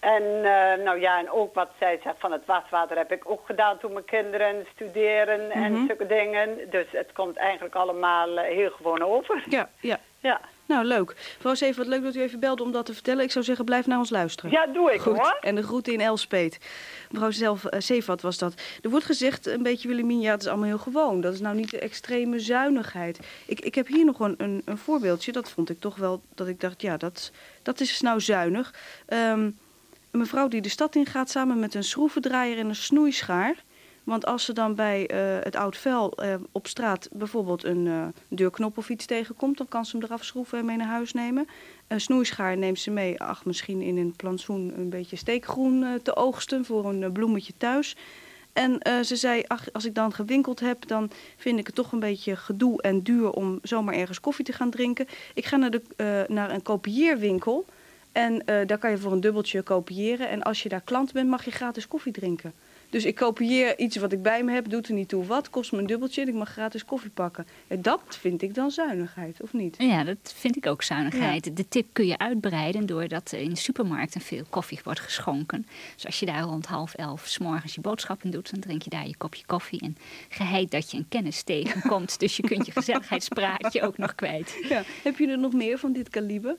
En 0.00 0.22
eh, 0.22 0.84
nou 0.84 1.00
ja, 1.00 1.18
en 1.18 1.30
ook 1.30 1.54
wat 1.54 1.70
zij 1.78 2.00
zegt 2.02 2.16
van 2.18 2.32
het 2.32 2.46
waswater 2.46 2.96
heb 2.96 3.12
ik 3.12 3.30
ook 3.30 3.46
gedaan 3.46 3.78
toen 3.78 3.92
mijn 3.92 4.04
kinderen 4.04 4.66
studeren 4.74 5.50
en 5.50 5.72
Mhm. 5.72 5.86
zulke 5.86 6.06
dingen. 6.06 6.70
Dus 6.70 6.86
het 6.90 7.12
komt 7.12 7.36
eigenlijk 7.36 7.74
allemaal 7.74 8.38
eh, 8.38 8.54
heel 8.54 8.70
gewoon 8.70 9.02
over. 9.02 9.42
Ja, 9.48 9.68
ja. 9.80 9.98
Ja. 10.24 10.40
Nou, 10.66 10.84
leuk. 10.84 11.14
Mevrouw 11.34 11.54
Zeven, 11.54 11.76
wat 11.76 11.86
leuk 11.86 12.02
dat 12.02 12.14
u 12.14 12.20
even 12.20 12.40
belde 12.40 12.62
om 12.62 12.72
dat 12.72 12.86
te 12.86 12.94
vertellen. 12.94 13.24
Ik 13.24 13.30
zou 13.30 13.44
zeggen, 13.44 13.64
blijf 13.64 13.86
naar 13.86 13.98
ons 13.98 14.10
luisteren. 14.10 14.50
Ja, 14.50 14.66
doe 14.66 14.92
ik 14.92 15.00
Goed. 15.00 15.16
hoor. 15.16 15.38
En 15.40 15.54
de 15.54 15.62
groeten 15.62 15.92
in 15.92 16.00
Elspeet. 16.00 16.58
Mevrouw 17.10 17.30
zelf, 17.30 17.64
eh, 17.64 17.80
Zeevat 17.80 18.20
was 18.20 18.38
dat. 18.38 18.54
Er 18.82 18.90
wordt 18.90 19.04
gezegd, 19.06 19.46
een 19.46 19.62
beetje 19.62 19.88
Willemien, 19.88 20.20
ja, 20.20 20.30
het 20.30 20.42
is 20.42 20.48
allemaal 20.48 20.66
heel 20.66 20.78
gewoon. 20.78 21.20
Dat 21.20 21.34
is 21.34 21.40
nou 21.40 21.56
niet 21.56 21.70
de 21.70 21.78
extreme 21.78 22.38
zuinigheid. 22.38 23.18
Ik, 23.46 23.60
ik 23.60 23.74
heb 23.74 23.86
hier 23.86 24.04
nog 24.04 24.20
een, 24.20 24.34
een, 24.38 24.62
een 24.64 24.78
voorbeeldje. 24.78 25.32
Dat 25.32 25.50
vond 25.50 25.70
ik 25.70 25.80
toch 25.80 25.96
wel, 25.96 26.22
dat 26.34 26.48
ik 26.48 26.60
dacht, 26.60 26.82
ja, 26.82 26.96
dat, 26.96 27.30
dat 27.62 27.80
is 27.80 28.00
nou 28.00 28.20
zuinig. 28.20 28.74
Ehm, 29.06 29.50
een 30.10 30.20
mevrouw 30.20 30.48
die 30.48 30.60
de 30.60 30.68
stad 30.68 30.94
in 30.94 31.06
gaat 31.06 31.30
samen 31.30 31.58
met 31.60 31.74
een 31.74 31.84
schroevendraaier 31.84 32.58
en 32.58 32.68
een 32.68 32.74
snoeischaar. 32.74 33.63
Want 34.04 34.26
als 34.26 34.44
ze 34.44 34.52
dan 34.52 34.74
bij 34.74 35.06
eh, 35.06 35.44
het 35.44 35.56
oud 35.56 35.76
vel 35.76 36.12
eh, 36.12 36.34
op 36.52 36.66
straat 36.66 37.08
bijvoorbeeld 37.12 37.64
een 37.64 37.86
eh, 37.86 38.06
deurknop 38.28 38.78
of 38.78 38.88
iets 38.88 39.06
tegenkomt, 39.06 39.58
dan 39.58 39.68
kan 39.68 39.84
ze 39.84 39.96
hem 39.96 40.06
eraf 40.06 40.24
schroeven 40.24 40.58
en 40.58 40.64
mee 40.64 40.76
naar 40.76 40.86
huis 40.86 41.12
nemen. 41.12 41.48
Een 41.88 42.00
snoeischaar 42.00 42.56
neemt 42.56 42.78
ze 42.78 42.90
mee, 42.90 43.20
ach, 43.20 43.44
misschien 43.44 43.80
in 43.80 43.96
een 43.96 44.14
plantsoen 44.16 44.72
een 44.76 44.88
beetje 44.88 45.16
steekgroen 45.16 46.00
te 46.02 46.16
oogsten 46.16 46.64
voor 46.64 46.84
een 46.84 47.12
bloemetje 47.12 47.52
thuis. 47.56 47.96
En 48.52 48.80
ze 49.04 49.16
zei, 49.16 49.42
ach, 49.46 49.72
als 49.72 49.84
ik 49.84 49.94
dan 49.94 50.12
gewinkeld 50.12 50.60
heb, 50.60 50.86
dan 50.86 51.10
vind 51.36 51.58
ik 51.58 51.66
het 51.66 51.74
toch 51.74 51.92
een 51.92 51.98
beetje 51.98 52.36
gedoe 52.36 52.82
en 52.82 53.00
duur 53.00 53.30
om 53.30 53.58
zomaar 53.62 53.94
ergens 53.94 54.20
koffie 54.20 54.44
te 54.44 54.52
gaan 54.52 54.70
drinken. 54.70 55.06
Ik 55.34 55.46
ga 55.46 55.56
naar, 55.56 55.70
de, 55.70 56.24
naar 56.28 56.50
een 56.50 56.62
kopieerwinkel 56.62 57.64
en 58.12 58.42
daar 58.46 58.78
kan 58.78 58.90
je 58.90 58.98
voor 58.98 59.12
een 59.12 59.20
dubbeltje 59.20 59.62
kopiëren. 59.62 60.28
En 60.28 60.42
als 60.42 60.62
je 60.62 60.68
daar 60.68 60.80
klant 60.84 61.12
bent, 61.12 61.28
mag 61.28 61.44
je 61.44 61.50
gratis 61.50 61.88
koffie 61.88 62.12
drinken. 62.12 62.52
Dus 62.94 63.04
ik 63.04 63.14
kopieer 63.14 63.78
iets 63.78 63.96
wat 63.96 64.12
ik 64.12 64.22
bij 64.22 64.44
me 64.44 64.52
heb, 64.52 64.68
doet 64.68 64.88
er 64.88 64.94
niet 64.94 65.08
toe 65.08 65.24
wat, 65.24 65.50
kost 65.50 65.72
me 65.72 65.78
een 65.78 65.86
dubbeltje 65.86 66.22
en 66.22 66.28
ik 66.28 66.34
mag 66.34 66.48
gratis 66.48 66.84
koffie 66.84 67.10
pakken. 67.10 67.46
En 67.66 67.82
dat 67.82 68.00
vind 68.08 68.42
ik 68.42 68.54
dan 68.54 68.70
zuinigheid, 68.70 69.42
of 69.42 69.52
niet? 69.52 69.74
Ja, 69.78 70.04
dat 70.04 70.34
vind 70.36 70.56
ik 70.56 70.66
ook 70.66 70.82
zuinigheid. 70.82 71.56
De 71.56 71.68
tip 71.68 71.86
kun 71.92 72.06
je 72.06 72.18
uitbreiden 72.18 72.86
doordat 72.86 73.32
in 73.32 73.48
de 73.48 73.56
supermarkten 73.56 74.20
veel 74.20 74.44
koffie 74.50 74.80
wordt 74.84 75.00
geschonken. 75.00 75.66
Dus 75.94 76.06
als 76.06 76.20
je 76.20 76.26
daar 76.26 76.42
rond 76.42 76.66
half 76.66 76.94
elf 76.94 77.26
s 77.26 77.38
morgens 77.38 77.74
je 77.74 77.80
boodschappen 77.80 78.30
doet, 78.30 78.50
dan 78.50 78.60
drink 78.60 78.82
je 78.82 78.90
daar 78.90 79.06
je 79.06 79.16
kopje 79.16 79.46
koffie. 79.46 79.80
En 79.80 79.96
geheid 80.28 80.70
dat 80.70 80.90
je 80.90 80.96
een 80.96 81.08
kennis 81.08 81.42
tegenkomt, 81.42 82.18
dus 82.20 82.36
je 82.36 82.42
kunt 82.42 82.66
je 82.66 82.72
gezelligheidspraatje 82.72 83.82
ook 83.82 83.98
nog 83.98 84.14
kwijt. 84.14 84.58
Ja. 84.68 84.82
Heb 85.02 85.18
je 85.18 85.28
er 85.28 85.38
nog 85.38 85.52
meer 85.52 85.78
van 85.78 85.92
dit 85.92 86.08
kaliber? 86.08 86.56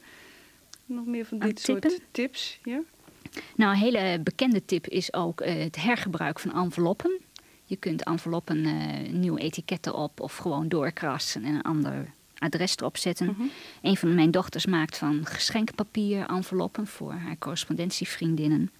Nog 0.86 1.06
meer 1.06 1.26
van 1.26 1.39
dit 1.39 1.60
soort 1.60 2.00
tips? 2.12 2.60
Ja? 2.63 2.80
Nou, 3.56 3.72
een 3.72 3.80
hele 3.80 4.20
bekende 4.20 4.66
tip 4.66 4.88
is 4.88 5.14
ook 5.14 5.42
eh, 5.42 5.64
het 5.64 5.76
hergebruik 5.76 6.40
van 6.40 6.54
enveloppen. 6.54 7.20
Je 7.64 7.76
kunt 7.76 8.04
enveloppen 8.04 8.66
eh 8.66 9.12
nieuwe 9.12 9.40
etiketten 9.40 9.96
op 9.96 10.20
of 10.20 10.36
gewoon 10.36 10.68
doorkrassen 10.68 11.44
en 11.44 11.56
een 11.56 11.62
ander 11.62 12.14
adres 12.38 12.78
erop 12.78 12.98
zetten. 12.98 13.26
Mhm. 13.26 13.42
Een 13.82 13.98
van 13.98 14.16
mijn 14.16 14.32
dochters 14.32 14.66
maakt 14.66 14.98
van 14.98 15.26
geschenkpapier 15.26 16.26
enveloppen 16.26 16.88
voor 16.88 17.14
haar 17.14 17.38
correspondentievriendinnen. 17.38 18.72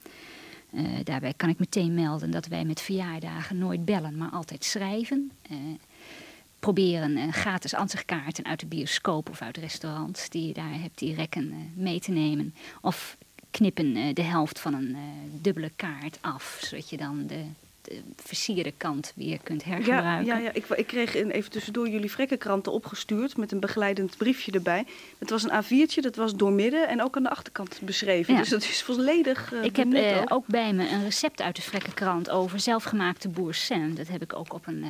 Eh, 0.72 0.84
daarbij 1.04 1.34
kan 1.34 1.50
ik 1.50 1.60
meteen 1.60 1.94
melden 1.94 2.32
dat 2.32 2.48
wij 2.48 2.66
met 2.66 2.82
verjaardagen 2.82 3.58
nooit 3.58 3.86
bellen, 3.86 4.18
maar 4.18 4.30
altijd 4.30 4.64
schrijven. 4.64 5.32
Eh, 5.42 5.58
proberen 6.60 7.34
gratis 7.34 7.74
ansichtkaarten 7.74 8.46
uit 8.46 8.60
de 8.60 8.66
bioscoop 8.66 9.30
of 9.30 9.42
uit 9.42 9.58
restaurants 9.58 10.30
die 10.30 10.48
je 10.48 10.54
daar 10.54 10.80
hebt, 10.82 11.00
die 11.00 11.16
rekken 11.16 11.72
mee 11.76 12.00
te 12.00 12.12
nemen. 12.12 12.56
Of 12.82 13.18
knippen 13.56 13.96
eh, 13.96 14.14
de 14.14 14.22
helft 14.22 14.60
van 14.60 14.74
een 14.74 14.96
eh, 14.96 15.02
dubbele 15.42 15.72
kaart 15.76 16.18
af, 16.22 16.60
zodat 16.62 16.90
je 16.90 16.98
dan 16.98 17.28
de, 17.28 17.44
de 17.86 18.02
versierde 18.16 18.74
kant 18.78 19.12
weer 19.16 19.40
kunt 19.44 19.64
Ja, 19.64 19.70
hergebruiken. 19.70 20.26
ja, 20.26 20.38
ja. 20.38 20.52
Ik, 20.54 20.66
ik 20.70 20.88
kreeg 20.88 21.16
een- 21.16 21.32
even 21.32 21.52
tussendoor 21.52 21.90
jullie 21.90 22.12
vrekkenkranten 22.12 22.72
opgestuurd 22.72 23.38
met 23.38 23.52
een 23.52 23.60
begeleidend 23.60 24.18
briefje 24.18 24.52
erbij. 24.52 24.86
Het 25.18 25.30
was 25.30 25.44
een 25.44 25.64
A4'tje, 25.64 26.02
dat 26.02 26.16
was 26.16 26.36
doormidden 26.36 26.88
en 26.88 27.02
ook 27.02 27.16
aan 27.18 27.24
de 27.24 27.30
achterkant 27.30 27.80
beschreven. 27.82 28.34
Ja. 28.34 28.40
Dus 28.40 28.50
dat 28.50 28.64
is 28.64 28.82
volledig 28.84 29.54
eh, 29.54 29.64
Ik 29.64 29.76
heb 29.76 29.94
eh, 29.94 30.18
ook. 30.22 30.34
ook 30.34 30.48
bij 30.48 30.74
me 30.74 30.90
een 30.90 31.04
recept 31.04 31.42
uit 31.42 31.56
de 31.56 31.62
Vrekkenkrant 31.62 32.30
over 32.30 32.60
zelfgemaakte 32.60 33.30
boursin. 33.30 33.96
Dat 33.96 34.08
heb 34.08 34.22
ik 34.22 34.36
ook 34.36 34.54
op 34.54 34.68
een 34.68 34.84
eh 34.84 34.90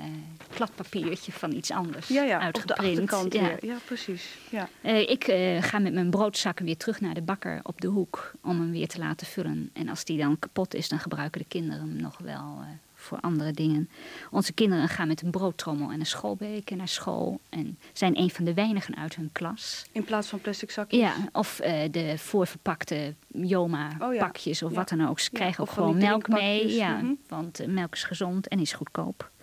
plat 0.55 0.71
papiertje 0.75 1.31
van 1.31 1.51
iets 1.51 1.71
anders 1.71 2.07
ja, 2.07 2.23
ja, 2.23 2.35
op 2.35 2.39
de 2.39 2.45
uitgeprint. 2.45 2.99
achterkant 3.11 3.33
Ja. 3.33 3.51
Ja, 3.61 3.75
precies. 3.85 4.25
Ja. 4.49 4.69
Eh, 4.81 5.09
ik 5.09 5.23
eh, 5.23 5.63
ga 5.63 5.79
met 5.79 5.93
mijn 5.93 6.09
broodzakken 6.09 6.65
weer 6.65 6.77
terug 6.77 7.01
naar 7.01 7.13
de 7.13 7.21
bakker 7.21 7.59
op 7.63 7.81
de 7.81 7.87
hoek 7.87 8.31
om 8.41 8.59
hem 8.59 8.71
weer 8.71 8.87
te 8.87 8.99
laten 8.99 9.27
vullen. 9.27 9.69
En 9.73 9.89
als 9.89 10.05
die 10.05 10.17
dan 10.17 10.39
kapot 10.39 10.73
is, 10.73 10.87
dan 10.89 10.99
gebruiken 10.99 11.41
de 11.41 11.47
kinderen 11.47 11.79
hem 11.87 12.01
nog 12.01 12.17
wel 12.23 12.57
eh, 12.61 12.67
voor 13.05 13.19
andere 13.19 13.51
dingen. 13.51 13.89
Onze 14.31 14.53
kinderen 14.53 14.87
gaan 14.87 15.07
met 15.07 15.21
een 15.21 15.31
broodtrommel 15.31 15.91
en 15.91 15.99
een 15.99 16.05
schoolbeker 16.05 16.77
naar 16.77 16.87
school 16.87 17.39
en 17.49 17.77
zijn 17.93 18.19
een 18.19 18.29
van 18.29 18.45
de 18.45 18.53
weinigen 18.53 18.95
uit 18.95 19.15
hun 19.15 19.29
klas. 19.31 19.85
In 19.91 20.03
plaats 20.03 20.27
van 20.27 20.39
plastic 20.41 20.71
zakjes. 20.71 20.99
Ja, 20.99 21.13
of 21.31 21.59
eh, 21.59 21.91
de 21.91 22.17
voorverpakte 22.17 23.13
Joma-pakjes 23.27 24.61
Oh 24.61 24.67
of 24.67 24.73
Ja. 24.73 24.79
wat 24.79 24.89
dan 24.89 25.07
ook. 25.07 25.19
Ze 25.19 25.31
krijgen 25.31 25.63
ook 25.63 25.71
gewoon 25.71 25.97
melk 25.97 26.27
mee. 26.27 26.73
Ja, 26.75 26.95
mhm. 26.97 27.13
want 27.27 27.59
eh, 27.59 27.67
melk 27.67 27.93
is 27.93 28.03
gezond 28.03 28.47
en 28.47 28.59
is 28.59 28.73
goedkoop. 28.73 29.33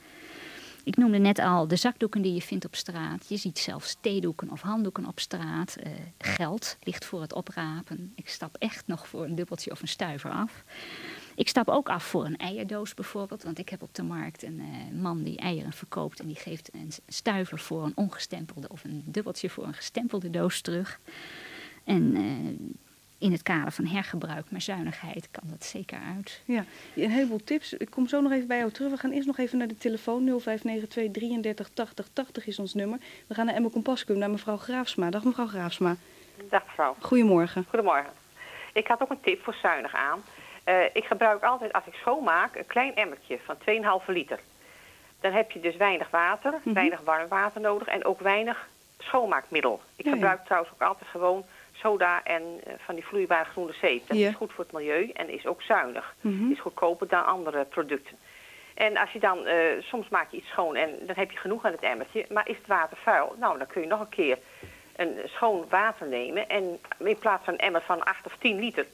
Ik 0.84 0.96
noemde 0.96 1.18
net 1.18 1.38
al 1.38 1.68
de 1.68 1.76
zakdoeken 1.76 2.22
die 2.22 2.34
je 2.34 2.42
vindt 2.42 2.64
op 2.64 2.74
straat. 2.74 3.28
Je 3.28 3.36
ziet 3.36 3.58
zelfs 3.58 3.96
theedoeken 4.00 4.50
of 4.50 4.60
handdoeken 4.60 5.06
op 5.06 5.20
straat. 5.20 5.76
Eh, 5.76 5.92
geld 6.18 6.76
ligt 6.82 7.04
voor 7.04 7.20
het 7.20 7.32
oprapen. 7.32 8.12
Ik 8.14 8.28
stap 8.28 8.56
echt 8.58 8.86
nog 8.86 9.08
voor 9.08 9.24
een 9.24 9.34
dubbeltje 9.34 9.70
of 9.70 9.80
een 9.82 9.88
stuiver 9.88 10.30
af. 10.30 10.64
Ik 11.34 11.48
stap 11.48 11.68
ook 11.68 11.88
af 11.88 12.04
voor 12.04 12.24
een 12.24 12.36
eierdoos 12.36 12.94
bijvoorbeeld. 12.94 13.42
Want 13.42 13.58
ik 13.58 13.68
heb 13.68 13.82
op 13.82 13.94
de 13.94 14.02
markt 14.02 14.42
een 14.42 14.60
eh, 14.60 15.00
man 15.00 15.22
die 15.22 15.38
eieren 15.38 15.72
verkoopt. 15.72 16.20
En 16.20 16.26
die 16.26 16.36
geeft 16.36 16.70
een 16.74 16.92
stuiver 17.08 17.58
voor 17.58 17.84
een 17.84 17.92
ongestempelde 17.94 18.68
of 18.68 18.84
een 18.84 19.02
dubbeltje 19.06 19.50
voor 19.50 19.64
een 19.64 19.74
gestempelde 19.74 20.30
doos 20.30 20.60
terug. 20.60 21.00
En 21.84 22.16
eh, 22.16 22.66
in 23.18 23.32
het 23.32 23.42
kader 23.42 23.72
van 23.72 23.86
hergebruik, 23.86 24.50
maar 24.50 24.60
zuinigheid 24.60 25.28
kan 25.30 25.42
dat 25.46 25.64
zeker 25.64 25.98
uit. 26.16 26.42
Ja, 26.44 26.64
een 26.94 27.10
heleboel 27.10 27.44
tips. 27.44 27.72
Ik 27.72 27.90
kom 27.90 28.08
zo 28.08 28.20
nog 28.20 28.32
even 28.32 28.46
bij 28.46 28.58
jou 28.58 28.70
terug. 28.70 28.90
We 28.90 28.96
gaan 28.96 29.10
eerst 29.10 29.26
nog 29.26 29.38
even 29.38 29.58
naar 29.58 29.68
de 29.68 29.76
telefoon. 29.76 30.24
0592 30.24 31.10
33 31.12 31.68
80 31.68 32.08
80 32.12 32.46
is 32.46 32.58
ons 32.58 32.74
nummer. 32.74 32.98
We 33.26 33.34
gaan 33.34 33.46
naar 33.46 33.54
Emma 33.54 33.68
Compascum, 33.68 34.18
naar 34.18 34.30
mevrouw 34.30 34.56
Graafsma. 34.56 35.10
Dag 35.10 35.24
mevrouw 35.24 35.46
Graafsma. 35.46 35.96
Dag 36.48 36.66
mevrouw. 36.66 36.96
Goedemorgen. 37.00 37.64
Goedemorgen. 37.68 38.12
Ik 38.72 38.86
had 38.86 39.00
ook 39.00 39.10
een 39.10 39.20
tip 39.20 39.42
voor 39.42 39.54
zuinig 39.54 39.94
aan. 39.94 40.20
Uh, 40.66 40.84
ik 40.92 41.04
gebruik 41.04 41.42
altijd 41.42 41.72
als 41.72 41.86
ik 41.86 41.94
schoonmaak 41.94 42.56
een 42.56 42.66
klein 42.66 42.94
emmertje 42.96 43.38
van 43.44 43.56
2,5 43.58 44.06
liter. 44.06 44.38
Dan 45.20 45.32
heb 45.32 45.50
je 45.50 45.60
dus 45.60 45.76
weinig 45.76 46.10
water, 46.10 46.54
Mhm. 46.64 46.74
weinig 46.74 47.00
warm 47.00 47.28
water 47.28 47.60
nodig 47.60 47.88
en 47.88 48.04
ook 48.04 48.20
weinig 48.20 48.68
schoonmaakmiddel. 48.98 49.80
Ik 49.96 50.04
Ja, 50.04 50.10
ja. 50.10 50.16
gebruik 50.16 50.44
trouwens 50.44 50.72
ook 50.72 50.82
altijd 50.88 51.10
gewoon 51.10 51.44
soda 51.72 52.20
en 52.24 52.42
eh, 52.64 52.72
van 52.78 52.94
die 52.94 53.06
vloeibare 53.06 53.44
groene 53.50 53.72
zeep. 53.72 54.06
Dat 54.08 54.16
Ja. 54.18 54.28
is 54.28 54.34
goed 54.34 54.52
voor 54.52 54.64
het 54.64 54.72
milieu 54.72 55.10
en 55.14 55.28
is 55.28 55.46
ook 55.46 55.62
zuinig. 55.62 56.14
Mhm. 56.20 56.50
Is 56.50 56.60
goedkoper 56.60 57.08
dan 57.08 57.24
andere 57.26 57.64
producten. 57.64 58.16
En 58.74 58.96
als 58.96 59.10
je 59.10 59.18
dan, 59.18 59.46
eh, 59.46 59.56
soms 59.80 60.08
maak 60.08 60.30
je 60.30 60.36
iets 60.36 60.48
schoon 60.48 60.76
en 60.76 60.90
dan 61.06 61.16
heb 61.16 61.30
je 61.30 61.38
genoeg 61.38 61.64
aan 61.64 61.72
het 61.72 61.80
emmertje, 61.82 62.26
maar 62.28 62.48
is 62.48 62.56
het 62.56 62.66
water 62.66 62.96
vuil? 62.96 63.34
Nou, 63.38 63.58
dan 63.58 63.66
kun 63.66 63.80
je 63.82 63.86
nog 63.88 64.00
een 64.00 64.08
keer 64.08 64.38
een 64.96 65.20
schoon 65.24 65.66
water 65.68 66.06
nemen 66.06 66.48
en 66.48 66.78
in 66.98 67.18
plaats 67.18 67.44
van 67.44 67.54
een 67.54 67.60
emmer 67.60 67.82
van 67.82 68.02
8 68.04 68.26
of 68.26 68.36
10 68.38 68.58
liter. 68.58 68.86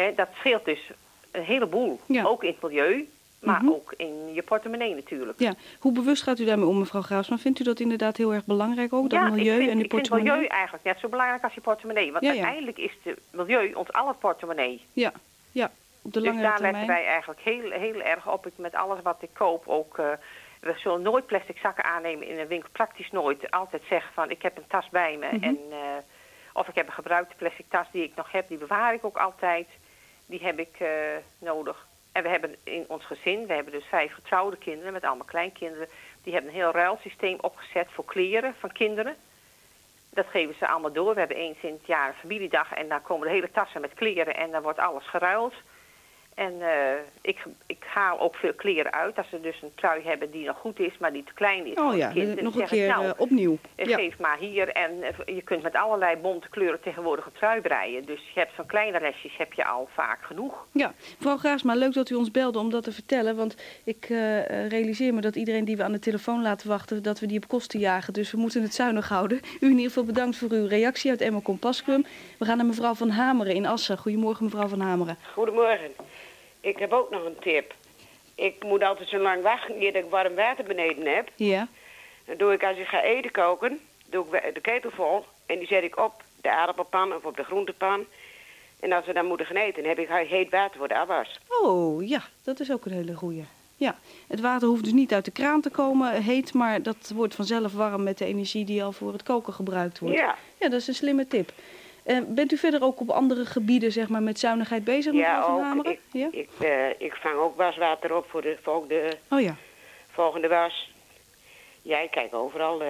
Hè, 0.00 0.14
dat 0.14 0.28
scheelt 0.34 0.64
dus 0.64 0.90
een 1.30 1.42
heleboel. 1.42 2.00
Ja. 2.06 2.24
Ook 2.24 2.42
in 2.44 2.50
het 2.50 2.62
milieu, 2.62 3.08
maar 3.38 3.62
Mhm. 3.62 3.72
ook 3.72 3.94
in 3.96 4.34
je 4.34 4.42
portemonnee 4.42 4.94
natuurlijk. 4.94 5.38
Ja, 5.40 5.54
hoe 5.78 5.92
bewust 5.92 6.22
gaat 6.22 6.38
u 6.38 6.44
daarmee 6.44 6.66
om, 6.66 6.78
mevrouw 6.78 7.02
Graafsma? 7.02 7.38
Vindt 7.38 7.60
u 7.60 7.64
dat 7.64 7.80
inderdaad 7.80 8.16
heel 8.16 8.34
erg 8.34 8.44
belangrijk 8.44 8.92
ook, 8.92 9.10
dat 9.10 9.18
ja, 9.18 9.28
milieu 9.28 9.56
vind, 9.56 9.70
en 9.70 9.74
die 9.76 9.84
ik 9.84 9.90
vind 9.90 10.02
portemonnee? 10.08 10.32
milieu 10.32 10.46
eigenlijk 10.46 10.84
net 10.84 10.98
zo 10.98 11.08
belangrijk 11.08 11.42
als 11.44 11.54
je 11.54 11.60
portemonnee. 11.60 12.12
Want 12.12 12.24
Ja, 12.24 12.32
ja. 12.32 12.36
uiteindelijk 12.42 12.78
is 12.78 12.92
het 13.02 13.18
milieu 13.30 13.72
ons 13.72 13.92
aller 13.92 14.14
portemonnee. 14.14 14.84
Ja, 14.92 15.12
ja, 15.52 15.70
op 16.02 16.12
de 16.12 16.18
dus 16.20 16.28
langere 16.28 16.46
daar 16.46 16.52
termijn. 16.56 16.74
letten 16.74 16.94
wij 16.94 17.04
eigenlijk 17.06 17.40
heel, 17.40 17.70
heel 17.70 18.00
erg 18.00 18.28
op. 18.32 18.46
Ik, 18.46 18.52
met 18.56 18.74
alles 18.74 18.98
wat 19.02 19.16
ik 19.20 19.30
koop 19.32 19.62
ook... 19.68 19.98
eh, 19.98 20.06
we 20.60 20.74
zullen 20.76 21.02
nooit 21.02 21.26
plastic 21.26 21.58
zakken 21.58 21.84
aannemen 21.84 22.26
in 22.26 22.38
een 22.38 22.46
winkel. 22.46 22.68
Praktisch 22.72 23.10
nooit. 23.10 23.50
Altijd 23.50 23.82
zeggen 23.88 24.12
van 24.14 24.30
ik 24.30 24.42
heb 24.42 24.56
een 24.56 24.66
tas 24.68 24.88
bij 24.88 25.16
me. 25.16 25.26
Mhm. 25.32 25.44
en, 25.44 25.58
eh, 25.70 25.78
of 26.52 26.68
ik 26.68 26.74
heb 26.74 26.86
een 26.86 26.92
gebruikte 26.92 27.34
plastic 27.36 27.64
tas 27.68 27.86
die 27.92 28.02
ik 28.02 28.12
nog 28.16 28.32
heb. 28.32 28.48
Die 28.48 28.58
bewaar 28.58 28.94
ik 28.94 29.04
ook 29.04 29.16
altijd. 29.18 29.66
Die 30.30 30.42
heb 30.42 30.58
ik 30.58 30.80
eh, 30.80 30.88
nodig. 31.38 31.86
En 32.12 32.22
we 32.22 32.28
hebben 32.28 32.56
in 32.64 32.84
ons 32.88 33.04
gezin, 33.04 33.46
we 33.46 33.52
hebben 33.52 33.72
dus 33.72 33.84
vijf 33.84 34.12
getrouwde 34.12 34.56
kinderen 34.56 34.92
met 34.92 35.04
allemaal 35.04 35.26
kleinkinderen. 35.26 35.88
Die 36.22 36.32
hebben 36.32 36.50
een 36.50 36.56
heel 36.56 36.72
ruilsysteem 36.72 37.38
opgezet 37.40 37.88
voor 37.90 38.04
kleren 38.04 38.54
van 38.58 38.72
kinderen. 38.72 39.16
Dat 40.10 40.26
geven 40.26 40.54
ze 40.58 40.68
allemaal 40.68 40.92
door. 40.92 41.12
We 41.12 41.18
hebben 41.18 41.36
eens 41.36 41.60
in 41.60 41.72
het 41.72 41.86
jaar 41.86 42.08
een 42.08 42.14
familiedag 42.14 42.72
en 42.72 42.88
dan 42.88 43.02
komen 43.02 43.26
de 43.26 43.34
hele 43.34 43.50
tassen 43.50 43.80
met 43.80 43.94
kleren 43.94 44.36
en 44.36 44.50
dan 44.50 44.62
wordt 44.62 44.78
alles 44.78 45.06
geruild. 45.06 45.54
En 46.46 46.54
eh, 46.60 46.92
ik, 47.20 47.38
ik 47.66 47.82
haal 47.86 48.20
ook 48.20 48.34
veel 48.34 48.52
kleren 48.54 48.92
uit. 48.92 49.16
Als 49.16 49.28
ze 49.28 49.40
dus 49.40 49.62
een 49.62 49.72
trui 49.74 50.02
hebben 50.04 50.30
die 50.30 50.46
nog 50.46 50.56
goed 50.58 50.78
is, 50.78 50.98
maar 50.98 51.12
die 51.12 51.24
te 51.24 51.32
klein 51.34 51.66
is. 51.66 51.74
Oh 51.74 51.86
voor 51.88 51.96
ja, 51.96 52.06
het 52.06 52.14
kind, 52.14 52.40
nog 52.40 52.52
een 52.54 52.58
zeg 52.60 52.72
ik, 52.72 52.78
keer 52.78 52.88
nou, 52.88 53.04
eh, 53.04 53.10
opnieuw. 53.16 53.58
eh, 53.74 53.86
Ja. 53.86 53.96
Geef 53.96 54.18
maar 54.18 54.38
hier. 54.38 54.68
En 54.68 54.90
je 55.26 55.42
kunt 55.42 55.62
met 55.62 55.74
allerlei 55.74 56.16
bonte 56.16 56.48
kleuren 56.48 56.80
tegenwoordig 56.80 57.26
een 57.26 57.32
trui 57.32 57.60
breien. 57.60 58.04
Dus 58.04 58.20
je 58.34 58.40
hebt 58.40 58.52
zo'n 58.56 58.66
kleine 58.66 58.98
restjes 58.98 59.36
heb 59.36 59.52
je 59.52 59.64
al 59.64 59.88
vaak 59.94 60.18
genoeg. 60.22 60.66
Ja, 60.72 60.92
mevrouw 61.18 61.36
Graafsma, 61.36 61.74
leuk 61.74 61.92
dat 61.94 62.10
u 62.10 62.14
ons 62.14 62.30
belde 62.30 62.58
om 62.58 62.70
dat 62.70 62.84
te 62.84 62.92
vertellen. 62.92 63.36
Want 63.36 63.56
ik 63.84 64.06
realiseer 64.68 65.14
me 65.14 65.20
dat 65.20 65.36
iedereen 65.36 65.64
die 65.64 65.76
we 65.76 65.82
aan 65.82 65.92
de 65.92 65.98
telefoon 65.98 66.42
laten 66.42 66.68
wachten, 66.68 67.02
dat 67.02 67.20
we 67.20 67.26
die 67.26 67.36
op 67.42 67.48
kosten 67.48 67.78
jagen. 67.80 68.12
Dus 68.12 68.30
we 68.30 68.38
moeten 68.38 68.62
het 68.62 68.74
zuinig 68.74 69.08
houden. 69.08 69.40
U 69.60 69.66
in 69.66 69.70
ieder 69.70 69.86
geval 69.86 70.04
bedankt 70.04 70.36
voor 70.36 70.50
uw 70.50 70.66
reactie 70.66 71.10
uit 71.10 71.20
Emma 71.20 71.40
Compascum. 71.40 72.04
We 72.38 72.44
gaan 72.44 72.56
naar 72.56 72.66
mevrouw 72.66 72.94
Van 72.94 73.10
Hameren 73.10 73.54
in 73.54 73.66
Assen. 73.66 73.98
Goedemorgen 73.98 74.44
mevrouw 74.44 74.68
Van 74.68 74.80
Hameren. 74.80 75.16
Goedemorgen. 75.34 75.90
Ik 76.60 76.78
heb 76.78 76.92
ook 76.92 77.10
nog 77.10 77.24
een 77.24 77.38
tip. 77.40 77.74
Ik 78.34 78.64
moet 78.64 78.82
altijd 78.82 79.08
zo 79.08 79.18
lang 79.18 79.42
wachten 79.42 79.82
eer 79.82 79.92
dat 79.92 80.04
ik 80.04 80.10
warm 80.10 80.34
water 80.34 80.64
beneden 80.64 81.06
heb. 81.14 81.28
Ja, 81.36 81.68
Dan 82.24 82.36
doe 82.36 82.52
ik 82.52 82.64
als 82.64 82.76
ik 82.78 82.86
ga 82.86 83.02
eten 83.02 83.30
koken, 83.30 83.80
doe 84.06 84.24
ik 84.36 84.54
de 84.54 84.60
ketel 84.60 84.90
vol 84.90 85.24
en 85.46 85.58
die 85.58 85.66
zet 85.66 85.82
ik 85.82 85.98
op 85.98 86.12
de 86.40 86.50
aardappelpan 86.50 87.14
of 87.14 87.24
op 87.24 87.36
de 87.36 87.44
groentepan. 87.44 88.04
En 88.80 88.92
als 88.92 89.06
we 89.06 89.12
dan 89.12 89.26
moeten 89.26 89.46
gaan 89.46 89.56
eten, 89.56 89.82
dan 89.82 89.88
heb 89.90 89.98
ik 89.98 90.08
he- 90.08 90.24
heet 90.36 90.50
water 90.50 90.78
voor 90.78 90.88
de 90.88 90.98
afwas. 90.98 91.38
oh 91.62 92.08
ja, 92.08 92.22
dat 92.44 92.60
is 92.60 92.72
ook 92.72 92.84
een 92.84 92.92
hele 92.92 93.14
goeie. 93.14 93.44
Ja, 93.76 93.98
het 94.28 94.40
water 94.40 94.68
hoeft 94.68 94.84
dus 94.84 94.92
niet 94.92 95.12
uit 95.12 95.24
de 95.24 95.30
kraan 95.30 95.60
te 95.60 95.70
komen, 95.70 96.22
heet, 96.22 96.52
maar 96.54 96.82
dat 96.82 97.12
wordt 97.14 97.34
vanzelf 97.34 97.72
warm 97.72 98.02
met 98.02 98.18
de 98.18 98.24
energie 98.24 98.64
die 98.64 98.84
al 98.84 98.92
voor 98.92 99.12
het 99.12 99.22
koken 99.22 99.52
gebruikt 99.52 99.98
wordt. 99.98 100.16
Ja. 100.16 100.36
Ja, 100.58 100.68
dat 100.68 100.80
is 100.80 100.86
een 100.88 100.94
slimme 100.94 101.26
tip. 101.26 101.52
Eh, 102.02 102.18
bent 102.28 102.52
u 102.52 102.56
verder 102.56 102.82
ook 102.82 103.00
op 103.00 103.10
andere 103.10 103.46
gebieden 103.46 103.92
zeg 103.92 104.08
maar, 104.08 104.22
met 104.22 104.38
zuinigheid 104.38 104.84
bezig, 104.84 105.12
mevrouw 105.12 105.34
Ja, 105.36 105.42
Van 105.44 105.54
ook. 105.54 105.62
Hameren? 105.62 105.92
Ik, 105.92 106.00
Ja? 106.12 106.28
ik, 106.30 106.48
eh, 106.60 106.88
ik 106.98 107.14
vang 107.14 107.36
ook 107.36 107.56
waswater 107.56 108.16
op 108.16 108.26
voor 108.30 108.42
de 108.42 108.58
volgende, 108.62 109.16
Oh 109.30 109.40
ja. 109.40 109.56
volgende 110.10 110.48
was. 110.48 110.90
Ja, 111.82 111.98
ik 111.98 112.10
kijk 112.10 112.34
overal 112.34 112.82
eh 112.82 112.88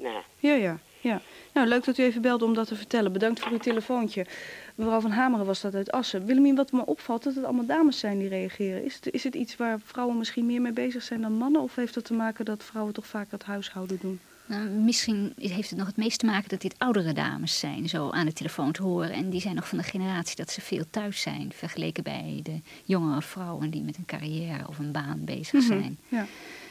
naar. 0.00 0.24
Ja, 0.38 0.52
ja, 0.54 0.78
ja. 1.00 1.20
Nou, 1.52 1.66
leuk 1.66 1.84
dat 1.84 1.98
u 1.98 2.02
even 2.02 2.22
belde 2.22 2.44
om 2.44 2.54
dat 2.54 2.66
te 2.68 2.76
vertellen. 2.76 3.12
Bedankt 3.12 3.40
voor 3.40 3.52
uw 3.52 3.58
telefoontje. 3.58 4.26
Mevrouw 4.74 5.00
van 5.00 5.10
Hameren 5.10 5.46
was 5.46 5.60
dat 5.60 5.74
uit 5.74 5.92
Assen. 5.92 6.26
Willemien, 6.26 6.56
wat 6.56 6.72
me 6.72 6.86
opvalt, 6.86 7.22
dat 7.22 7.34
het 7.34 7.44
allemaal 7.44 7.66
dames 7.66 7.98
zijn 7.98 8.18
die 8.18 8.28
reageren. 8.28 8.84
Is 8.84 8.94
het, 8.94 9.10
is 9.14 9.24
het 9.24 9.34
iets 9.34 9.56
waar 9.56 9.78
vrouwen 9.84 10.18
misschien 10.18 10.46
meer 10.46 10.60
mee 10.60 10.72
bezig 10.72 11.02
zijn 11.02 11.20
dan 11.20 11.32
mannen? 11.32 11.60
Of 11.62 11.74
heeft 11.74 11.94
dat 11.94 12.04
te 12.04 12.14
maken 12.14 12.44
dat 12.44 12.64
vrouwen 12.64 12.94
toch 12.94 13.06
vaak 13.06 13.30
het 13.30 13.44
huishouden 13.44 13.98
doen? 14.00 14.20
Nou, 14.52 14.68
misschien 14.68 15.32
heeft 15.36 15.68
het 15.70 15.78
nog 15.78 15.86
het 15.86 15.96
meest 15.96 16.18
te 16.18 16.26
maken 16.26 16.48
dat 16.48 16.60
dit 16.60 16.74
oudere 16.78 17.12
dames 17.12 17.58
zijn, 17.58 17.88
zo 17.88 18.10
aan 18.10 18.26
de 18.26 18.32
telefoon 18.32 18.72
te 18.72 18.82
horen. 18.82 19.10
En 19.12 19.30
die 19.30 19.40
zijn 19.40 19.54
nog 19.54 19.68
van 19.68 19.78
de 19.78 19.84
generatie 19.84 20.36
dat 20.36 20.50
ze 20.50 20.60
veel 20.60 20.84
thuis 20.90 21.20
zijn, 21.20 21.52
vergeleken 21.54 22.02
bij 22.02 22.40
de 22.42 22.60
jongere 22.84 23.22
vrouwen 23.22 23.70
die 23.70 23.82
met 23.82 23.96
een 23.96 24.04
carrière 24.04 24.68
of 24.68 24.78
een 24.78 24.92
baan 24.92 25.24
bezig 25.24 25.52
Mhm, 25.52 25.66
zijn. 25.66 25.98
Ja. 26.08 26.26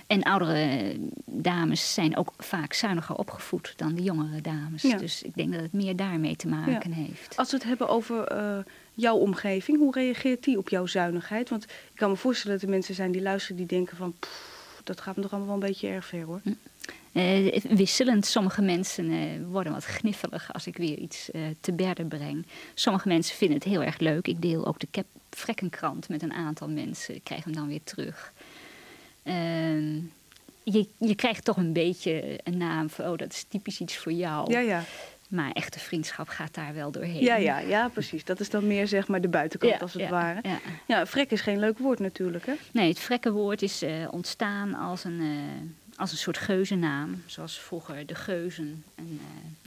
En 0.08 0.24
oudere 0.24 0.96
dames 1.26 1.94
zijn 1.94 2.18
ook 2.18 2.34
vaak 2.38 2.74
zuiniger 2.74 3.16
opgevoed 3.16 3.74
dan 3.76 3.96
de 3.96 4.04
jongere 4.04 4.42
dames. 4.42 4.82
Ja. 4.82 4.98
Dus 4.98 5.22
ik 5.22 5.36
denk 5.36 5.52
dat 5.54 5.62
het 5.62 5.74
meer 5.74 5.96
daarmee 5.96 6.36
te 6.36 6.48
maken 6.48 6.92
heeft. 6.92 7.38
Als 7.38 7.52
we 7.52 7.58
het 7.58 7.66
hebben 7.66 7.88
over 7.90 8.24
eh, 8.24 8.58
jouw 8.94 9.16
omgeving, 9.16 9.78
hoe 9.78 9.94
reageert 9.94 10.44
die 10.44 10.58
op 10.58 10.70
jouw 10.70 10.86
zuinigheid? 10.86 11.50
Want 11.50 11.64
ik 11.64 11.70
kan 11.96 12.10
me 12.10 12.16
voorstellen 12.16 12.56
dat 12.58 12.66
er 12.66 12.74
mensen 12.74 12.96
zijn 12.96 13.12
die 13.12 13.22
luisteren 13.22 13.58
die 13.58 13.66
denken 13.66 13.98
van... 13.98 14.14
"Pff, 14.20 14.82
dat 14.84 15.02
gaat 15.02 15.16
me 15.16 15.22
toch 15.22 15.32
allemaal 15.32 15.50
wel 15.54 15.62
een 15.64 15.70
beetje 15.70 15.88
erg 15.88 16.06
ver 16.06 16.24
hoor. 16.24 16.42
Eh, 17.12 17.62
wisselend. 17.62 18.26
Sommige 18.26 18.62
mensen 18.62 19.12
eh, 19.12 19.18
worden 19.50 19.74
wat 19.74 19.86
gniffelig 19.86 20.54
als 20.54 20.68
ik 20.68 20.78
weer 20.78 20.98
iets 20.98 21.32
eh, 21.32 21.42
te 21.62 21.72
berden 21.74 22.08
breng. 22.08 22.46
Sommige 22.74 23.08
mensen 23.08 23.36
vinden 23.36 23.58
het 23.58 23.68
heel 23.68 23.84
erg 23.84 24.00
leuk. 24.00 24.28
Ik 24.28 24.42
deel 24.42 24.68
ook 24.68 24.80
de 24.80 24.88
Cap 24.92 25.06
Vrekkenkrant 25.30 26.10
met 26.10 26.22
een 26.22 26.34
aantal 26.34 26.70
mensen. 26.70 27.16
Ik 27.16 27.24
krijg 27.24 27.44
hem 27.44 27.54
dan 27.54 27.68
weer 27.68 27.84
terug. 27.84 28.34
Ehm, 29.24 29.96
je, 30.64 30.88
je 30.98 31.16
krijgt 31.16 31.46
toch 31.46 31.58
een 31.58 31.74
beetje 31.74 32.40
een 32.44 32.58
naam 32.58 32.90
van, 32.90 33.06
oh, 33.06 33.18
dat 33.18 33.32
is 33.32 33.44
typisch 33.44 33.80
iets 33.80 33.98
voor 33.98 34.12
jou. 34.12 34.52
Ja, 34.52 34.60
ja. 34.60 34.84
Maar 35.28 35.52
echte 35.52 35.80
vriendschap 35.80 36.28
gaat 36.28 36.54
daar 36.54 36.74
wel 36.74 36.92
doorheen. 36.92 37.24
Ja, 37.24 37.36
ja, 37.36 37.60
ja, 37.60 37.90
precies. 37.90 38.26
Dat 38.26 38.40
is 38.40 38.50
dan 38.50 38.68
meer 38.68 38.88
zeg 38.88 39.08
maar 39.08 39.22
de 39.22 39.28
buitenkant 39.28 39.74
Ja, 39.74 39.80
als 39.80 39.94
het 39.94 40.02
ja, 40.02 40.10
ware. 40.10 40.40
ja. 40.44 40.60
Ja, 40.88 41.06
vrek 41.06 41.32
is 41.32 41.42
geen 41.42 41.60
leuk 41.60 41.78
woord 41.78 42.00
natuurlijk 42.00 42.46
hè? 42.46 42.54
Nee, 42.72 42.90
het 42.90 43.00
vrekkenwoord 43.00 43.62
is 43.62 43.84
ontstaan 44.10 44.74
als 44.74 45.04
een, 45.04 45.22
als 46.02 46.12
een 46.12 46.18
soort 46.18 46.38
geuzennaam. 46.38 47.24
Zoals 47.26 47.60
vroeger 47.60 48.06
de 48.06 48.16
geuzen 48.16 48.84
eh, 48.96 49.04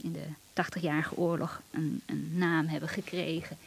in 0.01 0.11
de 0.11 0.25
80-jarige 0.63 1.17
oorlog 1.17 1.61
een, 1.71 2.01
een 2.05 2.31
naam 2.33 2.67
hebben 2.67 2.89
gekregen 2.89 3.57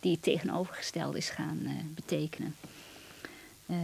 die 0.00 0.12
het 0.12 0.22
tegenovergestelde 0.22 1.18
is 1.18 1.30
gaan 1.30 1.60
eh, 1.64 1.72
betekenen. 1.94 2.54
Eh, 3.66 3.76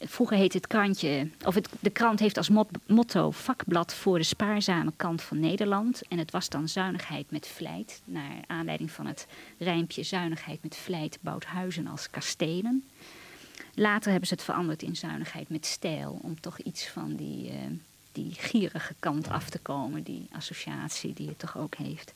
vroeger 0.00 0.36
heette 0.36 0.56
het 0.56 0.66
krantje, 0.66 1.28
of 1.44 1.54
het, 1.54 1.68
de 1.80 1.90
krant 1.90 2.18
heeft 2.18 2.36
als 2.36 2.48
mot- 2.48 2.78
motto 2.86 3.30
vakblad 3.30 3.94
voor 3.94 4.18
de 4.18 4.24
spaarzame 4.24 4.92
kant 4.96 5.22
van 5.22 5.40
Nederland. 5.40 6.02
En 6.08 6.18
het 6.18 6.30
was 6.30 6.48
dan 6.48 6.68
zuinigheid 6.68 7.30
met 7.30 7.46
vlijt, 7.46 8.00
naar 8.04 8.44
aanleiding 8.46 8.90
van 8.90 9.06
het 9.06 9.26
rijmpje 9.58 10.02
zuinigheid 10.02 10.62
met 10.62 10.76
vlijt 10.76 11.18
bouwt 11.20 11.44
huizen 11.44 11.86
als 11.86 12.10
kastelen. 12.10 12.84
Later 13.74 14.10
hebben 14.10 14.28
ze 14.28 14.34
het 14.34 14.42
veranderd 14.42 14.82
in 14.82 14.96
zuinigheid 14.96 15.48
met 15.48 15.66
stijl, 15.66 16.18
om 16.22 16.40
toch 16.40 16.58
iets 16.58 16.88
van 16.88 17.16
die, 17.16 17.50
eh, 17.50 17.56
die 18.12 18.34
gierige 18.34 18.94
kant 18.98 19.28
af 19.28 19.50
te 19.50 19.58
komen, 19.58 20.02
die 20.02 20.28
associatie 20.32 21.12
die 21.12 21.28
het 21.28 21.38
toch 21.38 21.58
ook 21.58 21.74
heeft. 21.74 22.12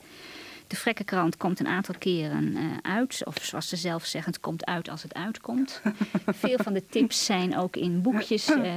De 0.66 0.76
Vrekkenkrant 0.76 1.36
komt 1.36 1.60
een 1.60 1.66
aantal 1.66 1.94
keren 1.98 2.56
eh, 2.56 2.62
uit. 2.82 3.22
Of 3.24 3.36
zoals 3.42 3.68
ze 3.68 3.76
zelf 3.76 4.04
zeggen, 4.04 4.32
het 4.32 4.40
komt 4.40 4.64
uit 4.66 4.88
als 4.88 5.02
het 5.02 5.14
uitkomt. 5.14 5.80
Veel 6.26 6.58
van 6.62 6.72
de 6.72 6.86
tips 6.86 7.24
zijn 7.24 7.56
ook 7.56 7.76
in 7.76 8.02
boekjes 8.02 8.50
eh, 8.50 8.74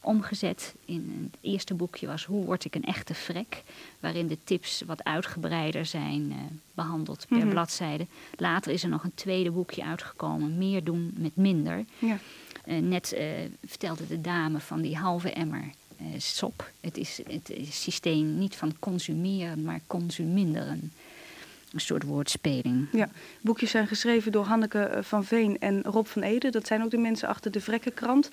omgezet. 0.00 0.74
In 0.84 1.30
het 1.30 1.40
eerste 1.40 1.74
boekje 1.74 2.06
was 2.06 2.24
Hoe 2.24 2.44
word 2.44 2.64
ik 2.64 2.74
een 2.74 2.84
echte 2.84 3.14
vrek? 3.14 3.62
Waarin 4.00 4.26
de 4.26 4.38
tips 4.44 4.82
wat 4.86 5.04
uitgebreider 5.04 5.86
zijn 5.86 6.30
eh, 6.30 6.36
behandeld 6.74 7.26
per 7.28 7.38
Mhm. 7.38 7.48
bladzijde. 7.48 8.06
Later 8.36 8.72
is 8.72 8.82
er 8.82 8.88
nog 8.88 9.04
een 9.04 9.14
tweede 9.14 9.50
boekje 9.50 9.84
uitgekomen. 9.84 10.58
Meer 10.58 10.84
doen 10.84 11.14
met 11.16 11.36
minder. 11.36 11.84
Ja. 11.98 12.18
Net 12.64 13.16
vertelde 13.66 14.06
de 14.06 14.20
dame 14.20 14.60
van 14.60 14.80
die 14.80 14.96
halve 14.96 15.32
emmer 15.32 15.70
sop. 16.16 16.70
Het 16.80 16.96
is 16.96 17.20
het 17.28 17.50
is 17.50 17.82
systeem 17.82 18.38
niet 18.38 18.56
van 18.56 18.78
consumeren, 18.78 19.62
maar 19.62 19.80
consuminderen. 19.86 20.92
Een 21.72 21.80
soort 21.80 22.02
woordspeling. 22.02 22.88
Ja, 22.92 23.08
boekjes 23.40 23.70
zijn 23.70 23.86
geschreven 23.86 24.32
door 24.32 24.44
Hanneke 24.44 24.78
eh, 24.78 25.02
van 25.02 25.24
Veen 25.24 25.58
en 25.58 25.82
Rob 25.82 26.06
van 26.06 26.22
Ede. 26.22 26.50
Dat 26.50 26.66
zijn 26.66 26.82
ook 26.82 26.90
de 26.90 26.98
mensen 26.98 27.28
achter 27.28 27.50
de 27.50 27.60
Vrekkenkrant. 27.60 28.30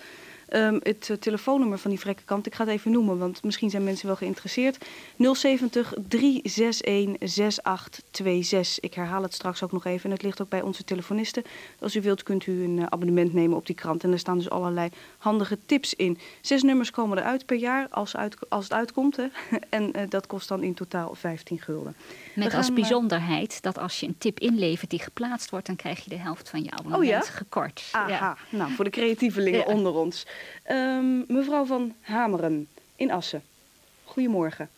Ehm, 0.50 0.80
het 0.84 1.08
eh, 1.10 1.18
telefoonnummer 1.18 1.78
van 1.78 1.90
die 1.92 2.00
Vrekkenkrant, 2.00 2.46
ik 2.46 2.56
ga 2.56 2.64
het 2.64 2.74
even 2.74 2.92
noemen, 2.92 3.18
want 3.18 3.44
misschien 3.44 3.70
zijn 3.70 3.84
mensen 3.84 4.08
wel 4.08 4.16
geïnteresseerd. 4.16 4.86
070 5.18 5.94
361 6.08 7.16
6826. 7.20 8.80
Ik 8.80 8.94
herhaal 8.94 9.22
het 9.24 9.34
straks 9.34 9.64
ook 9.64 9.72
nog 9.72 9.86
even 9.86 10.04
en 10.06 10.12
het 10.12 10.22
ligt 10.24 10.42
ook 10.42 10.50
bij 10.50 10.62
onze 10.62 10.84
telefonisten. 10.84 11.44
Als 11.80 11.96
u 11.96 12.02
wilt 12.02 12.24
kunt 12.24 12.46
u 12.46 12.64
een 12.64 12.80
eh, 12.80 12.86
abonnement 12.90 13.34
nemen 13.34 13.58
op 13.58 13.66
die 13.66 13.76
krant 13.76 14.04
en 14.04 14.12
er 14.12 14.20
staan 14.20 14.38
dus 14.38 14.50
allerlei 14.50 14.90
handige 15.18 15.58
tips 15.66 15.94
in. 15.94 16.18
Zes 16.42 16.64
nummers 16.64 16.92
komen 16.92 17.18
eruit 17.18 17.46
per 17.46 17.58
jaar 17.58 17.88
als, 17.90 18.16
uit, 18.16 18.36
als 18.50 18.64
het 18.64 18.74
uitkomt 18.74 19.16
hè. 19.16 19.26
en 19.70 19.94
eh, 19.94 20.10
dat 20.10 20.28
kost 20.28 20.48
dan 20.48 20.64
in 20.64 20.74
totaal 20.74 21.16
15 21.16 21.60
gulden. 21.60 21.96
Met 22.36 22.54
als 22.54 22.74
bijzonderheid 22.74 23.62
dat 23.62 23.78
als 23.78 24.00
je 24.00 24.08
een 24.08 24.18
tip 24.18 24.40
inlevert 24.40 24.90
die 24.90 25.00
geplaatst 25.00 25.50
wordt, 25.50 25.66
dan 25.66 25.76
krijg 25.76 26.04
je 26.04 26.10
de 26.10 26.18
helft 26.18 26.50
van 26.50 26.64
je 26.64 26.72
abonnement 26.72 27.04
Oh 27.04 27.10
ja? 27.10 27.22
gekort. 27.32 27.90
Aha, 27.92 28.08
Ja. 28.08 28.38
nou 28.50 28.72
voor 28.72 28.84
de 28.86 28.92
creatievelingen 28.92 29.60
Ja. 29.60 29.66
onder 29.66 29.94
ons. 29.94 30.26
Ehm, 30.64 31.34
mevrouw 31.34 31.66
van 31.66 31.96
Hameren 32.02 32.68
in 32.96 33.12
Assen. 33.12 33.44
Goedemorgen. 34.06 34.70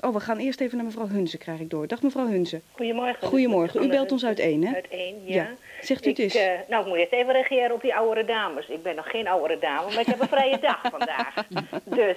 Oh, 0.00 0.12
we 0.12 0.20
gaan 0.20 0.38
eerst 0.38 0.60
even 0.60 0.76
naar 0.76 0.86
mevrouw 0.86 1.08
Hunze, 1.08 1.38
krijg 1.38 1.60
ik 1.60 1.70
door. 1.70 1.86
Dag 1.86 2.02
mevrouw 2.02 2.26
Hunze. 2.26 2.60
Goedemorgen. 2.72 3.28
Goedemorgen. 3.28 3.82
U 3.84 3.88
belt 3.88 4.12
ons 4.12 4.24
uit 4.24 4.38
één, 4.38 4.64
hè? 4.64 4.74
Uit 4.74 4.88
één, 4.88 5.14
ja. 5.24 5.34
Ja. 5.34 5.48
Zegt 5.80 6.06
u 6.06 6.10
ik, 6.10 6.16
het 6.16 6.24
eens. 6.24 6.34
eh, 6.34 6.68
nou, 6.68 6.82
ik 6.82 6.88
moet 6.88 6.98
eerst 6.98 7.12
even 7.12 7.32
reageren 7.32 7.72
op 7.72 7.80
die 7.80 7.94
oudere 7.94 8.24
dames. 8.26 8.66
Ik 8.68 8.82
ben 8.82 8.94
nog 8.96 9.10
geen 9.10 9.28
oudere 9.28 9.58
dame, 9.58 9.90
maar 9.90 10.00
ik 10.00 10.06
heb 10.06 10.20
een 10.20 10.28
vrije 10.28 10.58
dag 10.58 10.80
vandaag. 10.90 11.34
Dus. 11.84 12.16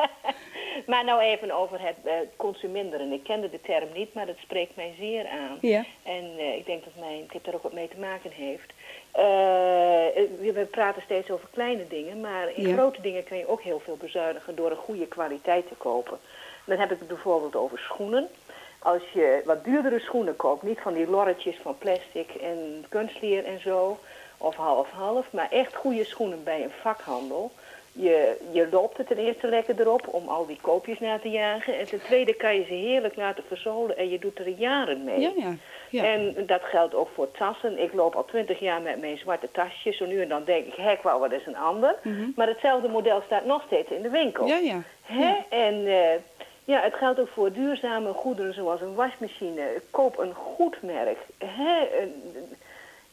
maar 0.90 1.04
nou 1.04 1.20
even 1.22 1.50
over 1.50 1.80
het 1.80 1.96
eh, 2.04 2.12
consuminderen. 2.36 3.12
Ik 3.12 3.22
kende 3.24 3.50
de 3.50 3.60
term 3.60 3.88
niet, 3.94 4.14
maar 4.14 4.26
dat 4.26 4.36
spreekt 4.40 4.76
mij 4.76 4.94
zeer 4.98 5.26
aan. 5.28 5.58
Ja. 5.60 5.84
En 6.02 6.30
eh, 6.38 6.56
ik 6.56 6.66
denk 6.66 6.84
dat 6.84 6.92
mijn 6.98 7.26
tip 7.30 7.44
daar 7.44 7.54
ook 7.54 7.62
wat 7.62 7.72
mee 7.72 7.88
te 7.88 7.98
maken 7.98 8.30
heeft. 8.30 8.72
Eh, 9.12 9.22
we 10.40 10.50
we 10.54 10.64
praten 10.70 11.02
steeds 11.02 11.30
over 11.30 11.48
kleine 11.52 11.88
dingen, 11.88 12.20
maar 12.20 12.48
in 12.54 12.66
Ja. 12.66 12.72
grote 12.74 13.00
dingen 13.02 13.24
kun 13.24 13.36
je 13.36 13.48
ook 13.48 13.62
heel 13.62 13.80
veel 13.84 13.96
bezuinigen 13.96 14.54
door 14.54 14.70
een 14.70 14.76
goede 14.76 15.06
kwaliteit 15.06 15.68
te 15.68 15.74
kopen. 15.74 16.18
Dan 16.64 16.78
heb 16.78 16.90
ik 16.90 16.98
het 16.98 17.08
bijvoorbeeld 17.08 17.56
over 17.56 17.78
schoenen. 17.78 18.28
Als 18.78 19.02
je 19.12 19.42
wat 19.44 19.64
duurdere 19.64 19.98
schoenen 19.98 20.36
koopt, 20.36 20.62
niet 20.62 20.78
van 20.80 20.94
die 20.94 21.10
lorretjes 21.10 21.56
van 21.62 21.78
plastic 21.78 22.30
en 22.30 22.84
kunstleer 22.88 23.44
en 23.44 23.60
zo, 23.60 23.98
of 24.38 24.56
half-half, 24.56 25.32
maar 25.32 25.50
echt 25.50 25.74
goede 25.74 26.04
schoenen 26.04 26.44
bij 26.44 26.62
een 26.62 26.72
vakhandel. 26.80 27.50
Je, 27.92 28.36
je 28.52 28.68
loopt 28.70 28.98
er 28.98 29.04
ten 29.04 29.16
eerste 29.18 29.48
lekker 29.48 29.80
erop 29.80 30.08
om 30.08 30.28
al 30.28 30.46
die 30.46 30.58
koopjes 30.60 30.98
na 30.98 31.18
te 31.18 31.30
jagen. 31.30 31.78
En 31.78 31.88
ten 31.88 32.02
tweede 32.02 32.34
kan 32.34 32.54
je 32.54 32.64
ze 32.64 32.72
heerlijk 32.74 33.16
laten 33.16 33.44
verzolen 33.48 33.96
en 33.96 34.08
je 34.08 34.18
doet 34.18 34.38
er 34.38 34.48
jaren 34.48 35.04
mee. 35.04 35.20
Ja, 35.20 35.32
ja. 35.36 35.54
Ja. 35.92 36.04
En 36.04 36.34
dat 36.46 36.62
geldt 36.62 36.94
ook 36.94 37.08
voor 37.14 37.30
tassen. 37.30 37.82
Ik 37.82 37.92
loop 37.92 38.14
al 38.14 38.24
twintig 38.24 38.58
jaar 38.60 38.80
met 38.82 39.00
mijn 39.00 39.18
zwarte 39.18 39.48
tasjes. 39.52 39.96
Zo 39.96 40.06
nu 40.06 40.20
en 40.22 40.28
dan 40.28 40.44
denk 40.44 40.66
ik, 40.66 40.74
hé, 40.74 40.90
ik 40.90 41.00
wou 41.02 41.20
wat 41.20 41.32
is 41.32 41.46
een 41.46 41.56
ander. 41.56 41.94
Mhm. 42.02 42.30
Maar 42.36 42.46
hetzelfde 42.48 42.88
model 42.88 43.22
staat 43.26 43.44
nog 43.44 43.62
steeds 43.66 43.90
in 43.90 44.02
de 44.02 44.10
winkel. 44.10 44.46
Ja, 44.46 44.56
ja. 44.56 44.82
Hè? 45.02 45.34
En 45.48 45.86
eh, 45.86 46.18
ja, 46.64 46.80
het 46.80 46.94
geldt 46.94 47.20
ook 47.20 47.28
voor 47.28 47.52
duurzame 47.52 48.12
goederen 48.12 48.54
zoals 48.54 48.80
een 48.80 48.94
wasmachine. 48.94 49.62
Koop 49.90 50.18
een 50.18 50.34
goed 50.34 50.82
merk. 50.82 51.18
Hè? 51.38 51.88
Een- 52.00 52.22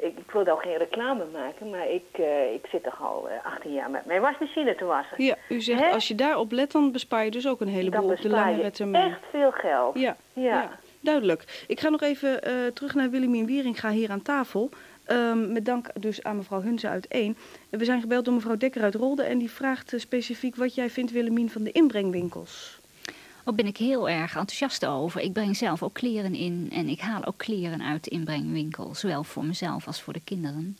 ik, 0.01 0.31
wil 0.31 0.43
nou 0.43 0.59
geen 0.59 0.77
reclame 0.77 1.23
maken, 1.33 1.69
maar 1.69 1.89
ik, 1.89 2.05
eh, 2.11 2.53
ik 2.53 2.65
zit 2.71 2.83
toch 2.83 3.01
al 3.03 3.29
eh, 3.29 3.45
18 3.53 3.73
jaar 3.73 3.89
met 3.89 4.05
mijn 4.05 4.21
wasmachine 4.21 4.75
te 4.75 4.85
wassen. 4.85 5.23
Ja, 5.23 5.35
u 5.49 5.61
zegt 5.61 5.79
Hè? 5.79 5.89
als 5.91 6.07
je 6.07 6.15
daarop 6.15 6.51
let, 6.51 6.71
dan 6.71 6.91
bespaar 6.91 7.23
je 7.25 7.31
dus 7.31 7.47
ook 7.47 7.61
een 7.61 7.67
heleboel 7.67 8.03
op 8.03 8.09
de 8.09 8.21
bespaar 8.21 8.51
lange 8.51 8.63
je 8.63 8.71
termijn. 8.71 9.09
echt 9.11 9.19
veel 9.31 9.51
geld. 9.51 9.99
Ja, 9.99 10.15
Ja. 10.33 10.43
ja. 10.43 10.69
Duidelijk. 10.99 11.63
Ik 11.67 11.79
ga 11.79 11.89
nog 11.89 12.01
even 12.01 12.43
eh, 12.43 12.53
terug 12.73 12.93
naar 12.93 13.09
Willemien 13.09 13.45
Wieringa 13.45 13.91
hier 13.91 14.11
aan 14.11 14.21
tafel. 14.21 14.69
Ehm, 15.03 15.51
met 15.51 15.65
dank 15.65 15.89
dus 15.99 16.23
aan 16.23 16.37
mevrouw 16.37 16.61
Hunze 16.61 16.87
uit 16.87 17.07
1. 17.07 17.37
We 17.69 17.85
zijn 17.85 18.01
gebeld 18.01 18.25
door 18.25 18.33
mevrouw 18.33 18.57
Dekker 18.57 18.81
uit 18.81 18.95
Rolde 18.95 19.23
en 19.23 19.37
die 19.37 19.51
vraagt 19.51 19.93
eh, 19.93 19.99
specifiek 19.99 20.55
wat 20.55 20.75
jij 20.75 20.89
vindt, 20.89 21.11
Willemien, 21.11 21.49
van 21.49 21.63
de 21.63 21.71
inbrengwinkels. 21.71 22.79
Daar 23.43 23.55
ben 23.55 23.67
ik 23.67 23.77
heel 23.77 24.09
erg 24.09 24.35
enthousiast 24.35 24.85
over. 24.85 25.21
Ik 25.21 25.33
breng 25.33 25.57
zelf 25.57 25.83
ook 25.83 25.93
kleren 25.93 26.35
in 26.35 26.69
en 26.71 26.87
ik 26.87 26.99
haal 26.99 27.25
ook 27.25 27.37
kleren 27.37 27.83
uit 27.83 28.03
de 28.03 28.09
inbrengwinkel. 28.09 28.95
Zowel 28.95 29.23
voor 29.23 29.45
mezelf 29.45 29.87
als 29.87 30.01
voor 30.01 30.13
de 30.13 30.21
kinderen. 30.23 30.77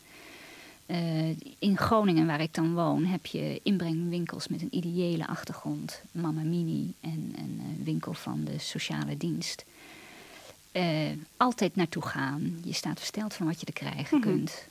Eh, 0.85 1.29
in 1.59 1.77
Groningen, 1.77 2.27
waar 2.27 2.41
ik 2.41 2.53
dan 2.53 2.73
woon, 2.73 3.05
heb 3.05 3.25
je 3.25 3.59
inbrengwinkels 3.63 4.47
met 4.47 4.61
een 4.61 4.75
ideële 4.75 5.27
achtergrond. 5.27 6.01
Mama 6.11 6.41
Mini 6.41 6.93
en 7.01 7.33
een 7.37 7.81
winkel 7.83 8.13
van 8.13 8.43
de 8.43 8.59
sociale 8.59 9.17
dienst. 9.17 9.65
Eh, 10.71 10.83
altijd 11.37 11.75
naartoe 11.75 12.03
gaan. 12.05 12.59
Je 12.63 12.73
staat 12.73 12.97
versteld 12.97 13.33
van 13.33 13.45
wat 13.45 13.59
je 13.59 13.65
er 13.65 13.73
krijgen 13.73 14.17
Mhm. 14.19 14.27
kunt. 14.27 14.67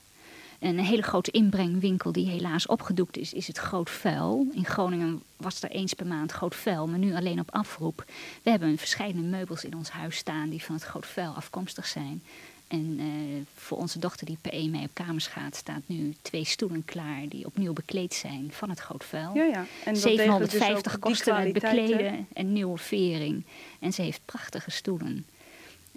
Een 0.58 0.78
hele 0.78 1.02
grote 1.02 1.30
inbrengwinkel 1.30 2.12
die 2.12 2.28
helaas 2.28 2.66
opgedoekt 2.66 3.16
is, 3.16 3.32
is 3.32 3.46
het 3.46 3.58
Groot 3.58 3.90
Vuil. 3.90 4.46
In 4.52 4.64
Groningen 4.64 5.22
was 5.36 5.62
er 5.62 5.70
eens 5.70 5.94
per 5.94 6.06
maand 6.06 6.32
Groot 6.32 6.54
Vuil, 6.54 6.86
maar 6.86 6.98
nu 6.98 7.14
alleen 7.14 7.40
op 7.40 7.50
afroep. 7.54 8.04
We 8.42 8.50
hebben 8.50 8.78
verschillende 8.78 9.22
meubels 9.22 9.64
in 9.64 9.74
ons 9.76 9.90
huis 9.90 10.16
staan 10.16 10.48
die 10.48 10.62
van 10.64 10.74
het 10.74 10.84
Groot 10.84 11.06
Vuil 11.06 11.32
afkomstig 11.32 11.86
zijn. 11.86 12.22
En 12.68 12.96
eh, 12.98 13.06
voor 13.54 13.78
onze 13.78 13.98
dochter 13.98 14.26
die 14.26 14.38
per 14.40 14.52
1 14.52 14.70
mei 14.70 14.84
op 14.84 14.90
kamers 14.92 15.26
gaat, 15.26 15.56
staat 15.56 15.82
nu 15.86 16.14
twee 16.22 16.44
stoelen 16.44 16.84
klaar 16.84 17.28
die 17.28 17.46
opnieuw 17.46 17.72
bekleed 17.72 18.14
zijn 18.14 18.48
van 18.52 18.70
het 18.70 18.78
Groot 18.80 19.04
Vuil. 19.04 19.30
Ja, 19.34 19.44
ja. 19.44 19.66
En 19.84 19.92
wel 19.94 20.02
degelijk 20.02 20.50
dus 20.50 20.50
750 20.50 20.94
ook 20.94 21.02
die 21.02 21.10
kosten 21.10 21.34
het 21.36 21.44
hè? 21.44 21.52
bekleden 21.52 22.26
en 22.32 22.52
nieuwe 22.52 22.78
vering. 22.78 23.44
En 23.78 23.92
ze 23.92 24.02
heeft 24.02 24.20
prachtige 24.24 24.70
stoelen. 24.70 25.24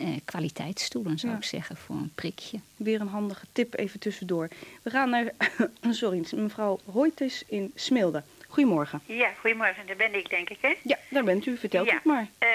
Eh, 0.02 0.08
kwaliteitsstoelen 0.26 1.20
zou 1.20 1.32
Ja. 1.32 1.38
ik 1.38 1.44
zeggen, 1.44 1.78
voor 1.78 1.96
een 1.96 2.12
prikje. 2.16 2.60
Weer 2.76 3.02
een 3.02 3.08
handige 3.08 3.46
tip 3.52 3.78
even 3.80 4.00
tussendoor. 4.00 4.48
We 4.82 4.90
gaan 4.90 5.10
naar, 5.10 5.32
sorry, 5.90 6.24
mevrouw 6.36 6.80
Hoytes 6.86 7.44
in 7.48 7.72
Smilde. 7.76 8.24
Goedemorgen. 8.48 9.02
Ja, 9.06 9.32
goedemorgen. 9.40 9.88
Daar 9.88 9.96
ben 9.96 10.16
ik, 10.16 10.30
denk 10.30 10.50
ik, 10.50 10.58
hè? 10.62 10.74
Ja, 10.82 10.98
daar 11.10 11.24
bent 11.24 11.46
u. 11.46 11.58
Vertelt 11.58 11.88
ja. 11.88 11.94
het 11.94 12.04
maar. 12.04 12.28
Eh, 12.38 12.48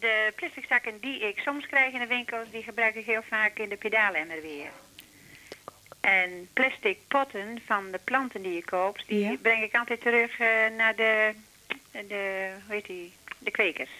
de 0.00 0.32
plastic 0.36 0.64
zakken 0.68 1.00
die 1.00 1.20
ik 1.28 1.38
soms 1.38 1.66
krijg 1.66 1.92
in 1.92 2.00
de 2.00 2.06
winkels, 2.06 2.50
die 2.50 2.62
gebruik 2.62 2.94
ik 2.94 3.04
heel 3.06 3.22
vaak 3.28 3.58
in 3.58 3.68
de 3.68 3.76
pedalemmer 3.76 4.42
weer. 4.42 4.70
En 6.00 6.48
plastic 6.52 6.98
potten 7.08 7.60
van 7.66 7.90
de 7.90 8.00
planten 8.04 8.42
die 8.42 8.52
je 8.54 8.64
koopt, 8.64 9.04
die 9.08 9.18
Ja. 9.20 9.36
breng 9.42 9.62
ik 9.62 9.74
altijd 9.74 10.00
terug 10.00 10.38
eh, 10.38 10.46
naar 10.76 10.96
de, 10.96 11.32
de, 11.92 12.50
hoe 12.66 12.74
heet 12.74 12.86
die, 12.86 13.12
de 13.38 13.50
kwekers. 13.50 13.90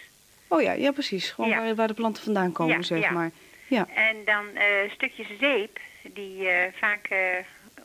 Oh 0.51 0.61
ja, 0.61 0.71
ja 0.71 0.91
precies. 0.91 1.29
Gewoon 1.31 1.49
Ja. 1.49 1.57
waar, 1.59 1.75
waar 1.75 1.87
de 1.87 1.93
planten 1.93 2.23
vandaan 2.23 2.51
komen, 2.51 2.75
Ja, 2.75 2.81
zeg 2.81 3.01
ja. 3.01 3.11
maar. 3.11 3.31
Ja. 3.67 3.87
En 3.95 4.15
dan 4.25 4.45
eh, 4.55 4.91
stukjes 4.91 5.27
zeep, 5.39 5.79
die 6.01 6.37
je 6.37 6.69
vaak 6.75 7.05
eh, 7.07 7.17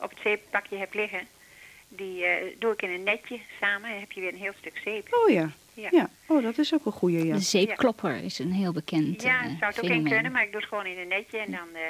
op 0.00 0.10
het 0.10 0.18
zeeppakje 0.22 0.76
hebt 0.76 0.94
liggen, 0.94 1.20
die 1.88 2.24
eh, 2.24 2.44
doe 2.58 2.72
ik 2.72 2.82
in 2.82 2.90
een 2.90 3.02
netje 3.02 3.38
samen. 3.60 3.90
Dan 3.90 3.98
heb 3.98 4.12
je 4.12 4.20
weer 4.20 4.32
een 4.32 4.38
heel 4.38 4.52
stuk 4.58 4.80
zeep. 4.84 5.06
Oh 5.24 5.30
ja. 5.30 5.50
Ja. 5.74 5.88
ja. 5.90 6.10
Oh, 6.26 6.42
dat 6.42 6.58
is 6.58 6.74
ook 6.74 6.86
een 6.86 6.92
goeie, 6.92 7.24
ja. 7.26 7.34
De 7.34 7.40
zeepklopper 7.40 8.16
is 8.24 8.38
een 8.38 8.52
heel 8.52 8.72
bekend 8.72 9.22
Ja, 9.22 9.40
zou 9.42 9.54
het 9.58 9.84
ook 9.84 9.90
in 9.90 10.08
kunnen, 10.08 10.32
maar 10.32 10.42
ik 10.42 10.50
doe 10.52 10.60
het 10.60 10.68
gewoon 10.68 10.86
in 10.86 10.98
een 10.98 11.08
netje. 11.08 11.38
En 11.38 11.50
dan, 11.50 11.68
eh, 11.72 11.80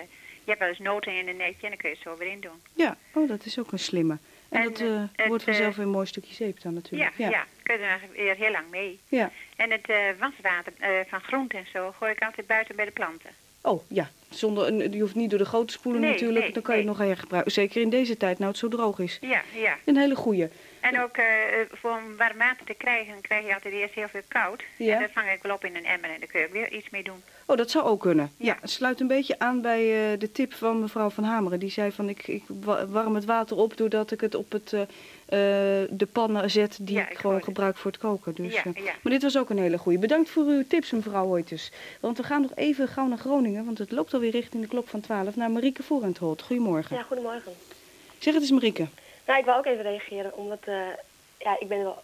je 0.45 0.51
hebt 0.51 0.59
wel 0.59 0.69
eens 0.69 0.79
noten 0.79 1.19
in 1.19 1.29
een 1.29 1.37
netje 1.37 1.63
en 1.63 1.69
dan 1.69 1.77
kun 1.77 1.89
je 1.89 1.95
het 1.95 2.05
zo 2.05 2.17
weer 2.17 2.31
in 2.31 2.41
doen. 2.41 2.61
Ja, 2.75 2.97
oh, 3.13 3.29
dat 3.29 3.45
is 3.45 3.59
ook 3.59 3.73
een 3.73 3.79
slimme. 3.79 4.19
En, 4.49 4.63
En, 4.63 4.65
dat 4.65 4.79
het, 5.17 5.27
wordt 5.27 5.45
vanzelf 5.45 5.71
eh, 5.71 5.77
weer 5.77 5.87
een 5.87 5.93
mooi 5.93 6.07
stukje 6.07 6.35
zeep 6.35 6.63
dan 6.63 6.73
Ja, 6.73 6.79
natuurlijk. 6.79 7.13
ja. 7.17 7.47
kun 7.63 7.79
je 7.79 7.85
er 7.85 8.01
weer 8.13 8.35
heel 8.37 8.51
lang 8.51 8.71
mee. 8.71 8.99
Ja. 9.09 9.31
En 9.57 9.71
het 9.71 9.89
eh, 9.89 9.97
waswater 10.19 10.73
van 11.09 11.21
groenten 11.21 11.59
en 11.59 11.67
zo 11.73 11.93
gooi 11.99 12.13
ik 12.13 12.23
altijd 12.23 12.47
buiten 12.47 12.77
bij 12.77 12.85
de 12.85 12.91
planten. 12.91 13.31
Oh 13.61 13.83
ja, 13.89 14.11
Zonder, 14.35 14.91
je 14.91 15.01
hoeft 15.01 15.15
niet 15.15 15.31
door 15.31 15.39
de 15.39 15.45
grote 15.45 15.73
spoelen 15.73 16.01
Nee, 16.01 16.11
natuurlijk. 16.11 16.45
nee, 16.45 16.53
dan 16.53 16.63
kan 16.63 16.75
je 16.79 16.81
het 16.81 16.99
nog 16.99 17.09
erg 17.09 17.21
gebruiken. 17.21 17.53
Zeker 17.53 17.81
in 17.83 17.91
deze 17.91 18.17
tijd, 18.17 18.39
nou 18.39 18.51
het 18.51 18.61
zo 18.61 18.69
droog 18.69 18.99
is. 18.99 19.19
Ja, 19.21 19.43
ja. 19.55 19.79
Een 19.85 19.97
hele 19.97 20.15
goeie. 20.15 20.49
En 20.91 21.01
ook 21.03 21.17
eh, 21.17 21.25
voor 21.73 21.91
om 21.91 22.17
warm 22.17 22.39
water 22.39 22.67
te 22.67 22.75
krijgen, 22.75 23.21
krijg 23.21 23.47
je 23.47 23.55
altijd 23.55 23.75
eerst 23.75 23.95
heel 23.95 24.09
veel 24.09 24.21
koud. 24.29 24.63
Ja. 24.79 24.95
En 24.95 25.01
dat 25.01 25.11
vang 25.13 25.31
ik 25.31 25.43
wel 25.43 25.55
op 25.55 25.65
in 25.65 25.77
een 25.77 25.85
emmer 25.85 26.11
en 26.11 26.17
daar 26.21 26.29
kun 26.29 26.41
je 26.41 26.47
ook 26.47 26.53
weer 26.53 26.73
iets 26.73 26.91
mee 26.91 27.03
doen. 27.03 27.23
Oh, 27.47 27.57
dat 27.57 27.71
zou 27.71 27.85
ook 27.85 28.01
kunnen. 28.01 28.33
Ja, 28.37 28.57
het 28.61 28.71
sluit 28.71 29.01
een 29.01 29.07
beetje 29.07 29.39
aan 29.39 29.61
bij 29.61 30.13
eh, 30.13 30.19
de 30.19 30.33
tip 30.33 30.55
van 30.55 30.81
mevrouw 30.81 31.11
Van 31.11 31.25
Hameren. 31.25 31.59
Die 31.59 31.71
zei 31.71 31.93
van 31.93 32.09
ik, 32.09 32.27
ik 32.29 32.43
wa- 32.47 32.87
warm 32.87 33.15
het 33.15 33.25
water 33.25 33.57
op 33.57 33.77
doordat 33.77 34.11
ik 34.11 34.21
het 34.21 34.35
op 34.35 34.53
het, 34.53 34.73
eh, 34.73 34.81
de 35.91 36.09
pannen 36.13 36.51
zet 36.51 36.79
die 36.81 36.99
ik 36.99 37.19
gewoon 37.19 37.43
gebruik 37.43 37.77
voor 37.77 37.91
het 37.91 38.01
koken. 38.01 38.35
Dus, 38.35 38.55
Ja, 38.55 38.63
ja. 38.75 38.93
Maar 39.03 39.13
dit 39.13 39.23
was 39.23 39.39
ook 39.39 39.51
een 39.51 39.59
hele 39.59 39.79
goeie. 39.79 39.99
Bedankt 39.99 40.31
voor 40.31 40.45
uw 40.45 40.65
tips, 40.69 40.91
mevrouw 40.91 41.27
Hoytes. 41.27 41.73
Want 42.01 42.17
we 42.17 42.23
gaan 42.23 42.41
nog 42.43 42.53
even 42.55 42.89
gauw 42.89 43.07
naar 43.07 43.19
Groningen, 43.19 43.65
want 43.65 43.79
het 43.79 43.91
loopt 43.93 44.15
alweer 44.15 44.31
richting 44.31 44.63
de 44.63 44.69
klok 44.69 44.89
van 44.89 45.01
12, 45.01 45.37
naar 45.37 45.51
Marieke 45.51 45.83
Voerentholt. 45.83 46.43
Goedemorgen. 46.43 46.97
Ja, 46.97 47.03
goedemorgen. 47.03 47.53
Zeg 48.19 48.33
het 48.35 48.43
eens 48.43 48.53
Marieke. 48.53 48.87
Nou, 49.27 49.39
ik 49.39 49.45
wil 49.45 49.55
ook 49.55 49.67
even 49.67 49.83
reageren, 49.83 50.37
omdat 50.37 50.59
eh, 50.65 50.75
ja, 51.39 51.57
ik 51.61 51.69
ben 51.69 51.83
wel 51.83 52.03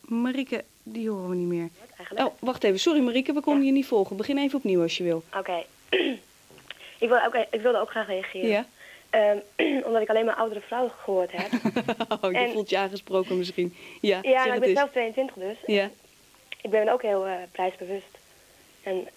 Marieke, 0.00 0.64
die 0.82 1.10
horen 1.10 1.28
we 1.28 1.34
niet 1.34 1.46
meer. 1.46 1.68
eigenlijk. 1.96 2.26
Oh, 2.26 2.34
wacht 2.38 2.64
even. 2.64 2.80
Sorry 2.80 3.00
Marieke, 3.00 3.32
we 3.32 3.40
konden 3.40 3.64
je 3.66 3.72
niet 3.72 3.86
volgen. 3.86 4.16
Begin 4.16 4.38
even 4.38 4.58
opnieuw 4.58 4.82
als 4.82 4.96
je 4.96 5.04
wil. 5.04 5.22
Oké. 5.36 5.64
ik, 7.04 7.08
wil 7.08 7.22
ook, 7.24 7.34
ik 7.50 7.60
wilde 7.60 7.78
ook 7.78 7.90
graag 7.90 8.06
reageren. 8.06 8.48
Ja? 8.48 8.66
Ehm, 9.10 9.38
omdat 9.86 10.02
ik 10.02 10.08
alleen 10.08 10.24
maar 10.24 10.34
oudere 10.34 10.60
vrouwen 10.60 10.92
gehoord 11.02 11.30
heb. 11.32 11.50
Oh, 12.20 12.30
je 12.32 12.38
En- 12.38 12.52
voelt 12.52 12.70
je 12.70 12.78
aangesproken 12.78 13.38
misschien. 13.38 13.74
Ja, 14.00 14.18
ja, 14.22 14.30
nou, 14.32 14.46
ik 14.46 14.52
het 14.52 14.60
ben 14.60 14.76
zelf 14.76 14.90
22 14.90 15.34
dus. 15.34 15.56
Ja. 15.66 15.90
Ik 16.62 16.70
ben 16.70 16.88
ook 16.88 17.02
heel 17.02 17.26
eh, 17.26 17.34
prijsbewust. 17.52 18.18
En 18.82 19.08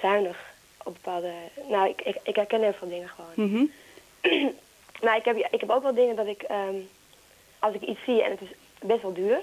zuinig 0.00 0.54
op 0.84 0.92
bepaalde... 0.92 1.32
Nou, 1.68 1.88
ik, 1.88 2.00
ik, 2.02 2.16
ik 2.22 2.36
herken 2.36 2.62
heel 2.62 2.72
veel 2.72 2.88
dingen 2.88 3.08
gewoon. 3.08 3.48
Mhm. 3.50 3.64
maar 5.06 5.16
ik 5.16 5.24
heb, 5.24 5.36
ik 5.36 5.60
heb 5.60 5.70
ook 5.70 5.82
wel 5.82 5.94
dingen 5.94 6.16
dat 6.16 6.26
ik... 6.26 6.42
ehm, 6.42 6.74
als 7.58 7.74
ik 7.74 7.82
iets 7.82 8.04
zie 8.04 8.22
en 8.22 8.30
het 8.30 8.40
is 8.40 8.48
best 8.82 9.02
wel 9.02 9.12
duur... 9.12 9.40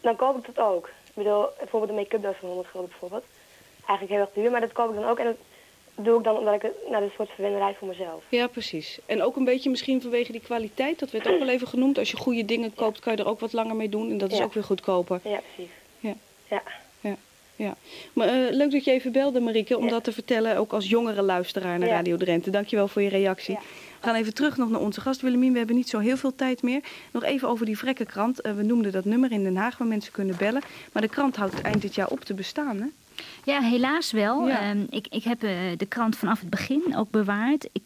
Dan 0.00 0.16
koop 0.16 0.38
ik 0.38 0.54
dat 0.54 0.64
ook. 0.64 0.86
Ik 0.86 1.14
bedoel, 1.14 1.44
bijvoorbeeld 1.58 1.90
een 1.92 1.96
make-up 1.98 2.22
doos 2.22 2.34
van 2.38 2.48
100 2.48 2.68
gulden 2.68 2.90
bijvoorbeeld. 2.90 3.24
Eigenlijk 3.86 4.10
heel 4.10 4.20
erg 4.20 4.30
duur, 4.34 4.50
maar 4.50 4.60
dat 4.60 4.72
koop 4.72 4.88
ik 4.90 4.94
dan 5.00 5.08
ook. 5.08 5.18
En 5.18 5.24
dat 5.24 5.36
doe 6.04 6.18
ik 6.18 6.24
dan 6.24 6.36
omdat 6.36 6.54
ik 6.54 6.62
het, 6.62 6.72
nou, 6.80 6.92
dat 6.92 7.02
is 7.02 7.08
een 7.08 7.14
soort 7.16 7.30
verwenderij 7.30 7.74
voor 7.78 7.88
mezelf. 7.88 8.22
Ja, 8.28 8.46
precies. 8.46 8.98
En 9.06 9.22
ook 9.22 9.36
een 9.36 9.44
beetje 9.44 9.70
misschien 9.70 10.00
vanwege 10.02 10.32
die 10.32 10.40
kwaliteit. 10.40 10.98
Dat 10.98 11.10
werd 11.10 11.28
ook 11.28 11.38
wel 11.38 11.48
even 11.48 11.68
genoemd. 11.68 11.98
Als 11.98 12.10
je 12.10 12.16
goede 12.16 12.44
dingen 12.44 12.74
koopt, 12.74 13.00
kan 13.00 13.12
je 13.16 13.22
er 13.22 13.28
ook 13.28 13.40
wat 13.40 13.52
langer 13.52 13.76
mee 13.76 13.88
doen. 13.88 14.10
En 14.10 14.18
dat 14.18 14.32
is 14.32 14.38
Ja. 14.38 14.44
ook 14.44 14.54
weer 14.54 14.64
goedkoper. 14.64 15.20
Ja, 15.24 15.40
precies. 15.54 15.72
Ja. 16.00 16.14
Ja. 16.48 16.62
Ja. 17.00 17.16
Ja. 17.56 17.76
Maar 18.12 18.28
eh, 18.28 18.54
leuk 18.54 18.70
dat 18.70 18.84
je 18.84 18.90
even 18.90 19.12
belde, 19.12 19.40
Marieke, 19.40 19.78
om 19.78 19.88
dat 19.88 20.04
te 20.04 20.12
vertellen. 20.12 20.56
Ook 20.56 20.72
als 20.72 20.88
jongere 20.88 21.22
luisteraar 21.22 21.78
naar. 21.78 21.88
Radio 21.88 22.16
Drenthe. 22.16 22.50
Dankjewel 22.50 22.88
voor 22.88 23.02
je 23.02 23.08
reactie. 23.08 23.58
We 24.06 24.12
gaan 24.12 24.20
even 24.20 24.34
terug 24.34 24.56
nog 24.56 24.70
naar 24.70 24.80
onze 24.80 25.00
gast 25.00 25.20
Willemien. 25.20 25.52
We 25.52 25.58
hebben 25.58 25.76
niet 25.76 25.88
zo 25.88 25.98
heel 25.98 26.16
veel 26.16 26.34
tijd 26.34 26.62
meer. 26.62 26.80
Nog 27.12 27.24
even 27.24 27.48
over 27.48 27.66
die 27.66 27.78
Vrekkenkrant. 27.78 28.40
Eh, 28.40 28.52
we 28.52 28.62
noemden 28.62 28.92
dat 28.92 29.04
nummer 29.04 29.32
in 29.32 29.42
Den 29.42 29.56
Haag 29.56 29.78
waar 29.78 29.88
mensen 29.88 30.12
kunnen 30.12 30.36
bellen. 30.36 30.62
Maar 30.92 31.02
de 31.02 31.08
krant 31.08 31.36
houdt 31.36 31.60
eind 31.60 31.82
dit 31.82 31.94
jaar 31.94 32.08
op 32.08 32.24
te 32.24 32.34
bestaan, 32.34 32.76
hè? 32.76 32.86
Ja, 33.44 33.60
helaas 33.60 34.12
wel. 34.12 34.48
Ja. 34.48 34.60
Ehm, 34.60 34.84
ik, 34.90 35.06
ik 35.10 35.24
heb 35.24 35.42
eh, 35.42 35.50
de 35.76 35.86
krant 35.86 36.16
vanaf 36.16 36.40
het 36.40 36.50
begin 36.50 36.96
ook 36.96 37.10
bewaard. 37.10 37.68
Ik, 37.72 37.82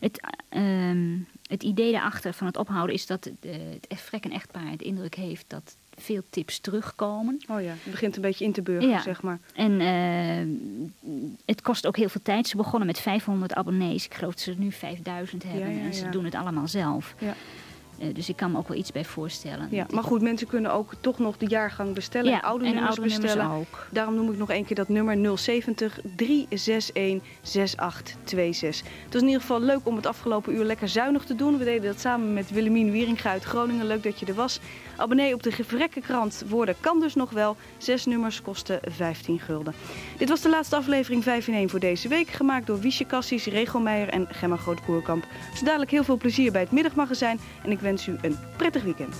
het, 0.00 0.20
ehm, 0.48 1.16
het 1.46 1.62
idee 1.62 1.92
daarachter 1.92 2.32
van 2.32 2.46
het 2.46 2.56
ophouden 2.56 2.94
is 2.94 3.06
dat 3.06 3.30
de, 3.40 3.78
het 3.88 4.00
Frekken 4.00 4.30
echtpaar 4.30 4.76
de 4.76 4.84
indruk 4.84 5.14
heeft 5.14 5.44
dat 5.48 5.76
veel 5.98 6.22
tips 6.30 6.58
terugkomen. 6.58 7.40
Oh 7.48 7.60
ja, 7.62 7.68
het 7.82 7.90
begint 7.90 8.16
een 8.16 8.22
beetje 8.22 8.44
in 8.44 8.52
te 8.52 8.62
burgeren, 8.62 8.88
Ja. 8.94 9.02
zeg 9.02 9.22
maar. 9.22 9.38
En 9.54 9.80
eh, 9.80 11.10
het 11.44 11.62
kost 11.62 11.86
ook 11.86 11.96
heel 11.96 12.08
veel 12.08 12.22
tijd. 12.22 12.46
Ze 12.46 12.56
begonnen 12.56 12.86
met 12.86 12.98
500 12.98 13.54
abonnees. 13.54 14.04
Ik 14.04 14.14
geloof 14.14 14.32
dat 14.34 14.42
ze 14.42 14.54
nu 14.58 14.72
5000 14.72 15.42
hebben. 15.42 15.60
Ja, 15.74 15.78
ja, 15.80 15.84
En 15.84 15.94
ze 15.94 16.08
doen 16.08 16.24
het 16.24 16.34
allemaal 16.34 16.68
zelf. 16.68 17.14
Ja. 17.18 17.34
Eh, 17.98 18.14
dus 18.14 18.28
ik 18.28 18.36
kan 18.36 18.50
me 18.52 18.58
ook 18.58 18.68
wel 18.68 18.76
iets 18.76 18.92
bij 18.92 19.04
voorstellen. 19.04 19.68
Ja, 19.70 19.86
maar 19.90 20.02
goed, 20.02 20.20
mensen 20.22 20.46
kunnen 20.46 20.72
ook 20.72 20.92
toch 21.00 21.18
nog 21.18 21.36
de 21.38 21.46
jaargang 21.46 21.94
bestellen. 21.94 22.30
Ja, 22.30 22.36
en 22.36 22.42
oude 22.42 22.64
en 22.64 22.72
nummers 22.74 22.96
oude 22.96 23.08
nummers 23.10 23.32
bestellen. 23.32 23.56
ook. 23.58 23.86
Daarom 23.90 24.14
noem 24.14 24.30
ik 24.32 24.38
nog 24.38 24.50
één 24.50 24.64
keer 24.64 24.76
dat 24.76 24.88
nummer 24.88 25.38
070 25.38 25.98
361 26.16 27.22
6826. 27.42 28.90
Het 29.04 29.12
was 29.12 29.20
in 29.22 29.26
ieder 29.28 29.40
geval 29.40 29.60
leuk 29.60 29.80
om 29.86 29.96
het 29.96 30.06
afgelopen 30.06 30.54
uur 30.54 30.64
lekker 30.64 30.88
zuinig 30.88 31.24
te 31.24 31.34
doen. 31.34 31.58
We 31.58 31.64
deden 31.64 31.82
dat 31.82 32.00
samen 32.00 32.32
met 32.32 32.50
Willemien 32.50 32.90
Wieringa 32.90 33.30
uit 33.30 33.42
Groningen. 33.44 33.86
Leuk 33.86 34.02
dat 34.02 34.20
je 34.20 34.26
er 34.26 34.34
was. 34.34 34.60
Abonnee 35.02 35.34
op 35.34 35.42
de 35.42 35.52
Gevrekkenkrant 35.52 36.44
worden 36.48 36.74
kan 36.80 37.00
dus 37.00 37.14
nog 37.14 37.30
wel. 37.30 37.56
Zes 37.78 38.06
nummers 38.06 38.42
kosten 38.42 38.80
15 38.82 39.40
gulden. 39.40 39.74
Dit 40.18 40.28
was 40.28 40.40
de 40.40 40.48
laatste 40.48 40.76
aflevering 40.76 41.22
5 41.22 41.48
in 41.48 41.54
1 41.54 41.68
voor 41.68 41.80
deze 41.80 42.08
week. 42.08 42.28
Gemaakt 42.28 42.66
door 42.66 42.80
Wiesje 42.80 43.06
Cassis, 43.06 43.46
Rego 43.46 43.78
Meijer 43.78 44.08
en 44.08 44.26
Gemma 44.30 44.56
Groot-Koerkamp. 44.56 45.26
Dus 45.50 45.60
dadelijk 45.60 45.90
heel 45.90 46.04
veel 46.04 46.16
plezier 46.16 46.52
bij 46.52 46.60
het 46.60 46.70
middagmagazijn. 46.70 47.40
En 47.64 47.70
ik 47.70 47.80
wens 47.80 48.06
u 48.06 48.16
een 48.20 48.38
prettig 48.56 48.82
weekend. 48.82 49.16